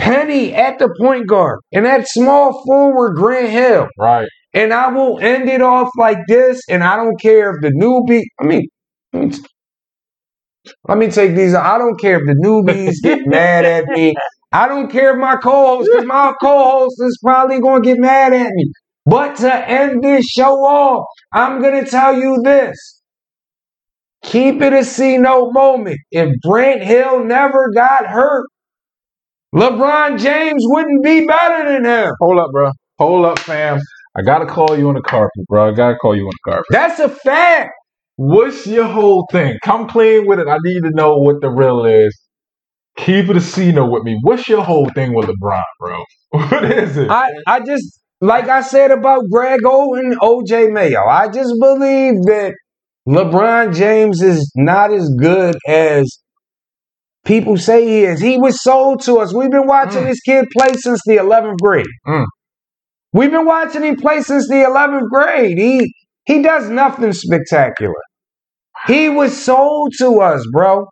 Penny 0.00 0.54
at 0.54 0.78
the 0.78 0.88
point 0.98 1.26
guard, 1.26 1.60
and 1.72 1.84
that 1.84 2.08
small 2.08 2.64
forward 2.64 3.14
Grant 3.16 3.50
Hill. 3.50 3.88
Right. 3.98 4.28
And 4.52 4.72
I 4.72 4.88
will 4.88 5.20
end 5.20 5.48
it 5.48 5.60
off 5.62 5.90
like 5.96 6.18
this, 6.26 6.60
and 6.68 6.82
I 6.82 6.96
don't 6.96 7.20
care 7.20 7.54
if 7.54 7.60
the 7.60 7.70
newbie. 7.70 8.22
I 8.40 8.44
mean, 8.44 8.66
let 10.88 10.98
me, 10.98 11.08
take 11.08 11.36
these. 11.36 11.54
I 11.54 11.78
don't 11.78 12.00
care 12.00 12.18
if 12.18 12.26
the 12.26 12.34
newbies 12.44 12.96
get 13.02 13.26
mad 13.26 13.64
at 13.64 13.86
me. 13.86 14.14
I 14.52 14.66
don't 14.66 14.90
care 14.90 15.12
if 15.12 15.18
my 15.18 15.36
co-host, 15.36 15.88
because 15.92 16.06
my 16.06 16.32
co-host 16.42 16.96
is 17.00 17.18
probably 17.22 17.60
going 17.60 17.82
to 17.82 17.88
get 17.88 17.98
mad 17.98 18.32
at 18.32 18.50
me. 18.50 18.72
But 19.06 19.36
to 19.36 19.68
end 19.68 20.02
this 20.02 20.26
show 20.26 20.56
off, 20.64 21.04
I'm 21.32 21.60
going 21.62 21.84
to 21.84 21.90
tell 21.90 22.16
you 22.16 22.40
this. 22.42 23.02
Keep 24.24 24.60
it 24.62 24.72
a 24.72 24.84
C 24.84 25.18
note 25.18 25.52
moment. 25.52 25.98
If 26.10 26.34
Brent 26.42 26.82
Hill 26.82 27.24
never 27.24 27.70
got 27.74 28.06
hurt, 28.06 28.46
LeBron 29.54 30.18
James 30.18 30.62
wouldn't 30.66 31.02
be 31.02 31.26
better 31.26 31.72
than 31.72 31.84
him. 31.84 32.12
Hold 32.20 32.38
up, 32.38 32.50
bro. 32.52 32.70
Hold 32.98 33.24
up, 33.24 33.38
fam. 33.40 33.80
I 34.16 34.22
gotta 34.22 34.46
call 34.46 34.78
you 34.78 34.88
on 34.88 34.94
the 34.94 35.02
carpet, 35.02 35.44
bro. 35.48 35.68
I 35.68 35.74
gotta 35.74 35.96
call 35.96 36.14
you 36.14 36.22
on 36.24 36.32
the 36.44 36.50
carpet. 36.52 36.66
That's 36.70 37.00
a 37.00 37.08
fact. 37.08 37.72
What's 38.16 38.66
your 38.66 38.84
whole 38.84 39.26
thing? 39.32 39.56
Come 39.64 39.88
clean 39.88 40.26
with 40.26 40.38
it. 40.38 40.46
I 40.46 40.56
need 40.62 40.82
to 40.82 40.90
know 40.94 41.16
what 41.16 41.40
the 41.40 41.48
real 41.48 41.84
is. 41.84 42.16
Keep 42.96 43.30
it 43.30 43.36
a 43.36 43.40
C 43.40 43.72
note 43.72 43.90
with 43.90 44.02
me. 44.04 44.18
What's 44.22 44.48
your 44.48 44.62
whole 44.62 44.88
thing 44.94 45.14
with 45.14 45.26
LeBron, 45.26 45.62
bro? 45.80 46.04
What 46.32 46.64
is 46.64 46.96
it? 46.96 47.10
I, 47.10 47.28
I 47.46 47.60
just 47.60 48.00
like 48.20 48.48
I 48.48 48.60
said 48.60 48.92
about 48.92 49.22
Greg 49.32 49.60
Oden, 49.64 50.14
OJ 50.14 50.72
Mayo. 50.72 51.02
I 51.08 51.28
just 51.28 51.52
believe 51.58 52.14
that 52.26 52.54
LeBron 53.08 53.74
James 53.74 54.22
is 54.22 54.52
not 54.54 54.92
as 54.92 55.08
good 55.18 55.56
as 55.66 56.08
people 57.24 57.56
say 57.56 57.84
he 57.86 58.04
is. 58.04 58.20
He 58.20 58.38
was 58.38 58.62
sold 58.62 59.02
to 59.04 59.16
us. 59.18 59.32
We've 59.34 59.50
been 59.50 59.66
watching 59.66 60.02
Mm. 60.02 60.06
this 60.08 60.20
kid 60.20 60.46
play 60.56 60.72
since 60.74 61.00
the 61.06 61.16
11th 61.16 61.58
grade. 61.60 61.86
Mm. 62.06 62.24
We've 63.12 63.30
been 63.30 63.46
watching 63.46 63.82
him 63.82 63.96
play 63.96 64.22
since 64.22 64.48
the 64.48 64.62
11th 64.64 65.08
grade. 65.10 65.58
He 65.58 65.92
he 66.26 66.42
does 66.42 66.68
nothing 66.70 67.12
spectacular. 67.12 67.94
He 68.86 69.08
was 69.08 69.36
sold 69.36 69.92
to 69.98 70.20
us, 70.20 70.46
bro. 70.52 70.86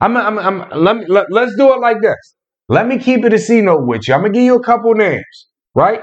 I'm, 0.00 0.16
I'm, 0.16 0.38
I'm 0.38 0.70
let 0.80 0.96
me 0.96 1.06
let, 1.08 1.26
let's 1.30 1.54
do 1.56 1.72
it 1.74 1.80
like 1.80 2.00
this. 2.02 2.16
Let 2.68 2.86
me 2.86 2.98
keep 2.98 3.24
it 3.24 3.32
a 3.32 3.38
C 3.38 3.60
note 3.62 3.86
with 3.86 4.06
you. 4.06 4.14
I'm 4.14 4.20
gonna 4.20 4.32
give 4.32 4.42
you 4.44 4.56
a 4.56 4.62
couple 4.62 4.92
names, 4.94 5.24
right? 5.74 6.02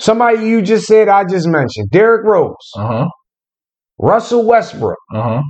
Somebody 0.00 0.46
you 0.46 0.62
just 0.62 0.86
said 0.86 1.08
I 1.08 1.24
just 1.24 1.46
mentioned. 1.46 1.90
Derrick 1.90 2.24
Rose, 2.24 2.54
Uh 2.76 2.86
huh. 2.86 3.08
Russell 3.98 4.44
Westbrook, 4.46 4.98
Uh 5.14 5.22
huh. 5.22 5.42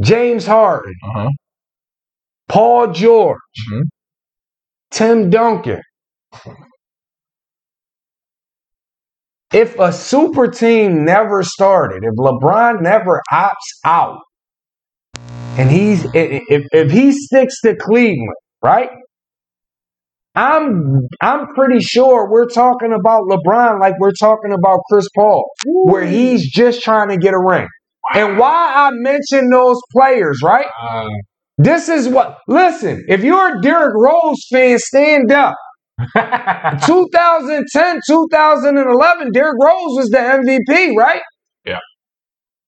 James 0.00 0.46
Harden, 0.46 0.92
Uh 1.06 1.10
huh. 1.22 1.28
Paul 2.48 2.92
George, 2.92 3.38
Mhm. 3.72 3.82
Tim 4.90 5.30
Duncan. 5.30 5.80
If 9.52 9.78
a 9.78 9.92
super 9.92 10.48
team 10.48 11.04
never 11.04 11.42
started, 11.42 12.02
if 12.02 12.14
LeBron 12.18 12.82
never 12.82 13.22
opts 13.32 13.52
out, 13.84 14.18
and 15.56 15.70
he's 15.70 16.04
if 16.12 16.66
if 16.72 16.90
he 16.90 17.12
sticks 17.12 17.60
to 17.62 17.76
Cleveland, 17.76 18.34
right? 18.62 18.90
I'm 20.34 21.06
I'm 21.22 21.54
pretty 21.54 21.78
sure 21.78 22.28
we're 22.28 22.48
talking 22.48 22.92
about 22.92 23.22
LeBron 23.28 23.78
like 23.80 23.94
we're 24.00 24.10
talking 24.18 24.52
about 24.52 24.80
Chris 24.90 25.06
Paul, 25.14 25.44
where 25.84 26.04
he's 26.04 26.50
just 26.50 26.82
trying 26.82 27.10
to 27.10 27.16
get 27.16 27.34
a 27.34 27.38
ring. 27.38 27.68
And 28.14 28.36
why 28.36 28.72
I 28.74 28.90
mention 28.92 29.48
those 29.50 29.78
players, 29.92 30.40
right? 30.42 30.66
Uh, 30.82 31.06
This 31.58 31.88
is 31.88 32.08
what 32.08 32.38
listen, 32.48 33.04
if 33.08 33.22
you're 33.22 33.58
a 33.58 33.62
Derrick 33.62 33.94
Rose 33.94 34.44
fan, 34.50 34.78
stand 34.78 35.30
up. 35.32 35.54
2010, 36.16 38.00
2011, 38.08 39.30
Derrick 39.32 39.54
Rose 39.62 39.94
was 39.96 40.08
the 40.10 40.18
MVP, 40.18 40.96
right? 40.96 41.22
Yeah. 41.64 41.78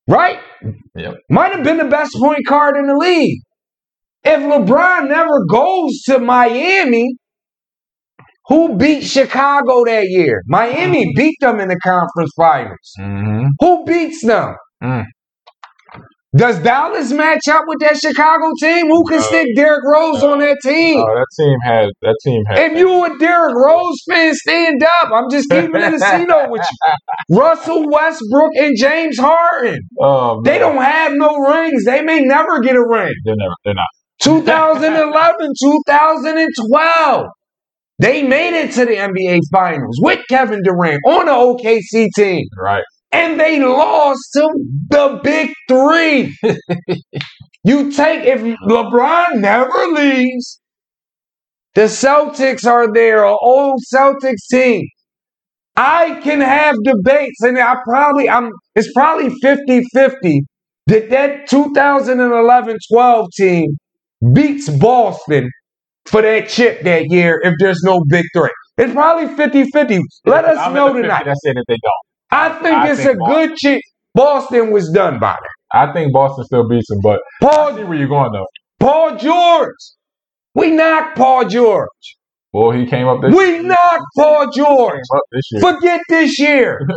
Right? 0.06 0.38
Yep. 0.94 1.14
Might 1.30 1.52
have 1.52 1.64
been 1.64 1.78
the 1.78 1.84
best 1.86 2.14
point 2.14 2.46
guard 2.46 2.76
in 2.76 2.86
the 2.86 2.94
league. 2.96 3.40
If 4.22 4.40
LeBron 4.40 5.08
never 5.08 5.44
goes 5.50 6.02
to 6.06 6.18
Miami, 6.20 7.16
who 8.46 8.76
beat 8.76 9.02
Chicago 9.02 9.84
that 9.84 10.04
year? 10.06 10.40
Miami 10.46 11.12
beat 11.16 11.34
them 11.40 11.58
in 11.58 11.68
the 11.68 11.78
conference 11.82 12.30
finals. 12.36 12.92
mhm. 13.00 13.46
Who 13.60 13.84
beats 13.84 14.24
them? 14.24 14.54
Mm. 14.82 15.04
Does 16.36 16.58
Dallas 16.58 17.12
match 17.12 17.48
up 17.48 17.64
with 17.66 17.78
that 17.80 17.96
Chicago 17.96 18.52
team? 18.60 18.88
Who 18.88 19.04
can 19.08 19.18
No. 19.18 19.22
stick 19.22 19.46
Derrick 19.56 19.80
Rose 19.84 20.22
No. 20.22 20.32
on 20.32 20.40
that 20.40 20.58
team? 20.62 21.00
Oh, 21.00 21.14
that 21.14 21.26
team 21.38 21.56
had 21.64 21.88
that 22.02 22.16
team 22.22 22.42
had. 22.46 22.58
If 22.72 22.78
you 22.78 23.04
a 23.04 23.18
Derrick 23.18 23.54
Rose 23.54 23.96
fan, 24.10 24.34
stand 24.34 24.82
up. 24.82 25.10
I'm 25.12 25.30
just 25.30 25.48
keeping 25.48 25.74
it 25.80 25.94
a 25.94 25.98
C 25.98 26.24
note 26.24 26.50
with 26.50 26.60
you. 26.60 27.36
Russell 27.38 27.88
Westbrook 27.88 28.50
and 28.56 28.74
James 28.78 29.18
Harden. 29.18 29.78
oh. 30.00 30.42
They 30.44 30.58
don't 30.58 30.82
have 30.82 31.12
no 31.14 31.36
rings. 31.38 31.84
They 31.84 32.02
may 32.02 32.20
never 32.20 32.60
get 32.60 32.76
a 32.76 32.82
ring. 32.86 33.12
They're 33.24 33.34
never. 33.36 33.54
They're 33.64 33.74
not. 33.74 33.86
2011, 34.22 35.52
2012. 35.62 37.26
They 37.98 38.22
made 38.22 38.52
it 38.52 38.72
to 38.72 38.84
the 38.84 38.92
NBA 38.96 39.40
Finals 39.50 39.98
with 40.02 40.20
Kevin 40.28 40.60
Durant 40.62 41.00
on 41.06 41.26
the 41.26 41.32
OKC 41.32 42.08
team. 42.14 42.44
Right. 42.62 42.84
And 43.12 43.40
they 43.40 43.60
lost 43.60 44.20
to 44.34 44.48
the 44.88 45.20
big 45.22 45.50
three. 45.68 46.36
you 47.64 47.92
take, 47.92 48.24
if 48.24 48.40
LeBron 48.40 49.36
never 49.36 49.86
leaves, 49.92 50.60
the 51.74 51.82
Celtics 51.82 52.66
are 52.66 52.92
there, 52.92 53.24
an 53.24 53.36
old 53.40 53.80
Celtics 53.92 54.46
team. 54.50 54.82
I 55.76 56.20
can 56.22 56.40
have 56.40 56.74
debates, 56.84 57.42
and 57.42 57.58
I 57.58 57.76
probably, 57.84 58.28
I'm, 58.28 58.50
it's 58.74 58.90
probably 58.92 59.30
50 59.42 59.82
50 59.92 60.40
that 60.86 61.10
that 61.10 61.48
2011 61.48 62.76
12 62.92 63.26
team 63.36 63.76
beats 64.32 64.68
Boston 64.68 65.50
for 66.06 66.22
that 66.22 66.48
chip 66.48 66.82
that 66.82 67.06
year 67.10 67.40
if 67.42 67.54
there's 67.58 67.82
no 67.82 68.00
big 68.08 68.24
three. 68.34 68.50
It's 68.78 68.92
probably 68.92 69.34
50 69.34 69.64
50. 69.70 70.00
Let 70.24 70.44
us 70.44 70.58
I'm 70.58 70.74
know 70.74 70.88
at 70.88 70.92
the 70.92 70.98
50 71.00 71.02
tonight. 71.02 71.24
That 71.24 71.36
said, 71.44 71.54
if 71.56 71.64
they 71.66 71.74
don't, 71.74 72.05
I 72.36 72.48
think 72.62 72.76
I 72.76 72.90
it's 72.90 73.02
think 73.02 73.18
a 73.20 73.30
good 73.30 73.56
chip. 73.56 73.80
Boston 74.14 74.72
was 74.72 74.90
done 74.90 75.18
by 75.18 75.36
that. 75.40 75.78
I 75.78 75.92
think 75.92 76.12
Boston 76.12 76.44
still 76.44 76.68
beats 76.68 76.88
them. 76.88 76.98
But 77.02 77.20
I 77.42 77.46
Paul 77.46 77.76
see 77.76 77.84
where 77.84 77.98
you're 77.98 78.08
going 78.08 78.32
though. 78.32 78.46
Paul 78.80 79.16
George. 79.16 79.74
We 80.54 80.70
knocked 80.70 81.16
Paul 81.16 81.46
George. 81.46 81.88
Boy, 82.52 82.78
he 82.78 82.86
came 82.86 83.06
up 83.06 83.20
this. 83.20 83.34
We 83.34 83.58
knocked 83.58 84.04
Paul 84.16 84.50
George. 84.50 85.00
this 85.32 85.48
year. 85.52 85.60
Forget 85.60 86.00
this 86.08 86.38
year. 86.38 86.80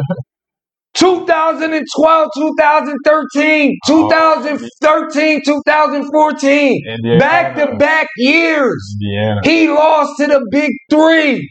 2012, 0.95 2.27
2013, 2.35 3.77
2013, 3.87 5.41
2014. 5.45 6.81
Indiana. 6.87 7.19
Back 7.19 7.55
to 7.55 7.77
back 7.77 8.07
years. 8.17 8.97
Indiana. 9.01 9.41
He 9.43 9.69
lost 9.69 10.11
to 10.17 10.27
the 10.27 10.45
big 10.51 10.71
three. 10.89 11.47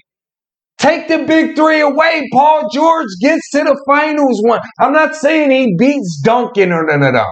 Take 0.78 1.08
the 1.08 1.18
big 1.24 1.56
three 1.56 1.80
away. 1.80 2.22
Paul 2.32 2.68
George 2.72 3.08
gets 3.20 3.50
to 3.50 3.58
the 3.64 3.80
finals 3.88 4.40
one. 4.44 4.60
I'm 4.78 4.92
not 4.92 5.14
saying 5.16 5.50
he 5.50 5.74
beats 5.78 6.20
Duncan 6.24 6.72
or 6.72 6.86
none 6.86 7.02
of 7.02 7.14
them. 7.14 7.26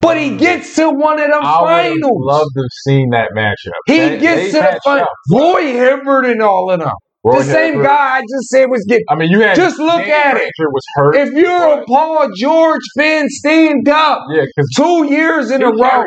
But 0.00 0.16
he 0.16 0.36
gets 0.36 0.76
to 0.76 0.88
one 0.90 1.20
of 1.20 1.28
them 1.30 1.40
I 1.42 1.90
finals. 1.90 2.00
loved 2.20 2.50
to 2.54 2.60
have 2.62 2.68
seen 2.86 3.10
that 3.10 3.30
matchup. 3.36 3.72
He 3.86 3.98
They- 3.98 4.18
gets 4.18 4.52
they 4.52 4.60
to 4.60 4.66
the 4.74 4.80
finals. 4.84 5.08
Roy 5.32 5.72
Hibbert 5.72 6.24
and 6.24 6.40
all 6.40 6.70
of 6.70 6.80
them. 6.80 6.92
Roy 7.24 7.38
the 7.38 7.44
same 7.44 7.72
Hibbert- 7.74 7.86
guy 7.86 8.16
I 8.18 8.20
just 8.20 8.48
said 8.48 8.66
was 8.70 8.84
getting. 8.88 9.04
I 9.10 9.16
mean, 9.16 9.28
you 9.30 9.40
had 9.40 9.56
Just 9.56 9.78
look 9.80 9.98
Danny 10.06 10.12
at 10.12 10.36
it. 10.36 10.50
Was 10.58 10.84
hurt. 10.94 11.16
If 11.16 11.32
you're 11.32 11.80
a 11.80 11.84
Paul 11.84 12.28
George 12.36 12.80
fan, 12.96 13.26
stand 13.28 13.88
up. 13.88 14.22
yeah, 14.32 14.42
because 14.56 14.70
Two 14.76 15.04
years 15.12 15.50
in 15.50 15.62
a 15.62 15.70
row, 15.70 16.04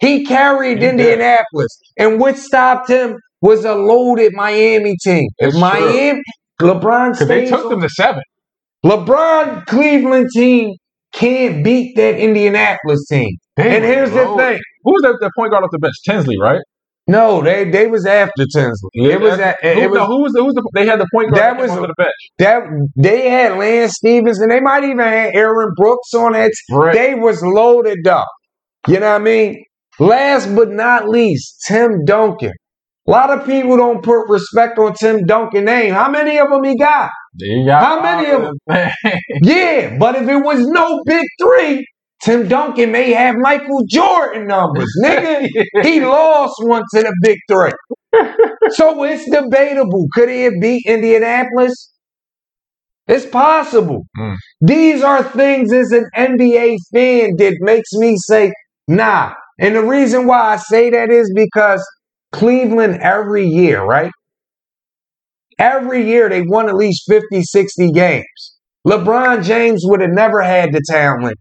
he 0.00 0.24
carried 0.24 0.78
He 0.78 0.86
did. 0.86 0.90
Indianapolis. 0.98 1.78
And 1.98 2.18
what 2.18 2.38
stopped 2.38 2.88
him 2.88 3.18
was 3.46 3.64
a 3.64 3.74
loaded 3.74 4.32
Miami 4.34 4.96
team. 5.02 5.28
If 5.38 5.48
It's 5.48 5.58
Miami, 5.58 6.20
LeBron 6.60 7.12
because 7.12 7.28
they 7.28 7.46
took 7.46 7.64
on- 7.64 7.70
them 7.70 7.80
to 7.82 7.88
seven. 7.88 8.22
LeBron 8.84 9.66
Cleveland 9.66 10.28
team 10.34 10.74
can't 11.12 11.64
beat 11.64 11.96
that 11.96 12.18
Indianapolis 12.18 13.06
team. 13.08 13.30
They 13.56 13.74
and 13.76 13.84
here's 13.84 14.10
the 14.10 14.24
thing. 14.36 14.58
Who 14.84 14.92
was 14.92 15.02
that, 15.02 15.16
that 15.20 15.30
point 15.36 15.50
guard 15.50 15.64
off 15.64 15.70
the 15.72 15.78
bench? 15.78 15.94
Tinsley, 16.04 16.36
right? 16.40 16.60
No, 17.08 17.40
they 17.40 17.64
they 17.70 17.86
was 17.86 18.04
after 18.04 18.44
Tinsley. 18.52 18.90
it 18.94 19.20
was 19.20 19.38
at, 19.38 19.56
who, 19.62 19.68
it 19.68 19.90
was 19.90 19.98
no, 19.98 20.06
who 20.06 20.22
was 20.22 20.32
the, 20.32 20.40
who 20.40 20.46
was 20.46 20.54
the, 20.54 20.70
they 20.74 20.86
had 20.86 20.98
the 21.00 21.06
point 21.14 21.30
guard 21.30 21.40
That 21.40 21.56
was 21.62 21.70
on 21.70 21.82
the 21.82 21.94
bench. 21.96 22.10
that 22.38 22.62
they 22.96 23.30
had 23.30 23.56
Lance 23.58 23.94
Stevens 23.94 24.40
and 24.40 24.50
they 24.50 24.60
might 24.60 24.82
even 24.84 24.98
have 24.98 25.30
Aaron 25.32 25.72
Brooks 25.76 26.12
on 26.14 26.34
it. 26.34 26.52
Right. 26.70 26.92
They 26.94 27.14
was 27.14 27.42
loaded 27.42 28.06
up. 28.08 28.26
You 28.88 28.98
know 29.00 29.12
what 29.12 29.20
I 29.20 29.24
mean? 29.24 29.62
Last 30.00 30.54
but 30.54 30.70
not 30.70 31.08
least, 31.08 31.62
Tim 31.68 32.04
Duncan. 32.04 32.52
A 33.06 33.10
lot 33.10 33.30
of 33.30 33.46
people 33.46 33.76
don't 33.76 34.02
put 34.02 34.28
respect 34.28 34.78
on 34.78 34.94
Tim 34.94 35.24
Duncan 35.26 35.64
name. 35.64 35.94
How 35.94 36.10
many 36.10 36.38
of 36.38 36.50
them 36.50 36.64
he 36.64 36.76
got? 36.76 37.10
You 37.38 37.64
got 37.66 37.82
How 37.84 38.02
many 38.02 38.30
of 38.30 38.42
them? 38.42 38.54
Yeah, 39.42 39.96
but 39.98 40.16
if 40.16 40.28
it 40.28 40.38
was 40.38 40.66
no 40.66 41.02
big 41.06 41.24
three, 41.40 41.86
Tim 42.22 42.48
Duncan 42.48 42.90
may 42.92 43.12
have 43.12 43.36
Michael 43.38 43.84
Jordan 43.88 44.46
numbers, 44.48 44.88
nigga. 45.04 45.48
he 45.82 46.00
lost 46.00 46.54
one 46.60 46.82
to 46.94 47.02
the 47.02 47.14
big 47.22 47.38
three. 47.48 47.72
so 48.70 49.02
it's 49.04 49.28
debatable. 49.30 50.06
Could 50.14 50.28
he 50.28 50.42
have 50.42 50.54
beat 50.60 50.82
Indianapolis? 50.86 51.92
It's 53.06 53.26
possible. 53.26 54.04
Mm. 54.18 54.36
These 54.62 55.02
are 55.02 55.22
things 55.22 55.72
as 55.72 55.92
an 55.92 56.06
NBA 56.16 56.76
fan 56.92 57.36
that 57.38 57.56
makes 57.60 57.92
me 57.92 58.16
say, 58.16 58.52
nah. 58.88 59.32
And 59.60 59.76
the 59.76 59.82
reason 59.82 60.26
why 60.26 60.54
I 60.54 60.56
say 60.56 60.90
that 60.90 61.10
is 61.10 61.32
because 61.34 61.86
Cleveland 62.36 62.98
every 63.02 63.46
year, 63.46 63.82
right? 63.82 64.10
Every 65.58 66.06
year 66.06 66.28
they 66.28 66.42
won 66.42 66.68
at 66.68 66.74
least 66.74 67.04
50, 67.08 67.42
60 67.42 67.90
games. 67.92 68.24
LeBron 68.86 69.42
James 69.42 69.82
would 69.84 70.00
have 70.00 70.10
never 70.10 70.42
had 70.42 70.72
the 70.72 70.82
talent 70.88 71.36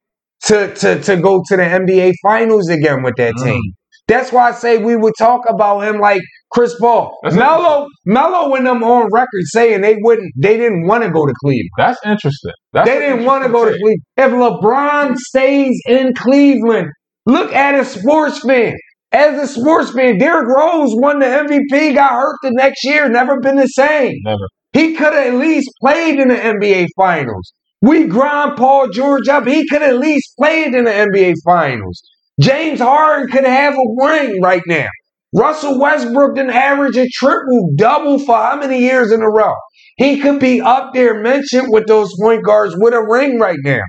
to, 0.45 0.73
to, 0.75 1.01
to 1.01 1.17
go 1.17 1.43
to 1.47 1.57
the 1.57 1.63
NBA 1.63 2.13
finals 2.23 2.69
again 2.69 3.03
with 3.03 3.15
that 3.17 3.33
Mm. 3.35 3.43
team. 3.43 3.61
That's 4.07 4.31
why 4.31 4.49
I 4.49 4.51
say 4.51 4.77
we 4.77 4.95
would 4.95 5.13
talk 5.17 5.41
about 5.49 5.79
him 5.79 5.99
like 5.99 6.21
Chris 6.51 6.75
Paul. 6.79 7.17
That's 7.23 7.35
Melo, 7.35 7.87
Melo 8.05 8.53
and 8.53 8.65
them 8.65 8.83
on 8.83 9.09
record 9.11 9.41
saying 9.45 9.81
they 9.81 9.95
wouldn't, 9.99 10.31
they 10.37 10.57
didn't 10.57 10.85
want 10.87 11.03
to 11.03 11.09
go 11.09 11.25
to 11.25 11.33
Cleveland. 11.43 11.69
That's 11.77 11.99
interesting. 12.05 12.51
That's 12.71 12.87
they 12.87 12.99
didn't 12.99 13.25
want 13.25 13.43
to 13.45 13.49
go 13.49 13.65
to 13.65 13.71
Cleveland. 13.71 14.01
If 14.17 14.31
LeBron 14.31 15.15
stays 15.17 15.81
in 15.89 16.13
Cleveland, 16.13 16.89
look 17.25 17.51
at 17.51 17.73
a 17.79 17.83
sports 17.83 18.39
fan. 18.39 18.75
As 19.15 19.41
a 19.41 19.47
sports 19.47 19.91
fan, 19.91 20.17
Derrick 20.17 20.45
Rose 20.45 20.89
won 20.91 21.19
the 21.19 21.25
MVP, 21.25 21.95
got 21.95 22.11
hurt 22.11 22.35
the 22.43 22.51
next 22.51 22.83
year, 22.83 23.07
never 23.07 23.39
been 23.39 23.55
the 23.55 23.67
same. 23.67 24.11
Never. 24.25 24.43
He 24.73 24.93
could 24.93 25.13
have 25.13 25.27
at 25.27 25.35
least 25.35 25.69
played 25.79 26.19
in 26.19 26.27
the 26.27 26.35
NBA 26.35 26.87
Finals. 26.97 27.53
We 27.81 28.07
grind 28.07 28.57
Paul 28.57 28.89
George 28.89 29.29
up. 29.29 29.47
He 29.47 29.65
could 29.69 29.81
at 29.81 29.99
least 29.99 30.33
played 30.37 30.75
in 30.75 30.83
the 30.83 30.91
NBA 30.91 31.35
Finals. 31.45 32.01
James 32.41 32.81
Harden 32.81 33.29
could 33.29 33.45
have 33.45 33.75
a 33.75 34.03
ring 34.05 34.41
right 34.41 34.63
now. 34.67 34.87
Russell 35.33 35.79
Westbrook 35.79 36.35
didn't 36.35 36.51
average 36.51 36.97
a 36.97 37.07
triple 37.13 37.69
double 37.77 38.19
for 38.19 38.35
how 38.35 38.57
many 38.57 38.79
years 38.79 39.13
in 39.13 39.21
a 39.21 39.29
row? 39.29 39.53
He 39.95 40.19
could 40.19 40.41
be 40.41 40.59
up 40.59 40.93
there 40.93 41.21
mentioned 41.21 41.67
with 41.69 41.87
those 41.87 42.09
point 42.21 42.43
guards 42.43 42.75
with 42.77 42.93
a 42.93 43.01
ring 43.01 43.39
right 43.39 43.59
now. 43.63 43.81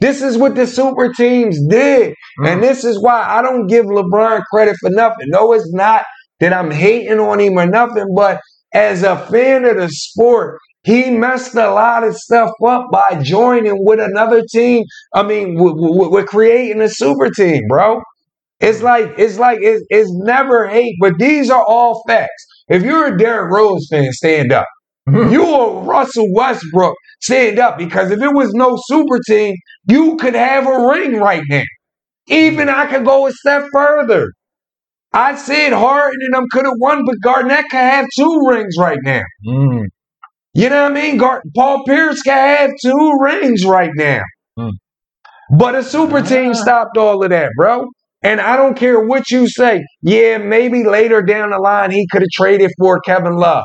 This 0.00 0.22
is 0.22 0.38
what 0.38 0.54
the 0.54 0.66
super 0.66 1.12
teams 1.12 1.58
did. 1.68 2.14
Mm. 2.40 2.48
And 2.48 2.62
this 2.62 2.84
is 2.84 3.00
why 3.02 3.22
I 3.22 3.42
don't 3.42 3.66
give 3.66 3.86
LeBron 3.86 4.42
credit 4.52 4.76
for 4.80 4.90
nothing. 4.90 5.26
No, 5.28 5.52
it's 5.52 5.72
not 5.72 6.04
that 6.40 6.52
I'm 6.52 6.70
hating 6.70 7.18
on 7.18 7.40
him 7.40 7.58
or 7.58 7.66
nothing, 7.66 8.06
but 8.14 8.40
as 8.72 9.02
a 9.02 9.16
fan 9.26 9.64
of 9.64 9.76
the 9.76 9.88
sport, 9.88 10.58
he 10.84 11.10
messed 11.10 11.54
a 11.54 11.70
lot 11.70 12.04
of 12.04 12.16
stuff 12.16 12.50
up 12.64 12.86
by 12.92 13.20
joining 13.22 13.84
with 13.84 14.00
another 14.00 14.42
team. 14.50 14.84
I 15.14 15.22
mean, 15.22 15.56
with 15.58 16.26
creating 16.26 16.80
a 16.80 16.88
super 16.88 17.30
team, 17.30 17.62
bro. 17.68 18.00
It's 18.60 18.82
like 18.82 19.12
it's 19.18 19.38
like 19.38 19.58
it's, 19.62 19.84
it's 19.88 20.10
never 20.12 20.68
hate, 20.68 20.96
but 21.00 21.14
these 21.18 21.50
are 21.50 21.64
all 21.64 22.02
facts. 22.08 22.44
If 22.68 22.82
you're 22.82 23.14
a 23.14 23.18
Derrick 23.18 23.52
Rose 23.52 23.86
fan, 23.90 24.12
stand 24.12 24.52
up. 24.52 24.66
You 25.12 25.54
a 25.54 25.82
Russell 25.82 26.32
Westbrook, 26.32 26.94
stand 27.20 27.58
up 27.58 27.78
because 27.78 28.10
if 28.10 28.20
it 28.20 28.34
was 28.34 28.50
no 28.54 28.78
super 28.86 29.18
team, 29.26 29.54
you 29.88 30.16
could 30.16 30.34
have 30.34 30.66
a 30.66 30.88
ring 30.88 31.16
right 31.16 31.42
now. 31.48 31.62
Even 32.28 32.68
I 32.68 32.86
could 32.86 33.04
go 33.04 33.26
a 33.26 33.32
step 33.32 33.64
further. 33.72 34.28
I 35.12 35.36
said 35.36 35.72
Harden 35.72 36.18
and 36.20 36.34
them 36.34 36.46
could 36.52 36.66
have 36.66 36.74
won, 36.78 37.04
but 37.06 37.16
Garnett 37.22 37.64
could 37.70 37.78
have 37.78 38.06
two 38.16 38.40
rings 38.48 38.74
right 38.78 38.98
now. 39.02 39.22
Mm. 39.46 39.84
You 40.52 40.68
know 40.68 40.82
what 40.82 40.92
I 40.92 40.94
mean? 40.94 41.16
Gar- 41.16 41.42
Paul 41.56 41.84
Pierce 41.86 42.20
can 42.22 42.58
have 42.58 42.70
two 42.82 43.12
rings 43.22 43.64
right 43.64 43.90
now. 43.94 44.20
Mm. 44.58 44.72
But 45.56 45.74
a 45.74 45.82
super 45.82 46.20
team 46.20 46.52
stopped 46.52 46.96
all 46.98 47.22
of 47.22 47.30
that, 47.30 47.50
bro. 47.56 47.86
And 48.22 48.40
I 48.40 48.56
don't 48.56 48.76
care 48.76 49.00
what 49.00 49.30
you 49.30 49.48
say. 49.48 49.82
Yeah, 50.02 50.38
maybe 50.38 50.84
later 50.84 51.22
down 51.22 51.50
the 51.50 51.58
line 51.58 51.90
he 51.90 52.06
could 52.10 52.22
have 52.22 52.30
traded 52.34 52.70
for 52.78 53.00
Kevin 53.00 53.36
Love. 53.36 53.64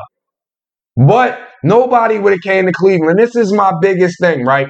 But 0.96 1.38
nobody 1.62 2.18
would 2.18 2.32
have 2.32 2.42
came 2.42 2.66
to 2.66 2.72
Cleveland. 2.72 3.18
This 3.18 3.34
is 3.36 3.52
my 3.52 3.72
biggest 3.80 4.16
thing, 4.20 4.44
right? 4.44 4.68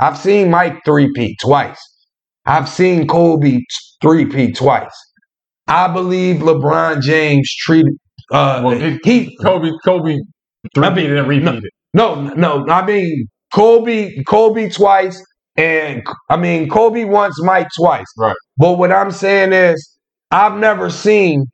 I've 0.00 0.18
seen 0.18 0.50
Mike 0.50 0.84
3P 0.86 1.34
twice. 1.40 1.78
I've 2.44 2.68
seen 2.68 3.06
Kobe 3.08 3.58
3P 4.02 4.54
twice. 4.56 4.94
I 5.68 5.88
believe 5.92 6.36
LeBron 6.36 7.00
James 7.02 7.50
treated 7.60 7.94
uh, 8.32 8.62
Well, 8.64 8.80
it- 8.80 9.00
he 9.04 9.36
Kobe, 9.42 9.70
Kobe, 9.84 10.16
three 10.74 10.86
I 10.86 10.94
mean, 10.94 11.16
and 11.16 11.28
repeated. 11.28 11.64
no, 11.94 12.22
no. 12.34 12.64
I 12.68 12.84
mean, 12.86 13.26
Kobe, 13.54 14.22
Kobe 14.28 14.68
twice, 14.68 15.22
and 15.56 16.02
I 16.30 16.36
mean 16.36 16.68
Kobe 16.68 17.04
once, 17.04 17.40
Mike 17.42 17.68
twice. 17.76 18.04
Right. 18.18 18.36
But 18.58 18.78
what 18.78 18.92
I'm 18.92 19.10
saying 19.10 19.52
is, 19.52 19.98
I've 20.30 20.56
never 20.58 20.90
seen 20.90 21.44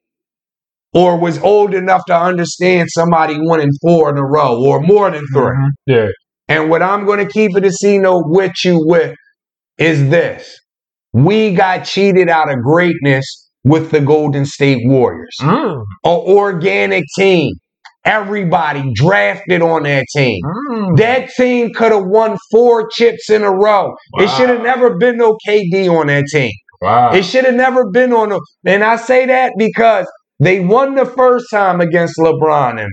or 0.94 1.18
was 1.18 1.38
old 1.38 1.74
enough 1.74 2.02
to 2.06 2.16
understand 2.18 2.88
somebody 2.92 3.36
winning 3.38 3.70
four 3.82 4.10
in 4.10 4.18
a 4.18 4.24
row 4.24 4.62
or 4.62 4.80
more 4.80 5.10
than 5.10 5.24
3 5.34 5.42
Mhm. 5.56 5.68
Yeah. 5.86 6.06
And 6.48 6.68
what 6.70 6.82
I'm 6.82 7.04
going 7.06 7.18
to 7.26 7.32
keep 7.32 7.56
it 7.56 7.64
a 7.64 7.70
C 7.72 7.98
note 7.98 8.24
with 8.26 8.52
you 8.64 8.82
with 8.84 9.14
is 9.78 10.10
this: 10.10 10.54
we 11.12 11.54
got 11.54 11.84
cheated 11.84 12.28
out 12.28 12.50
of 12.50 12.56
greatness 12.62 13.24
with 13.64 13.90
the 13.90 14.00
Golden 14.00 14.44
State 14.44 14.80
Warriors 14.84 15.36
Mm. 15.40 15.82
a 16.04 16.08
organic 16.08 17.04
team. 17.18 17.54
Everybody 18.04 18.82
drafted 18.94 19.62
on 19.62 19.84
that 19.84 20.04
team. 20.14 20.40
Mm. 20.72 20.96
That 20.98 21.28
team 21.30 21.72
could 21.72 21.92
have 21.92 22.04
won 22.06 22.36
four 22.50 22.88
chips 22.88 23.30
in 23.30 23.42
a 23.44 23.50
row. 23.50 23.92
It 24.18 24.28
should 24.30 24.48
have 24.48 24.62
never 24.62 24.96
been 24.98 25.16
no 25.18 25.36
KD 25.46 25.88
on 25.88 26.08
that 26.08 26.24
team. 26.32 26.50
Wow. 26.80 27.12
It 27.12 27.24
should 27.24 27.44
have 27.44 27.54
never 27.54 27.88
been 27.90 28.12
on. 28.12 28.30
No, 28.30 28.40
and 28.66 28.82
I 28.82 28.96
say 28.96 29.26
that 29.26 29.52
because 29.56 30.06
they 30.42 30.58
won 30.58 30.96
the 30.96 31.06
first 31.06 31.46
time 31.52 31.80
against 31.80 32.18
LeBron 32.18 32.70
and 32.70 32.78
them. 32.78 32.90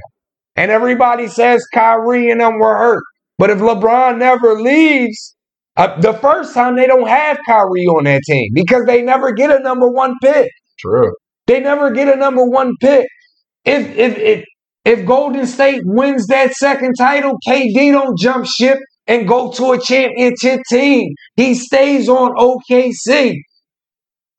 And 0.56 0.70
everybody 0.70 1.28
says 1.28 1.66
Kyrie 1.74 2.30
and 2.30 2.42
them 2.42 2.60
were 2.60 2.78
hurt. 2.78 3.04
But 3.40 3.50
if 3.50 3.58
LeBron 3.58 4.20
never 4.20 4.60
leaves, 4.60 5.36
uh, 5.76 6.00
the 6.00 6.14
first 6.14 6.54
time 6.54 6.76
they 6.76 6.86
don't 6.86 7.08
have 7.08 7.40
Kyrie 7.48 7.88
on 7.88 8.04
that 8.04 8.22
team 8.28 8.52
because 8.54 8.84
they 8.86 9.02
never 9.02 9.32
get 9.32 9.50
a 9.50 9.60
number 9.64 9.90
one 9.90 10.14
pick. 10.22 10.52
True. 10.78 11.12
They 11.48 11.60
never 11.60 11.90
get 11.90 12.14
a 12.14 12.18
number 12.18 12.46
one 12.46 12.74
pick. 12.82 13.08
If 13.66 13.98
if 13.98 14.18
if 14.18 14.46
if 14.86 15.06
Golden 15.08 15.48
State 15.48 15.82
wins 15.86 16.28
that 16.28 16.54
second 16.54 16.94
title, 17.00 17.34
KD 17.48 17.92
don't 17.92 18.18
jump 18.18 18.46
ship 18.46 18.78
and 19.08 19.28
go 19.28 19.52
to 19.54 19.72
a 19.72 19.82
championship 19.82 20.60
team. 20.70 21.14
He 21.36 21.56
stays 21.56 22.08
on 22.10 22.36
OKC. 22.36 23.38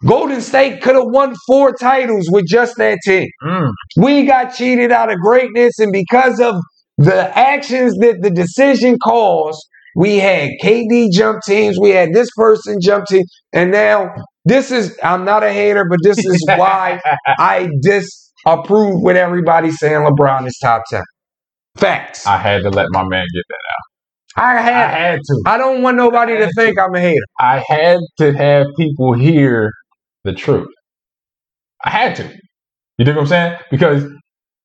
Golden 0.07 0.40
State 0.40 0.80
could 0.80 0.94
have 0.94 1.07
won 1.07 1.34
four 1.46 1.72
titles 1.72 2.28
with 2.30 2.46
just 2.46 2.76
that 2.78 2.98
team. 3.05 3.28
Mm. 3.44 3.70
We 3.96 4.24
got 4.24 4.55
cheated 4.55 4.92
out 4.92 5.12
of 5.12 5.18
greatness, 5.18 5.78
and 5.78 5.92
because 5.92 6.40
of 6.40 6.57
the 6.96 7.36
actions 7.38 7.94
that 7.98 8.18
the 8.22 8.30
decision 8.30 8.96
caused, 9.05 9.61
we 9.96 10.16
had 10.18 10.51
KD 10.62 11.11
jump 11.12 11.42
teams, 11.46 11.78
we 11.78 11.90
had 11.90 12.11
this 12.14 12.28
person 12.36 12.78
jump 12.80 13.07
team, 13.07 13.24
and 13.53 13.70
now 13.70 14.09
this 14.44 14.70
is 14.70 14.96
I'm 15.03 15.24
not 15.24 15.42
a 15.42 15.53
hater, 15.53 15.84
but 15.88 15.98
this 16.03 16.18
is 16.18 16.44
why 16.57 17.01
I 17.26 17.68
disapprove 17.82 19.03
with 19.03 19.16
everybody 19.16 19.70
saying 19.70 20.01
LeBron 20.01 20.46
is 20.46 20.59
top 20.62 20.82
ten. 20.90 21.03
Facts. 21.76 22.26
I, 22.26 22.34
I 22.34 22.38
had 22.38 22.62
to 22.62 22.70
let 22.70 22.86
my 22.90 23.03
man 23.03 23.24
get 23.34 23.44
that. 23.48 23.55
Out. 23.55 23.90
I 24.36 24.62
had. 24.62 24.90
had 24.90 25.20
to. 25.22 25.42
I 25.46 25.59
don't 25.59 25.82
want 25.82 25.96
nobody 25.96 26.38
to 26.38 26.51
think 26.57 26.78
I'm 26.78 26.94
a 26.94 27.01
hater. 27.01 27.20
I 27.38 27.62
had 27.68 27.98
to 28.18 28.32
have 28.32 28.66
people 28.76 29.12
hear 29.14 29.70
the 30.25 30.33
truth. 30.33 30.68
I 31.85 31.91
had 31.91 32.16
to. 32.16 32.25
You 32.99 33.05
dig 33.05 33.14
what 33.16 33.23
I'm 33.23 33.27
saying? 33.29 33.57
Because 33.71 34.05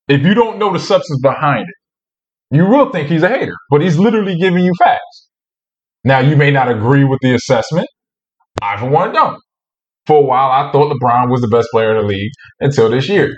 if 0.08 0.22
you 0.22 0.34
don't 0.34 0.60
know 0.60 0.74
the 0.74 0.80
substance 0.80 1.20
behind 1.22 1.64
it, 1.64 2.58
you 2.58 2.66
will 2.66 2.91
think 2.91 3.10
he's 3.10 3.24
a 3.24 3.30
hater, 3.30 3.53
but 3.70 3.82
he's 3.82 3.97
literally 3.97 4.38
giving 4.38 4.64
you 4.64 4.74
facts. 4.78 5.30
Now, 6.03 6.20
you 6.20 6.36
may 6.36 6.51
not 6.51 6.70
agree 6.70 7.03
with 7.03 7.20
the 7.22 7.34
assessment. 7.34 7.88
I, 8.62 8.78
for 8.78 8.89
one, 8.89 9.14
don't. 9.14 9.39
For 10.06 10.20
a 10.20 10.26
while, 10.26 10.51
I 10.51 10.72
thought 10.72 10.95
LeBron 10.95 11.32
was 11.32 11.41
the 11.41 11.47
best 11.47 11.70
player 11.72 11.95
in 11.95 12.01
the 12.03 12.08
league 12.08 12.32
until 12.60 12.89
this 12.89 13.10
year. 13.10 13.36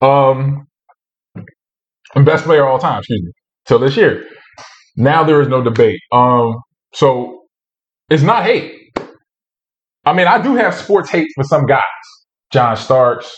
Um, 0.00 0.66
best 2.14 2.44
player 2.44 2.64
of 2.64 2.70
all 2.70 2.78
time, 2.78 2.98
excuse 2.98 3.22
me, 3.22 3.32
till 3.66 3.78
this 3.80 3.96
year. 3.96 4.24
Now 4.96 5.24
there 5.24 5.40
is 5.40 5.48
no 5.48 5.62
debate. 5.62 5.98
Um, 6.12 6.54
so 6.94 7.42
it's 8.08 8.22
not 8.22 8.44
hate. 8.44 8.85
I 10.06 10.12
mean, 10.12 10.28
I 10.28 10.40
do 10.40 10.54
have 10.54 10.74
sports 10.74 11.10
hate 11.10 11.28
for 11.34 11.44
some 11.44 11.66
guys. 11.66 11.82
John 12.52 12.76
Starks, 12.76 13.34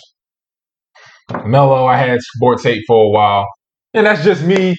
Melo, 1.44 1.86
I 1.86 1.96
had 1.96 2.18
sports 2.36 2.62
hate 2.62 2.82
for 2.86 3.06
a 3.06 3.08
while. 3.08 3.46
And 3.94 4.06
that's 4.06 4.22
just 4.22 4.44
me 4.44 4.76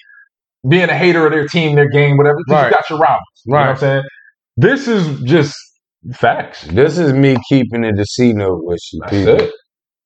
being 0.67 0.89
a 0.89 0.95
hater 0.95 1.25
of 1.25 1.31
their 1.31 1.47
team, 1.47 1.75
their 1.75 1.89
game, 1.89 2.17
whatever. 2.17 2.37
Right. 2.47 2.67
You 2.67 2.71
got 2.71 2.89
your 2.89 2.99
rivals. 2.99 3.19
You 3.45 3.53
know 3.53 3.59
what 3.59 3.69
I'm 3.69 3.77
saying? 3.77 4.03
This 4.55 4.87
is 4.87 5.21
just 5.23 5.55
facts. 6.13 6.63
This 6.67 6.97
is 6.97 7.11
me 7.13 7.37
keeping 7.49 7.83
it 7.83 7.99
a 7.99 8.05
C 8.05 8.33
note 8.33 8.61
with 8.63 8.79
you. 8.93 8.99
That's 9.01 9.11
people. 9.11 9.35
it. 9.41 9.53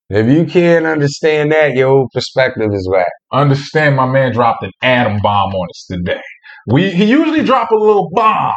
If 0.09 0.27
you 0.27 0.45
can't 0.45 0.85
understand 0.85 1.51
that, 1.51 1.73
your 1.73 2.07
perspective 2.13 2.69
is 2.71 2.87
whack. 2.91 3.07
Understand 3.31 3.95
my 3.95 4.05
man 4.05 4.31
dropped 4.31 4.63
an 4.63 4.71
atom 4.81 5.19
bomb 5.21 5.53
on 5.53 5.67
us 5.69 5.85
today. 5.89 6.21
We 6.67 6.91
he 6.91 7.05
usually 7.05 7.43
drop 7.43 7.71
a 7.71 7.75
little 7.75 8.09
bomb, 8.13 8.53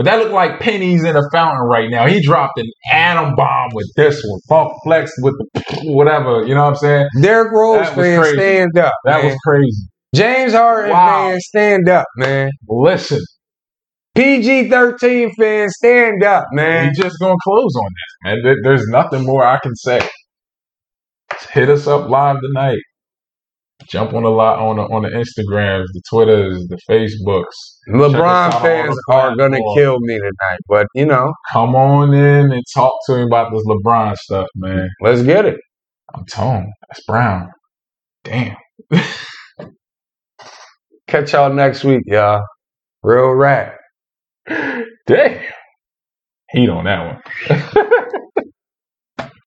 but 0.00 0.06
that 0.06 0.18
looked 0.18 0.32
like 0.32 0.60
pennies 0.60 1.04
in 1.04 1.14
a 1.14 1.20
fountain 1.30 1.60
right 1.66 1.90
now. 1.90 2.06
He 2.06 2.22
dropped 2.22 2.58
an 2.58 2.64
atom 2.90 3.34
bomb 3.36 3.68
with 3.74 3.86
this 3.96 4.24
one. 4.26 4.40
Funk 4.48 4.72
Flex 4.82 5.12
with 5.18 5.34
the 5.52 5.80
whatever, 5.92 6.42
you 6.46 6.54
know 6.54 6.62
what 6.62 6.70
I'm 6.70 6.76
saying? 6.76 7.06
Derrick 7.20 7.52
Rose 7.52 7.86
fan, 7.90 8.24
stand 8.24 8.78
up. 8.78 8.94
That 9.04 9.18
man. 9.18 9.26
was 9.26 9.36
crazy. 9.44 9.82
James 10.14 10.54
Harden 10.54 10.92
Wow. 10.92 11.28
fan, 11.28 11.40
stand 11.40 11.88
up, 11.90 12.06
man. 12.16 12.50
Listen, 12.66 13.20
PG 14.14 14.70
13 14.70 15.34
fan, 15.38 15.68
stand 15.68 16.24
up, 16.24 16.46
man. 16.52 16.86
we 16.88 17.02
just 17.02 17.18
gonna 17.20 17.34
close 17.44 17.76
on 17.76 17.90
this, 17.92 18.42
man. 18.42 18.56
There's 18.62 18.88
nothing 18.88 19.26
more 19.26 19.44
I 19.44 19.58
can 19.58 19.74
say. 19.76 20.00
Hit 21.52 21.68
us 21.68 21.86
up 21.86 22.08
live 22.08 22.38
tonight. 22.40 22.78
Jump 23.88 24.12
on 24.14 24.22
the 24.24 24.30
lot 24.30 24.58
on 24.58 24.76
the 24.76 24.82
on 24.82 25.02
the 25.02 25.08
Instagrams, 25.08 25.86
the 25.92 26.02
Twitters, 26.10 26.66
the 26.68 26.78
Facebooks. 26.88 27.44
Check 28.10 28.26
us 28.26 28.34
out 28.44 28.52
LeBron 28.52 28.62
fans 28.62 28.96
are 29.10 29.36
gonna 29.36 29.58
kill 29.74 29.98
me 30.00 30.14
tonight, 30.18 30.58
but 30.68 30.86
you 30.94 31.06
know, 31.06 31.32
Come 31.52 31.74
on 31.74 32.14
in 32.14 32.52
and 32.52 32.62
talk 32.74 32.92
to 33.06 33.16
me 33.16 33.22
about 33.22 33.52
this 33.52 33.64
LeBron 33.66 34.16
stuff, 34.16 34.48
man. 34.56 34.88
let's 35.00 35.22
get 35.22 35.46
it. 35.46 35.58
I'm 36.14 36.24
toned. 36.26 36.68
That's 36.88 37.04
Brown. 37.06 37.48
Damn. 38.24 38.56
Catch 41.08 41.32
y'all 41.32 41.52
next 41.52 41.84
week, 41.84 42.02
y'all. 42.06 42.42
Real 43.02 43.30
rap. 43.30 43.76
Damn. 45.06 45.42
Heat 46.50 46.68
on 46.68 46.84
that 46.84 47.22
one. 47.48 47.64